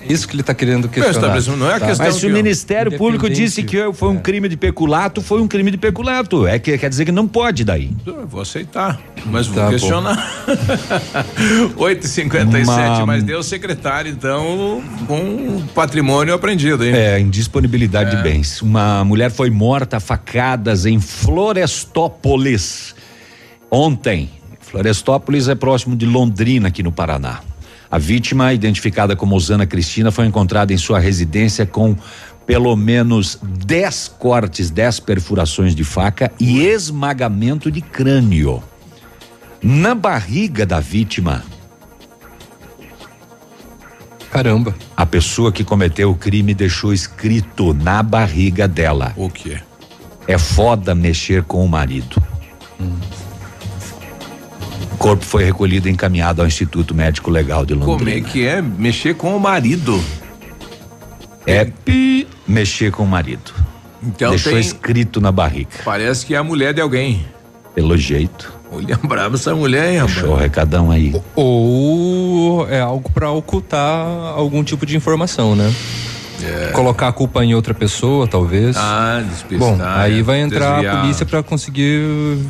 [0.09, 1.17] Isso que ele está querendo questionar.
[1.17, 1.87] estabelecimento não é a Tá.
[1.87, 5.41] questão Mas se o que- Ministério Público disse que foi um crime de peculato, foi
[5.41, 6.45] um crime de peculato.
[6.47, 7.93] É que quer dizer que não pode daí.
[8.05, 9.71] Eu vou aceitar, mas vou Tá bom.
[9.71, 10.45] questionar.
[11.77, 12.67] 8h57,
[12.99, 16.93] Uma- mas deu o secretário, então, com patrimônio apreendido, hein?
[16.95, 18.17] É, indisponibilidade É.
[18.17, 18.61] de bens.
[18.63, 22.95] Uma mulher foi morta a facadas em Florestópolis
[23.71, 24.31] ontem.
[24.71, 27.41] Florestópolis é próximo de Londrina, aqui no Paraná.
[27.91, 31.97] A vítima, identificada como Osana Cristina, foi encontrada em sua residência com
[32.47, 38.63] pelo menos 10 cortes, 10 perfurações de faca e esmagamento de crânio.
[39.61, 41.43] Na barriga da vítima,
[44.31, 44.75] Caramba.
[44.97, 49.61] a pessoa que cometeu o crime deixou escrito na barriga dela: O quê?
[50.29, 52.23] É foda mexer com o marido.
[52.79, 53.30] O
[55.01, 58.29] corpo foi recolhido e encaminhado ao Instituto Médico Legal de Como é Londrina.
[58.29, 59.99] que é mexer com o marido?
[61.47, 61.67] É
[62.47, 63.51] mexer com o marido.
[64.03, 65.71] Então Deixou tem, escrito na barriga.
[65.85, 67.25] parece que é a mulher de alguém.
[67.75, 68.53] Pelo jeito.
[68.71, 71.15] Olha, brava essa mulher, hein, Deixou o recadão aí.
[71.35, 74.07] Ou é algo para ocultar
[74.37, 75.73] algum tipo de informação, né?
[76.73, 78.77] Colocar a culpa em outra pessoa, talvez.
[78.77, 78.81] É.
[78.81, 79.59] Ah, despistar.
[79.59, 80.97] Bom, aí vai entrar desviar.
[80.97, 82.01] a polícia para conseguir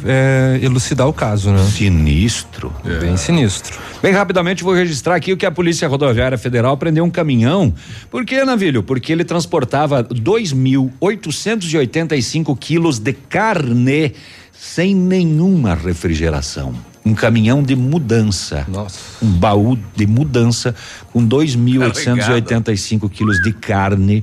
[0.04, 1.64] é, elucidar o caso, né?
[1.64, 2.72] Sinistro.
[3.00, 3.78] Bem sinistro.
[4.02, 7.74] Bem rapidamente vou registrar aqui o que a Polícia Rodoviária Federal prendeu um caminhão.
[8.10, 8.82] Por que, Navilho?
[8.82, 14.14] Porque ele transportava 2.885 quilos de carne
[14.52, 16.74] sem nenhuma refrigeração.
[17.04, 18.66] Um caminhão de mudança.
[18.68, 18.98] Nossa.
[19.22, 20.74] Um baú de mudança
[21.12, 24.22] com 2.885 quilos de carne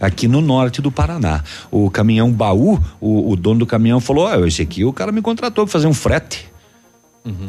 [0.00, 1.42] aqui no norte do Paraná.
[1.70, 5.22] O caminhão baú, o, o dono do caminhão falou: ah, esse aqui o cara me
[5.22, 6.46] contratou para fazer um frete.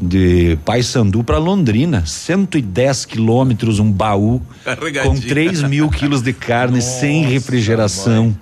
[0.02, 5.14] De Paysandu para Londrina, 110 quilômetros, um baú Carregadinho.
[5.14, 8.36] com 3 mil quilos de carne sem refrigeração.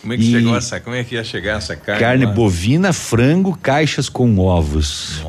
[0.00, 0.80] Como é que E chegou essa?
[0.80, 2.00] Como é que ia chegar essa carne?
[2.00, 2.32] Carne lá?
[2.32, 5.22] bovina, frango, caixas com ovos.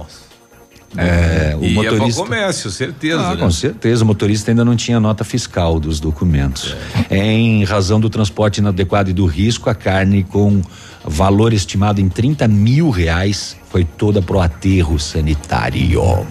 [0.97, 2.05] É, o e motorista.
[2.05, 3.21] é para comércio, certeza.
[3.21, 3.41] Ah, né?
[3.41, 6.75] com certeza, o motorista ainda não tinha nota fiscal dos documentos.
[7.09, 10.61] Em razão do transporte inadequado e do risco, a carne com
[11.05, 16.27] valor estimado em 30 mil reais foi toda pro aterro sanitário.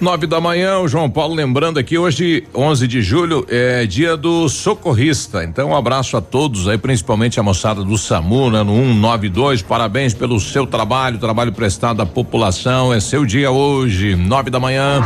[0.00, 4.48] Nove da manhã, o João Paulo lembrando aqui, hoje, 11 de julho, é dia do
[4.48, 5.44] socorrista.
[5.44, 9.60] Então, um abraço a todos aí, principalmente a moçada do SAMU, né, no 192.
[9.60, 12.94] Parabéns pelo seu trabalho, trabalho prestado à população.
[12.94, 15.02] É seu dia hoje, nove da manhã.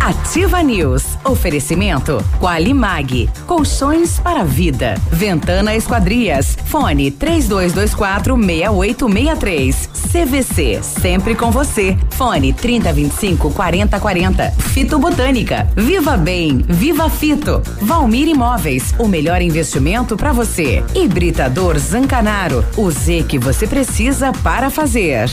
[0.00, 1.04] Ativa News.
[1.24, 3.28] Oferecimento Qualimag.
[3.46, 4.94] Colchões para vida.
[5.12, 6.56] Ventana Esquadrias.
[6.64, 9.90] Fone 3224 6863.
[10.10, 10.80] CVC.
[10.82, 11.98] Sempre com você.
[12.12, 14.37] Fone 3025 4040.
[14.46, 15.68] Fito Botânica.
[15.76, 16.58] Viva Bem.
[16.68, 17.62] Viva Fito.
[17.80, 18.94] Valmir Imóveis.
[18.98, 20.82] O melhor investimento para você.
[20.94, 22.64] Hibridador Zancanaro.
[22.76, 25.28] O Z que você precisa para fazer.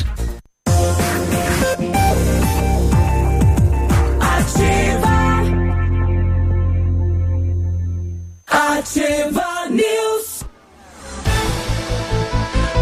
[4.19, 5.15] Ativa.
[8.47, 10.14] Ativa News.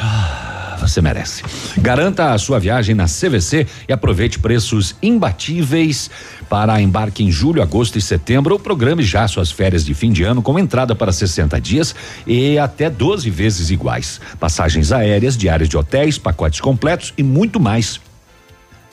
[0.74, 1.42] Ah, Você merece.
[1.78, 6.10] Garanta a sua viagem na CVC e aproveite preços imbatíveis
[6.48, 8.54] para embarque em julho, agosto e setembro.
[8.54, 11.94] Ou programe já suas férias de fim de ano com entrada para 60 dias
[12.26, 14.20] e até 12 vezes iguais.
[14.38, 18.00] Passagens aéreas, diárias de hotéis, pacotes completos e muito mais.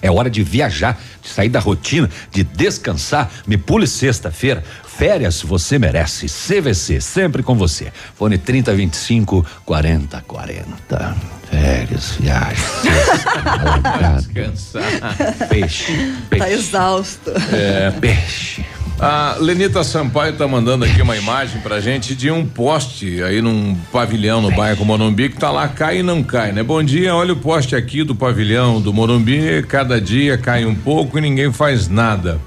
[0.01, 3.29] É hora de viajar, de sair da rotina, de descansar.
[3.45, 4.63] Me pule sexta-feira.
[4.83, 6.27] Férias você merece.
[6.27, 7.91] CVC, sempre com você.
[8.15, 11.15] Fone 3025 4040.
[11.49, 12.63] Férias, viagem.
[14.17, 15.47] Descansar.
[15.49, 17.31] Peixe, Tá exausto.
[17.51, 18.65] É, peixe.
[19.01, 23.75] A Lenita Sampaio tá mandando aqui uma imagem pra gente de um poste aí num
[23.91, 26.61] pavilhão no bairro Morumbi que tá lá, cai e não cai, né?
[26.61, 31.17] Bom dia, olha o poste aqui do pavilhão do Morumbi, cada dia cai um pouco
[31.17, 32.39] e ninguém faz nada.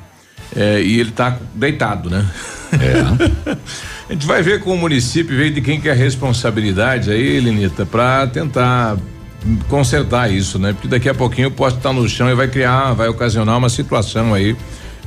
[0.54, 2.24] É, e ele tá deitado, né?
[2.74, 3.54] É.
[4.08, 7.40] A gente vai ver com o município, ver de quem que é a responsabilidade aí,
[7.40, 8.96] Lenita, pra tentar
[9.66, 10.72] consertar isso, né?
[10.72, 14.34] Porque daqui a pouquinho pode estar no chão e vai criar, vai ocasionar uma situação
[14.34, 14.54] aí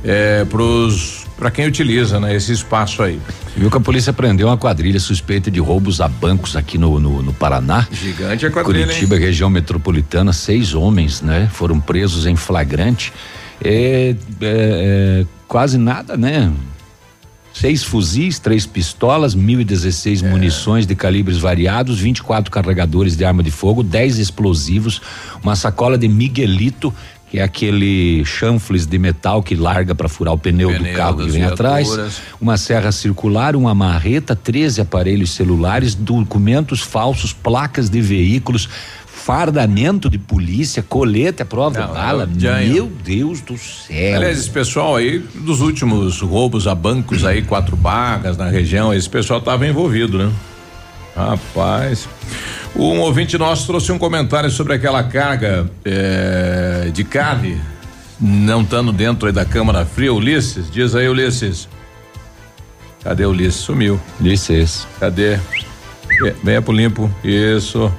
[0.04, 3.20] é, pros para quem utiliza, né, esse espaço aí.
[3.56, 7.22] Viu que a polícia prendeu uma quadrilha suspeita de roubos a bancos aqui no, no,
[7.22, 7.88] no Paraná.
[7.92, 8.88] Gigante a quadrilha.
[8.88, 9.22] Curitiba, hein?
[9.22, 11.48] região metropolitana, seis homens, né?
[11.54, 13.14] Foram presos em flagrante.
[13.64, 16.52] É, é, é, quase nada, né?
[17.54, 20.30] Seis fuzis, três pistolas, 1.016 É.
[20.30, 25.02] munições de calibres variados, 24 carregadores de arma de fogo, 10 explosivos,
[25.42, 26.94] uma sacola de Miguelito,
[27.30, 31.18] que é aquele chanfles de metal que larga para furar o pneu, Pneu do carro
[31.18, 32.22] que vem atrás, viaturas.
[32.40, 38.70] uma serra circular, uma marreta, 13 aparelhos celulares, documentos falsos, placas de veículos,
[39.06, 42.24] fardamento de polícia, colete à prova Não, de bala.
[42.24, 42.74] é o Janho.
[42.74, 44.16] Meu Deus do céu.
[44.16, 49.10] Aliás, esse pessoal aí, dos últimos roubos a bancos aí, quatro barras na região, esse
[49.10, 50.32] pessoal estava envolvido, né?
[51.14, 52.08] Rapaz.
[52.78, 57.60] Um ouvinte nosso trouxe um comentário sobre aquela carga eh, de carne
[58.20, 60.70] não estando dentro aí da Câmara Fria, Ulisses.
[60.72, 61.70] Diz aí, Ulisses.
[63.04, 63.62] Cadê Ulisses?
[63.62, 64.00] Sumiu.
[64.20, 64.88] Ulisses.
[65.00, 65.38] Cadê?
[66.44, 67.12] Venha pro limpo.
[67.24, 67.92] Isso.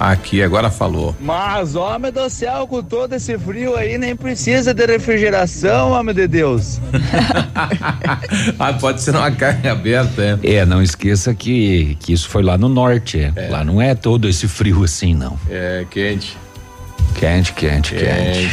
[0.00, 1.14] Aqui, agora falou.
[1.20, 6.26] Mas, homem do céu, com todo esse frio aí, nem precisa de refrigeração, homem de
[6.26, 6.80] Deus.
[8.58, 10.54] ah, pode ser uma carne aberta, é.
[10.54, 13.30] É, não esqueça que, que isso foi lá no norte.
[13.36, 13.48] é.
[13.50, 15.38] Lá não é todo esse frio assim, não.
[15.50, 16.34] É quente.
[17.14, 18.50] Quente, quente, quente.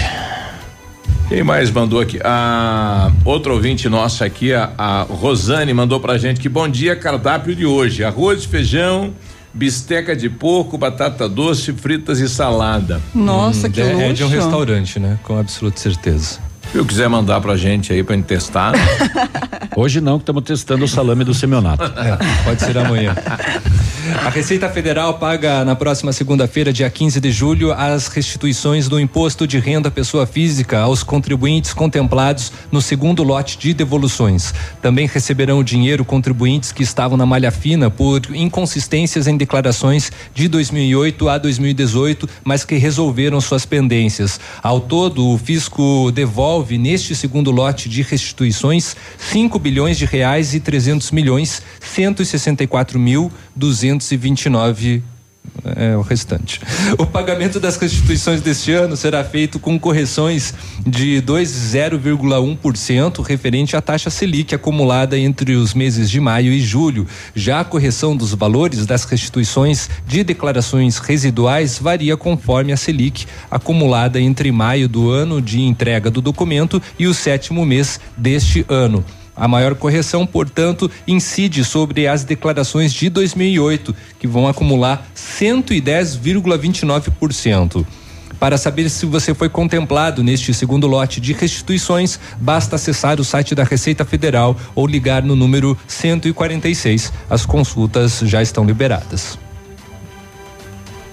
[1.30, 2.20] Quem mais mandou aqui?
[2.26, 7.56] A outro ouvinte nossa aqui, a, a Rosane, mandou pra gente que bom dia, cardápio
[7.56, 9.14] de hoje: arroz, feijão,
[9.54, 13.02] bisteca de porco, batata doce, fritas e salada.
[13.14, 14.42] Nossa, que é, é de um luxo.
[14.42, 15.18] restaurante, né?
[15.24, 16.40] Com absoluta certeza.
[16.72, 18.74] Se eu quiser mandar pra gente aí pra gente testar.
[19.76, 21.84] Hoje não, que estamos testando o salame do semionato.
[21.84, 23.16] É, pode ser amanhã.
[24.16, 29.46] A Receita Federal paga na próxima segunda-feira, dia 15 de julho, as restituições do imposto
[29.46, 34.54] de renda pessoa física aos contribuintes contemplados no segundo lote de devoluções.
[34.82, 40.48] Também receberão o dinheiro contribuintes que estavam na malha fina por inconsistências em declarações de
[40.48, 44.40] 2008 a 2018, mas que resolveram suas pendências.
[44.64, 50.60] Ao todo, o fisco devolve neste segundo lote de restituições 5 bilhões de reais e
[50.60, 53.32] 300 milhões 164 mil
[53.98, 55.04] 229
[55.76, 56.62] é o restante.
[56.98, 60.56] O pagamento das restituições deste ano será feito com correções
[60.86, 67.08] de 2,0,1% referente à taxa Selic acumulada entre os meses de maio e julho.
[67.36, 74.22] Já a correção dos valores das restituições de declarações residuais varia conforme a Selic acumulada
[74.22, 79.04] entre maio do ano de entrega do documento e o sétimo mês deste ano.
[79.38, 87.86] A maior correção, portanto, incide sobre as declarações de 2008, que vão acumular 110,29%.
[88.40, 93.56] Para saber se você foi contemplado neste segundo lote de restituições, basta acessar o site
[93.56, 97.12] da Receita Federal ou ligar no número 146.
[97.30, 99.40] As consultas já estão liberadas.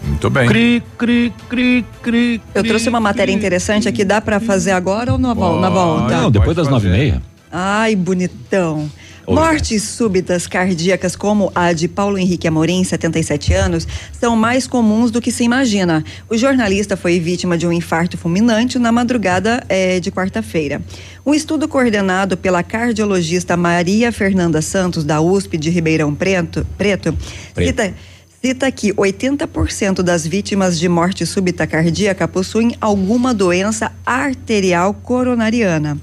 [0.02, 0.46] Muito bem.
[0.46, 2.42] Cri, cri, cri, cri.
[2.54, 6.20] Eu trouxe uma matéria interessante aqui, dá pra fazer agora ou na, vol na volta?
[6.20, 7.33] Não, depois das nove e meia.
[7.56, 8.90] Ai, bonitão.
[9.28, 9.32] Oi.
[9.32, 15.20] Mortes súbitas cardíacas como a de Paulo Henrique Amorim, 77 anos, são mais comuns do
[15.20, 16.02] que se imagina.
[16.28, 20.82] O jornalista foi vítima de um infarto fulminante na madrugada eh, de quarta-feira.
[21.24, 27.16] Um estudo coordenado pela cardiologista Maria Fernanda Santos, da USP de Ribeirão Preto, Preto
[27.56, 27.94] cita,
[28.42, 35.96] cita que 80% das vítimas de morte súbita cardíaca possuem alguma doença arterial coronariana.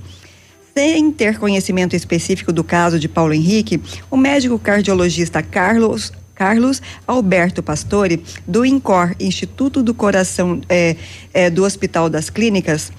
[0.74, 7.62] Sem ter conhecimento específico do caso de Paulo Henrique, o médico cardiologista Carlos Carlos Alberto
[7.62, 10.96] Pastore, do INCOR, Instituto do Coração eh,
[11.32, 12.92] eh, do Hospital das Clínicas,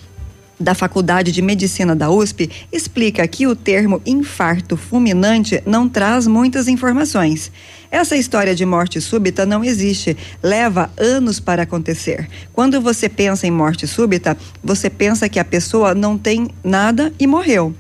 [0.61, 6.69] da Faculdade de Medicina da USP, explica que o termo infarto fulminante não traz muitas
[6.69, 7.51] informações.
[7.93, 12.27] Essa história de morte súbita não existe, leva anos para acontecer.
[12.51, 17.27] Quando você pensa em morte súbita, você pensa que a pessoa não tem nada e
[17.27, 17.75] morreu.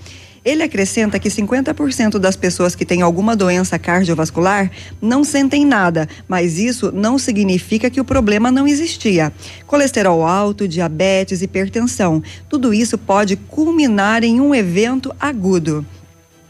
[0.44, 4.70] Ele acrescenta que 50% das pessoas que têm alguma doença cardiovascular
[5.00, 9.32] não sentem nada, mas isso não significa que o problema não existia.
[9.66, 15.86] Colesterol alto, diabetes, hipertensão, tudo isso pode culminar em um evento agudo.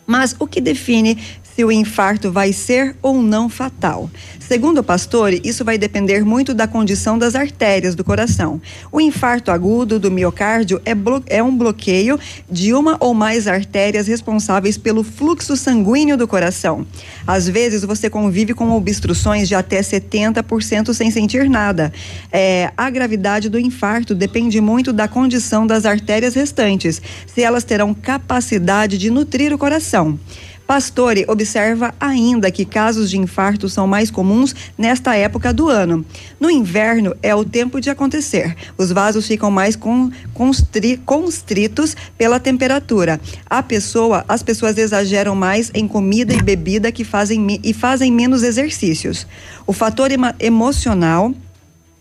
[0.06, 1.16] Mas o que define
[1.54, 4.10] se o infarto vai ser ou não fatal.
[4.38, 8.60] Segundo o Pastore, isso vai depender muito da condição das artérias do coração.
[8.90, 10.92] O infarto agudo do miocárdio é,
[11.26, 12.18] é, um bloqueio
[12.50, 16.86] de uma ou mais artérias responsáveis pelo fluxo sanguíneo do coração.
[17.26, 21.92] Às vezes, você convive com obstruções de até 70% sem sentir nada.
[22.30, 27.94] É, a gravidade do infarto depende muito da condição das artérias restantes, se elas terão
[27.94, 30.18] capacidade de nutrir o coração.
[30.66, 36.04] Pastore observa ainda que casos de infarto são mais comuns nesta época do ano.
[36.40, 38.56] No inverno é o tempo de acontecer.
[38.78, 43.20] Os vasos ficam mais con, constri, constritos pela temperatura.
[43.48, 48.42] A pessoa, as pessoas exageram mais em comida e bebida que fazem e fazem menos
[48.42, 49.26] exercícios.
[49.66, 51.34] O fator emocional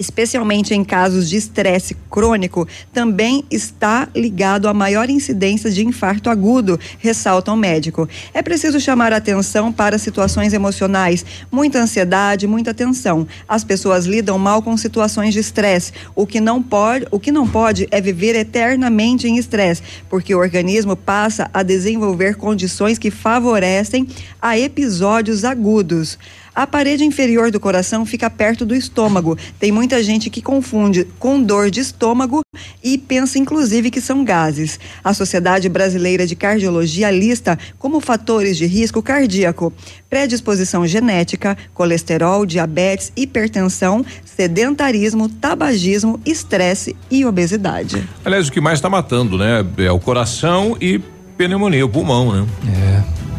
[0.02, 6.80] especialmente em casos de estresse crônico, também está ligado à maior incidência de infarto agudo,
[6.98, 8.10] ressalta o médico.
[8.34, 13.28] É preciso chamar atenção para situações emocionais, muita ansiedade, muita tensão.
[13.48, 15.94] As pessoas lidam mal com situações de estresse.
[16.16, 20.40] O que não pode, o que não pode é viver eternamente em estresse, porque o
[20.40, 24.08] organismo passa a desenvolver condições que favorecem
[24.42, 26.18] a episódios agudos.
[26.54, 29.38] A parede inferior do coração fica perto do estômago.
[29.58, 32.42] Tem muita gente que confunde com dor de estômago
[32.84, 34.78] e pensa inclusive que são gases.
[35.02, 39.72] A Sociedade Brasileira de Cardiologia lista como fatores de risco cardíaco:
[40.10, 48.06] predisposição genética, colesterol, diabetes, hipertensão, sedentarismo, tabagismo, estresse e obesidade.
[48.26, 49.66] Aliás, o que mais está matando, né?
[49.78, 51.00] É o coração e
[51.38, 52.48] pneumonia, o pulmão, né?
[52.68, 53.31] É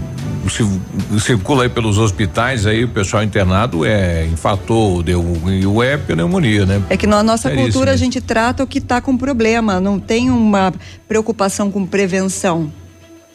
[1.20, 6.82] circula aí pelos hospitais aí o pessoal internado é infartou, deu o é pneumonia, né?
[6.88, 9.80] É que na nossa é cultura isso, a gente trata o que está com problema,
[9.80, 10.72] não tem uma
[11.06, 12.72] preocupação com prevenção.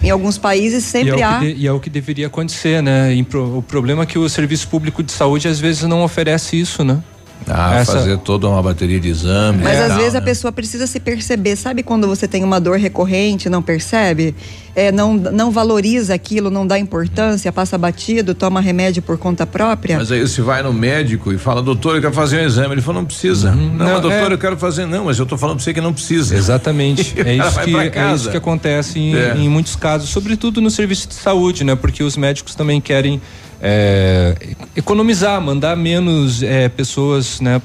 [0.01, 1.39] Em alguns países sempre e é há.
[1.39, 3.09] De, e é o que deveria acontecer, né?
[3.33, 7.01] o problema é que o serviço público de saúde às vezes não oferece isso, né?
[7.45, 7.93] Ah, Essa...
[7.93, 9.61] fazer toda uma bateria de exames.
[9.61, 10.19] Mas é, às tal, vezes né?
[10.19, 11.55] a pessoa precisa se perceber.
[11.55, 14.35] Sabe quando você tem uma dor recorrente, não percebe?
[14.75, 19.97] É, não, não valoriza aquilo, não dá importância, passa batido, toma remédio por conta própria?
[19.97, 22.75] Mas aí você vai no médico e fala, doutor, eu quero fazer um exame.
[22.75, 23.51] Ele falou, não precisa.
[23.51, 23.73] Uhum.
[23.73, 24.33] Não, não, doutor, é...
[24.33, 24.85] eu quero fazer.
[24.85, 26.35] Não, mas eu tô falando pra você que não precisa.
[26.35, 27.13] Exatamente.
[27.19, 29.35] é, isso que, é isso que acontece em, é.
[29.35, 31.75] em muitos casos, sobretudo no serviço de saúde, né?
[31.75, 33.21] Porque os médicos também querem
[33.61, 34.35] é,
[34.75, 37.61] economizar, mandar menos é, pessoas, né?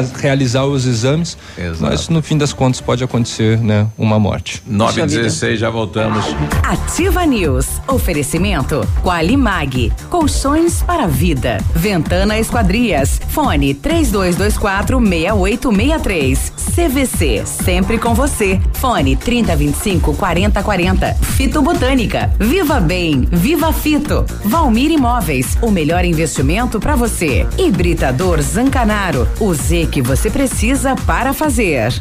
[0.00, 1.82] Realizar os exames, Exato.
[1.82, 4.62] mas no fim das contas pode acontecer, né, uma morte.
[4.66, 6.24] 9 e 16 já voltamos.
[6.62, 7.66] Ativa News.
[7.86, 9.92] Oferecimento Qualimag.
[10.08, 11.58] Colchões para vida.
[11.74, 13.20] Ventana Esquadrias.
[13.28, 16.52] Fone 3224 6863.
[16.74, 17.42] CVC.
[17.44, 18.60] Sempre com você.
[18.74, 21.14] Fone 3025 4040.
[21.14, 22.32] Fito Botânica.
[22.38, 23.28] Viva Bem.
[23.30, 24.24] Viva Fito.
[24.44, 25.58] Valmir Imóveis.
[25.60, 27.46] O melhor investimento para você.
[27.58, 29.28] Hibridador Zancanaro.
[29.40, 31.92] O Z que você precisa para fazer.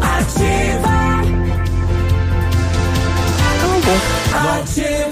[0.00, 0.92] Ativa.
[4.60, 5.11] Ativa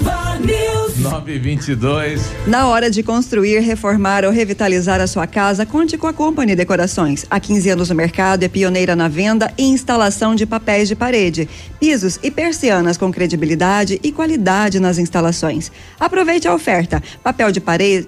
[1.01, 2.21] 922.
[2.47, 7.25] Na hora de construir, reformar ou revitalizar a sua casa, conte com a Company Decorações.
[7.29, 11.49] Há 15 anos no mercado, é pioneira na venda e instalação de papéis de parede,
[11.79, 15.71] pisos e persianas com credibilidade e qualidade nas instalações.
[15.99, 18.07] Aproveite a oferta: papel de parede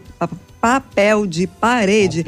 [0.64, 2.24] papel de parede.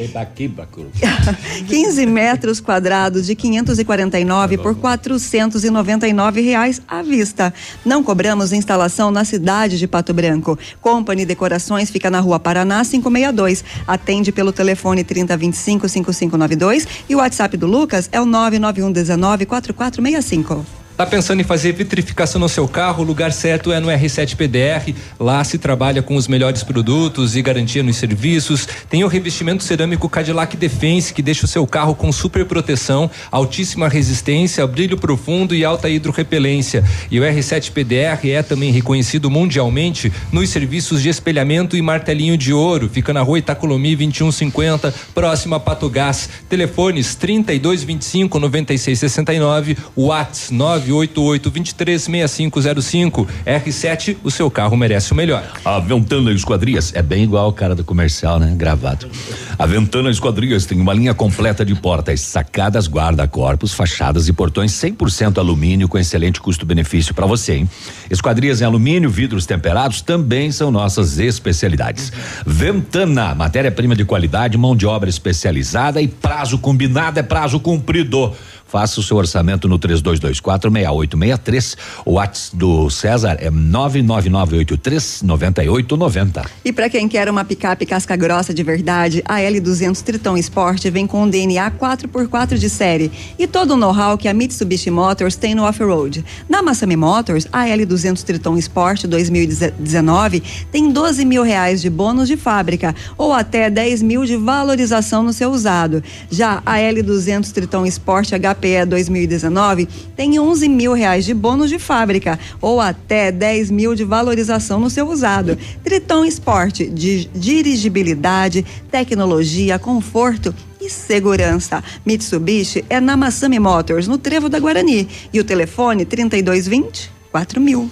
[1.69, 7.53] 15 metros quadrados de 549 por 499 reais à vista.
[7.85, 10.59] Não cobramos instalação na cidade de Pato Branco.
[10.81, 13.63] Company Decorações fica na rua Paraná 562.
[13.87, 20.84] Atende pelo telefone 3025 5592 e o WhatsApp do Lucas é o 991 19 4465.
[20.97, 23.03] Tá pensando em fazer vitrificação no seu carro?
[23.03, 24.95] O lugar certo é no R7 PDR.
[25.19, 28.65] Lá se trabalha com os melhores produtos e garantia nos serviços.
[28.89, 33.89] Tem o revestimento cerâmico Cadillac Defense que deixa o seu carro com super proteção, altíssima
[33.89, 36.81] resistência, brilho profundo e alta hidrorrepelência.
[37.11, 42.53] E o R7 PDR é também reconhecido mundialmente nos serviços de espelhamento e martelinho de
[42.53, 42.87] ouro.
[42.87, 46.29] Fica na rua Itacolomi 2150, próxima a Pato Gás.
[46.47, 53.27] Telefones 3225 9669, Whats 9 988-236505.
[53.45, 55.43] R7, o seu carro merece o melhor.
[55.63, 58.53] A Ventana Esquadrias é bem igual o cara do comercial, né?
[58.55, 59.09] Gravado.
[59.57, 65.37] A Ventana Esquadrias tem uma linha completa de portas, sacadas, guarda-corpos, fachadas e portões 100%
[65.37, 67.69] alumínio com excelente custo-benefício para você, hein?
[68.09, 72.11] Esquadrias em alumínio, vidros temperados também são nossas especialidades.
[72.45, 78.33] Ventana, matéria-prima de qualidade, mão de obra especializada e prazo combinado é prazo cumprido.
[78.75, 81.77] Faça o seu orçamento no 3224 6863.
[82.05, 86.43] O WhatsApp do César é 99983 9890.
[86.65, 91.07] E para quem quer uma picape casca grossa de verdade, a L200 Triton Sport vem
[91.07, 95.63] com DNA 4x4 de série e todo o know-how que a Mitsubishi Motors tem no
[95.63, 96.25] off-road.
[96.49, 102.35] Na Massami Motors, a L200 Triton Sport 2019 tem 12 mil reais de bônus de
[102.35, 106.03] fábrica ou até 10 mil de valorização no seu usado.
[106.29, 108.33] Já a L200 Triton Sport
[108.65, 114.03] HPE 2019 tem 11 mil reais de bônus de fábrica ou até 10 mil de
[114.03, 115.57] valorização no seu usado.
[115.83, 121.83] Triton Sport, de dirigibilidade, tecnologia, conforto e segurança.
[122.05, 125.07] Mitsubishi é na Massami Motors, no Trevo da Guarani.
[125.31, 127.89] E o telefone 3220 4000.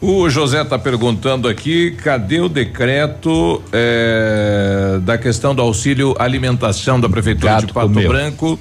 [0.00, 7.08] O José está perguntando aqui, cadê o decreto eh, da questão do auxílio alimentação da
[7.08, 8.08] prefeitura de Pato comeu.
[8.08, 8.58] Branco?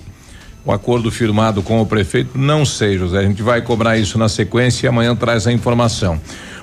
[0.65, 2.37] O acordo firmado com o prefeito?
[2.37, 3.19] Não sei, José.
[3.19, 6.19] A gente vai cobrar isso na sequência e amanhã traz a informação.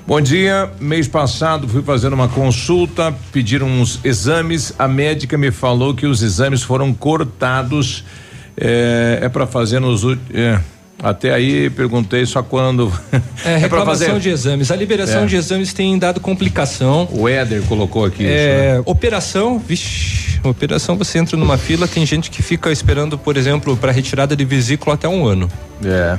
[0.07, 0.71] Bom dia.
[0.79, 4.73] Mês passado fui fazer uma consulta, pediram uns exames.
[4.79, 8.03] A médica me falou que os exames foram cortados.
[8.57, 10.31] eh, É, para fazer nos últimos.
[11.01, 12.91] Até aí perguntei só quando.
[13.11, 14.71] É, pra reclamação de exames.
[14.71, 15.25] A liberação É.
[15.25, 17.07] de exames tem dado complicação.
[17.11, 18.25] O Éder colocou aqui.
[18.25, 18.83] É, isso, né?
[18.85, 23.91] operação, vixe, operação você entra numa fila, tem gente que fica esperando, por exemplo, para
[23.91, 25.49] retirada de vesícula até um ano.
[25.83, 26.17] É.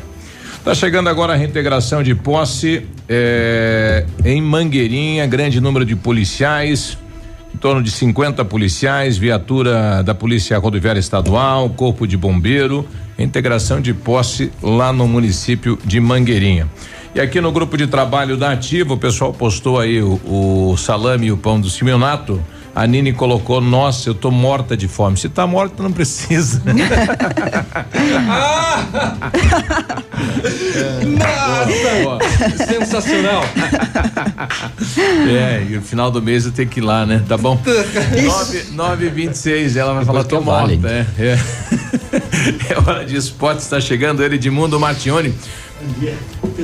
[0.65, 6.97] Tá chegando agora a reintegração de posse é, em Mangueirinha, grande número de policiais,
[7.55, 12.87] em torno de 50 policiais, viatura da Polícia Rodoviária Estadual, Corpo de Bombeiro,
[13.19, 16.69] integração de posse lá no município de Mangueirinha.
[17.15, 21.27] E aqui no grupo de trabalho da Ativa, o pessoal postou aí o, o salame
[21.27, 22.43] e o pão do Simeonato.
[22.75, 25.19] A Nini colocou, nossa, eu tô morta de fome.
[25.19, 26.63] Se tá morta, não precisa.
[32.05, 33.43] Nossa, sensacional.
[35.29, 37.23] É, e no final do mês eu tenho que ir lá, né?
[37.27, 37.59] Tá bom?
[38.73, 40.89] 9 e 26 ela vai falar, tô vale, morta.
[40.89, 41.39] É, é.
[42.73, 45.35] é hora de esporte, está chegando ele, Edmundo Martione.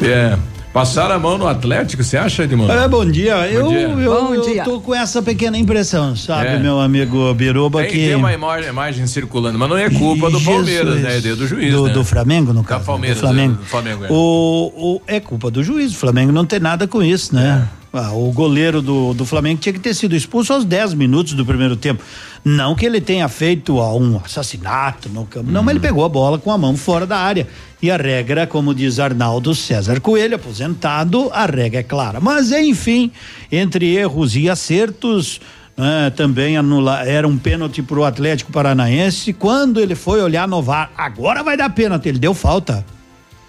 [0.03, 0.37] É.
[0.79, 2.71] Passaram a mão no Atlético, você acha, Edmundo?
[2.73, 3.35] É, bom dia.
[3.49, 3.81] eu, dia.
[3.81, 4.63] eu, Bom eu dia.
[4.65, 6.59] tô com essa pequena impressão, sabe, É.
[6.59, 7.97] meu amigo Biruba, Tem, que.
[8.07, 10.45] tem uma imagem, imagem circulando, mas não é culpa do Jesus.
[10.55, 11.19] Palmeiras, né?
[11.19, 11.93] É do juiz, do, né?
[11.93, 12.85] do Flamengo, no caso.
[12.85, 13.55] Palmeiras, do Flamengo.
[13.55, 14.09] é, do Flamengo, é.
[14.09, 15.93] O, o- é culpa do juiz.
[15.93, 17.67] O Flamengo não tem nada com isso, né?
[17.93, 21.45] Ah, o goleiro do, do Flamengo tinha que ter sido expulso aos 10 minutos do
[21.45, 22.03] primeiro tempo.
[22.45, 25.51] Não que ele tenha feito ó, um assassinato no campo.
[25.51, 27.47] Não, mas ele pegou a bola com a mão fora da área.
[27.81, 32.21] E a regra, como diz Arnaldo César Coelho, aposentado, a regra é clara.
[32.21, 33.11] Mas, enfim,
[33.51, 35.41] entre erros e acertos,
[35.77, 39.33] né, também anula, era um pênalti pro Atlético Paranaense.
[39.33, 42.85] Quando ele foi olhar no VAR, agora vai dar pênalti, ele deu falta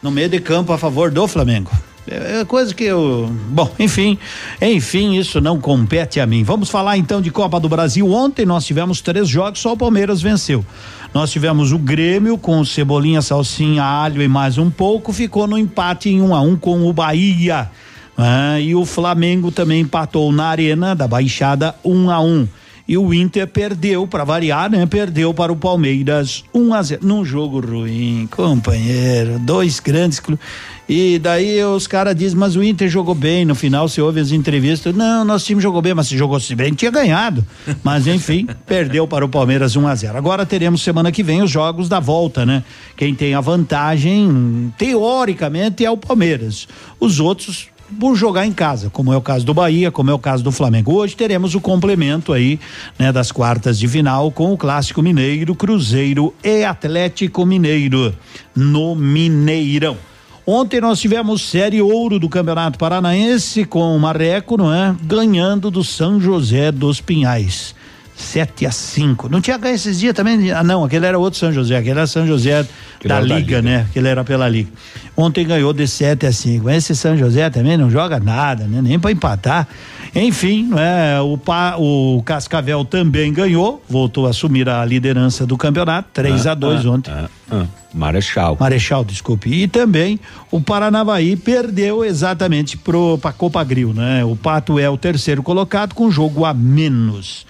[0.02, 1.72] no meio de campo a favor do Flamengo.
[2.08, 3.30] É é coisa que eu.
[3.50, 4.18] Bom, enfim,
[4.62, 6.44] enfim, isso não compete a mim.
[6.44, 8.10] Vamos falar então de Copa do Brasil.
[8.12, 10.66] Ontem nós tivemos três jogos, só o Palmeiras venceu.
[11.14, 16.10] Nós tivemos o Grêmio com cebolinha, salsinha, alho e mais um pouco, ficou no empate
[16.10, 17.70] em um a um com o Bahia.
[18.18, 22.48] Ah, e o Flamengo também empatou na Arena da Baixada um a um.
[22.86, 24.86] E o Inter perdeu, para variar, né?
[24.86, 29.38] Perdeu para o Palmeiras 1 a 0 num jogo ruim, companheiro.
[29.40, 30.44] Dois grandes clubes.
[30.90, 33.46] E daí os caras dizem, mas o Inter jogou bem.
[33.46, 34.96] No final, você ouve as entrevistas.
[34.96, 37.46] Não, nosso time jogou bem, mas se jogou bem, tinha ganhado.
[37.84, 41.52] Mas enfim, perdeu para o Palmeiras 1 a 0 Agora teremos semana que vem os
[41.52, 42.64] jogos da volta, né?
[42.98, 46.68] Quem tem a vantagem, teoricamente, é o Palmeiras.
[47.00, 47.68] Os outros
[48.00, 50.52] por jogar em casa, como é o caso do Bahia, como é o caso do
[50.52, 50.94] Flamengo.
[50.94, 52.60] Hoje teremos o complemento aí,
[52.98, 58.14] né, das quartas de final com o Clássico Mineiro, Cruzeiro e Atlético Mineiro
[58.56, 60.09] no Mineirão.
[60.52, 64.96] Ontem nós tivemos série ouro do Campeonato Paranaense com o Marreco, não é?
[65.04, 67.76] Ganhando do São José dos Pinhais.
[68.16, 69.30] 7 a 5.
[69.30, 70.52] Não tinha ganho esses dias também?
[70.52, 72.64] Ah, não, aquele era outro São José, aquele era São José
[73.06, 73.62] da era da Liga, Liga.
[73.62, 73.86] né?
[73.92, 74.72] Aquele era pela Liga.
[75.16, 76.68] Ontem ganhou de 7 a 5.
[76.72, 78.82] Esse São José também não joga nada, né?
[78.82, 79.68] Nem para empatar.
[80.16, 81.22] Enfim, não é?
[81.22, 86.54] o, pa, o Cascavel também ganhou, voltou a assumir a liderança do campeonato, 3 a
[86.54, 87.12] 2 Ah, ontem.
[87.12, 87.66] ah, ah.
[87.94, 88.56] Marechal.
[88.60, 89.50] Marechal, desculpe.
[89.50, 90.20] E também
[90.52, 94.24] o Paranavaí perdeu exatamente para Copa Grill, né?
[94.24, 97.46] O Pato é o terceiro colocado com jogo a menos.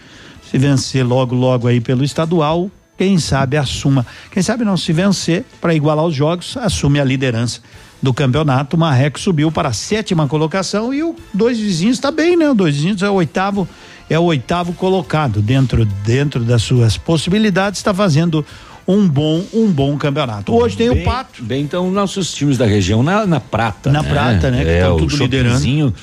[0.49, 4.05] Se vencer logo logo aí pelo estadual, quem sabe assuma.
[4.31, 7.61] Quem sabe não se vencer para igualar os jogos, assume a liderança
[8.01, 8.75] do campeonato.
[8.75, 12.49] O Marreco subiu para a sétima colocação e o dois vizinhos está bem, né?
[12.49, 13.67] O dois vizinhos é o oitavo
[14.09, 18.43] é o oitavo colocado dentro dentro das suas possibilidades está fazendo
[18.87, 20.51] um bom, um bom campeonato.
[20.51, 21.43] Hoje tem bem, o Pato.
[21.43, 23.91] Bem, então, nossos times da região na, na prata.
[23.91, 25.93] Na prata, né, que É, tão o tudo Chopinzinho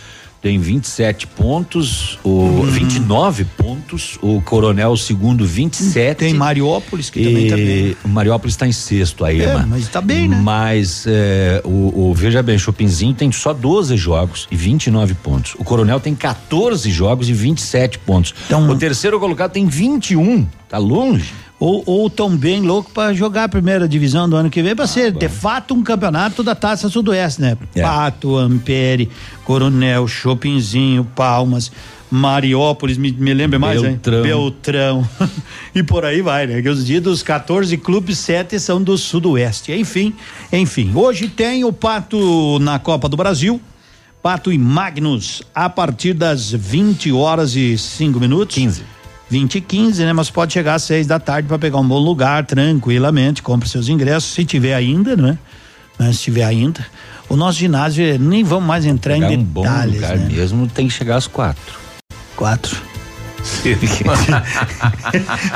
[0.47, 6.19] tem 27 pontos, o 29 pontos, o Coronel segundo 27.
[6.19, 7.97] Tem Mariópolis, que também tá bem.
[8.05, 10.41] O Mariópolis está em sexto aí, É, mas tá bem, né?
[10.41, 15.57] Mas é, o, o- veja bem, o Chopinzinho tem só 12 jogos e 29 pontos.
[15.59, 18.33] O Coronel tem 14 jogos e 27 pontos.
[18.47, 20.47] Então- o terceiro colocado tem 21.
[20.69, 21.33] Tá longe.
[21.59, 24.87] Ou, ou tão bem louco para jogar a primeira divisão do ano que vem, para
[24.87, 27.57] ser de fato um campeonato da Taça Sudoeste, né?
[27.75, 27.81] É.
[27.81, 29.09] Pato, Ampere,
[29.43, 31.73] Coronel, Chopinzinho, Palmas,
[32.11, 34.19] Mariópolis, me, me lembra mais, Beltrão.
[34.19, 34.23] hein?
[34.23, 35.09] Beltrão.
[35.75, 36.61] e por aí vai, né?
[36.61, 39.73] Que os dias dos 14 clubes, sete são do Sudoeste.
[39.73, 40.15] Enfim,
[40.53, 40.93] enfim.
[40.95, 43.61] Hoje tem o Pato na Copa do Brasil.
[44.23, 48.57] Pato e Magnus, a partir das 20 horas e 5 minutos.
[48.57, 48.96] 15.
[49.29, 50.13] 20 e 15, né?
[50.13, 53.43] Mas pode chegar às 6 da tarde para pegar um bom lugar, tranquilamente.
[53.43, 55.39] Compre seus ingressos, se tiver ainda, né?
[55.99, 56.87] Mas se tiver ainda.
[57.29, 60.29] O nosso ginásio, nem vamos mais entrar Pegar em um bom detalhes, lugar né?
[60.31, 61.75] mesmo tem que chegar às quatro.
[62.37, 62.77] Quatro.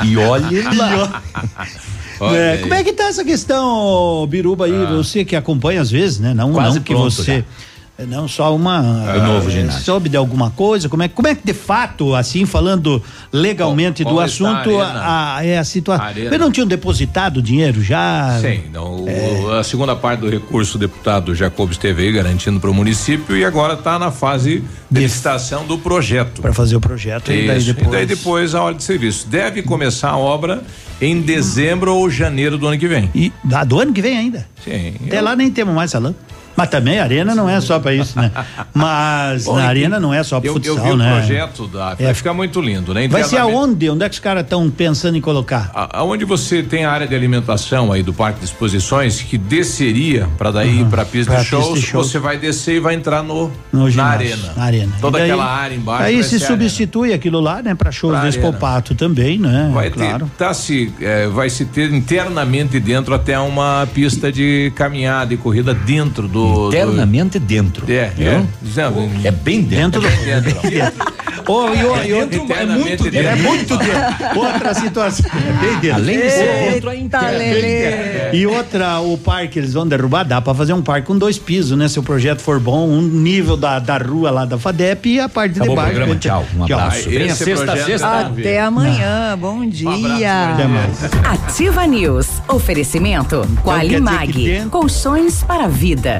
[0.03, 1.21] e olhe lá.
[2.19, 4.85] Olha É, como é que tá essa questão, Biruba aí?
[4.95, 6.33] Você que acompanha às vezes, né?
[6.33, 7.31] Não, Quase não que pronto você.
[7.31, 7.43] é,
[8.07, 8.79] Não só uma.
[8.81, 9.81] O novo eh, ginásio.
[9.83, 10.87] Soube de alguma coisa?
[10.89, 13.01] Como é, como é que de fato, assim, falando
[13.31, 16.05] legalmente do a assunto, a, a- é a situação.
[16.05, 16.11] A.
[16.11, 18.37] Eles não tinham depositado o dinheiro já?
[18.41, 19.59] Sim, não, É.
[19.59, 23.43] a segunda parte do recurso o deputado Jacob esteve aí garantindo para o município e
[23.45, 26.41] agora está na fase de licitação do projeto.
[26.41, 27.87] Para fazer o projeto e daí Isso, depois.
[27.87, 29.27] E daí depois a hora de serviço.
[29.27, 30.61] Deve começar a obra
[30.99, 33.09] em dezembro ou janeiro do ano que vem.
[33.15, 34.47] E da, do ano que vem ainda.
[34.63, 34.93] Sim.
[35.07, 36.13] Até lá nem temos mais salão.
[36.55, 38.31] Mas também a arena não é só para isso, né?
[38.73, 41.11] Mas Bom, na arena não é só para futsal, eu vi né?
[41.13, 41.95] o projeto da.
[41.97, 42.05] É.
[42.05, 43.07] Vai ficar muito lindo, né?
[43.07, 43.89] Vai ser aonde?
[43.89, 45.71] Onde é que os caras estão pensando em colocar?
[45.73, 50.27] A- Aonde você tem a área de alimentação aí do Parque de Exposições que desceria
[50.37, 52.07] para daí ir para a pista, Pra de pista shows, de shows.
[52.07, 54.53] você vai descer e vai entrar no, No na arena.
[54.55, 54.93] Na arena.
[54.99, 56.03] Toda daí- aquela área embaixo.
[56.03, 56.47] Aí se a arena.
[56.51, 57.75] substitui aquilo lá, né?
[57.75, 58.37] Para shows Pra do arena.
[58.47, 59.69] Expopato também, né?
[59.73, 60.25] Vai claro.
[60.37, 65.37] ter, tá se, é, vai se ter internamente dentro até uma pista de caminhada e
[65.37, 66.40] corrida dentro do.
[66.67, 67.85] Internamente dentro.
[67.85, 68.43] Do, é, é.
[68.61, 70.01] Dizendo, É bem dentro.
[70.01, 71.11] Dentro do.
[71.51, 73.19] Ô, e, o- e outro- Internamente dentro.
[73.29, 74.39] É muito dentro.
[74.39, 75.25] Outra situação.
[75.35, 75.95] É bem dentro.
[75.97, 77.37] Além de ser dentro, é interno.
[77.37, 78.31] Lelê.
[78.33, 81.77] E outra, o parque eles vão derrubar, dá pra fazer um parque com dois pisos,
[81.77, 81.87] né?
[81.87, 85.27] Se o projeto for bom, um nível da, da rua lá da FADEP e a
[85.27, 85.89] parte Acabou de baixo.
[85.95, 86.45] programa, tchau.
[86.57, 87.09] Um abraço.
[87.09, 88.07] Sexta, projeto sexta.
[88.07, 89.37] tá- Até amanhã.
[89.37, 90.53] Bom dia.
[90.53, 91.03] Até mais.
[91.25, 92.27] Ativa News.
[92.47, 94.31] Oferecimento Qualimag.
[94.31, 96.19] que dentro- Colchões para vida.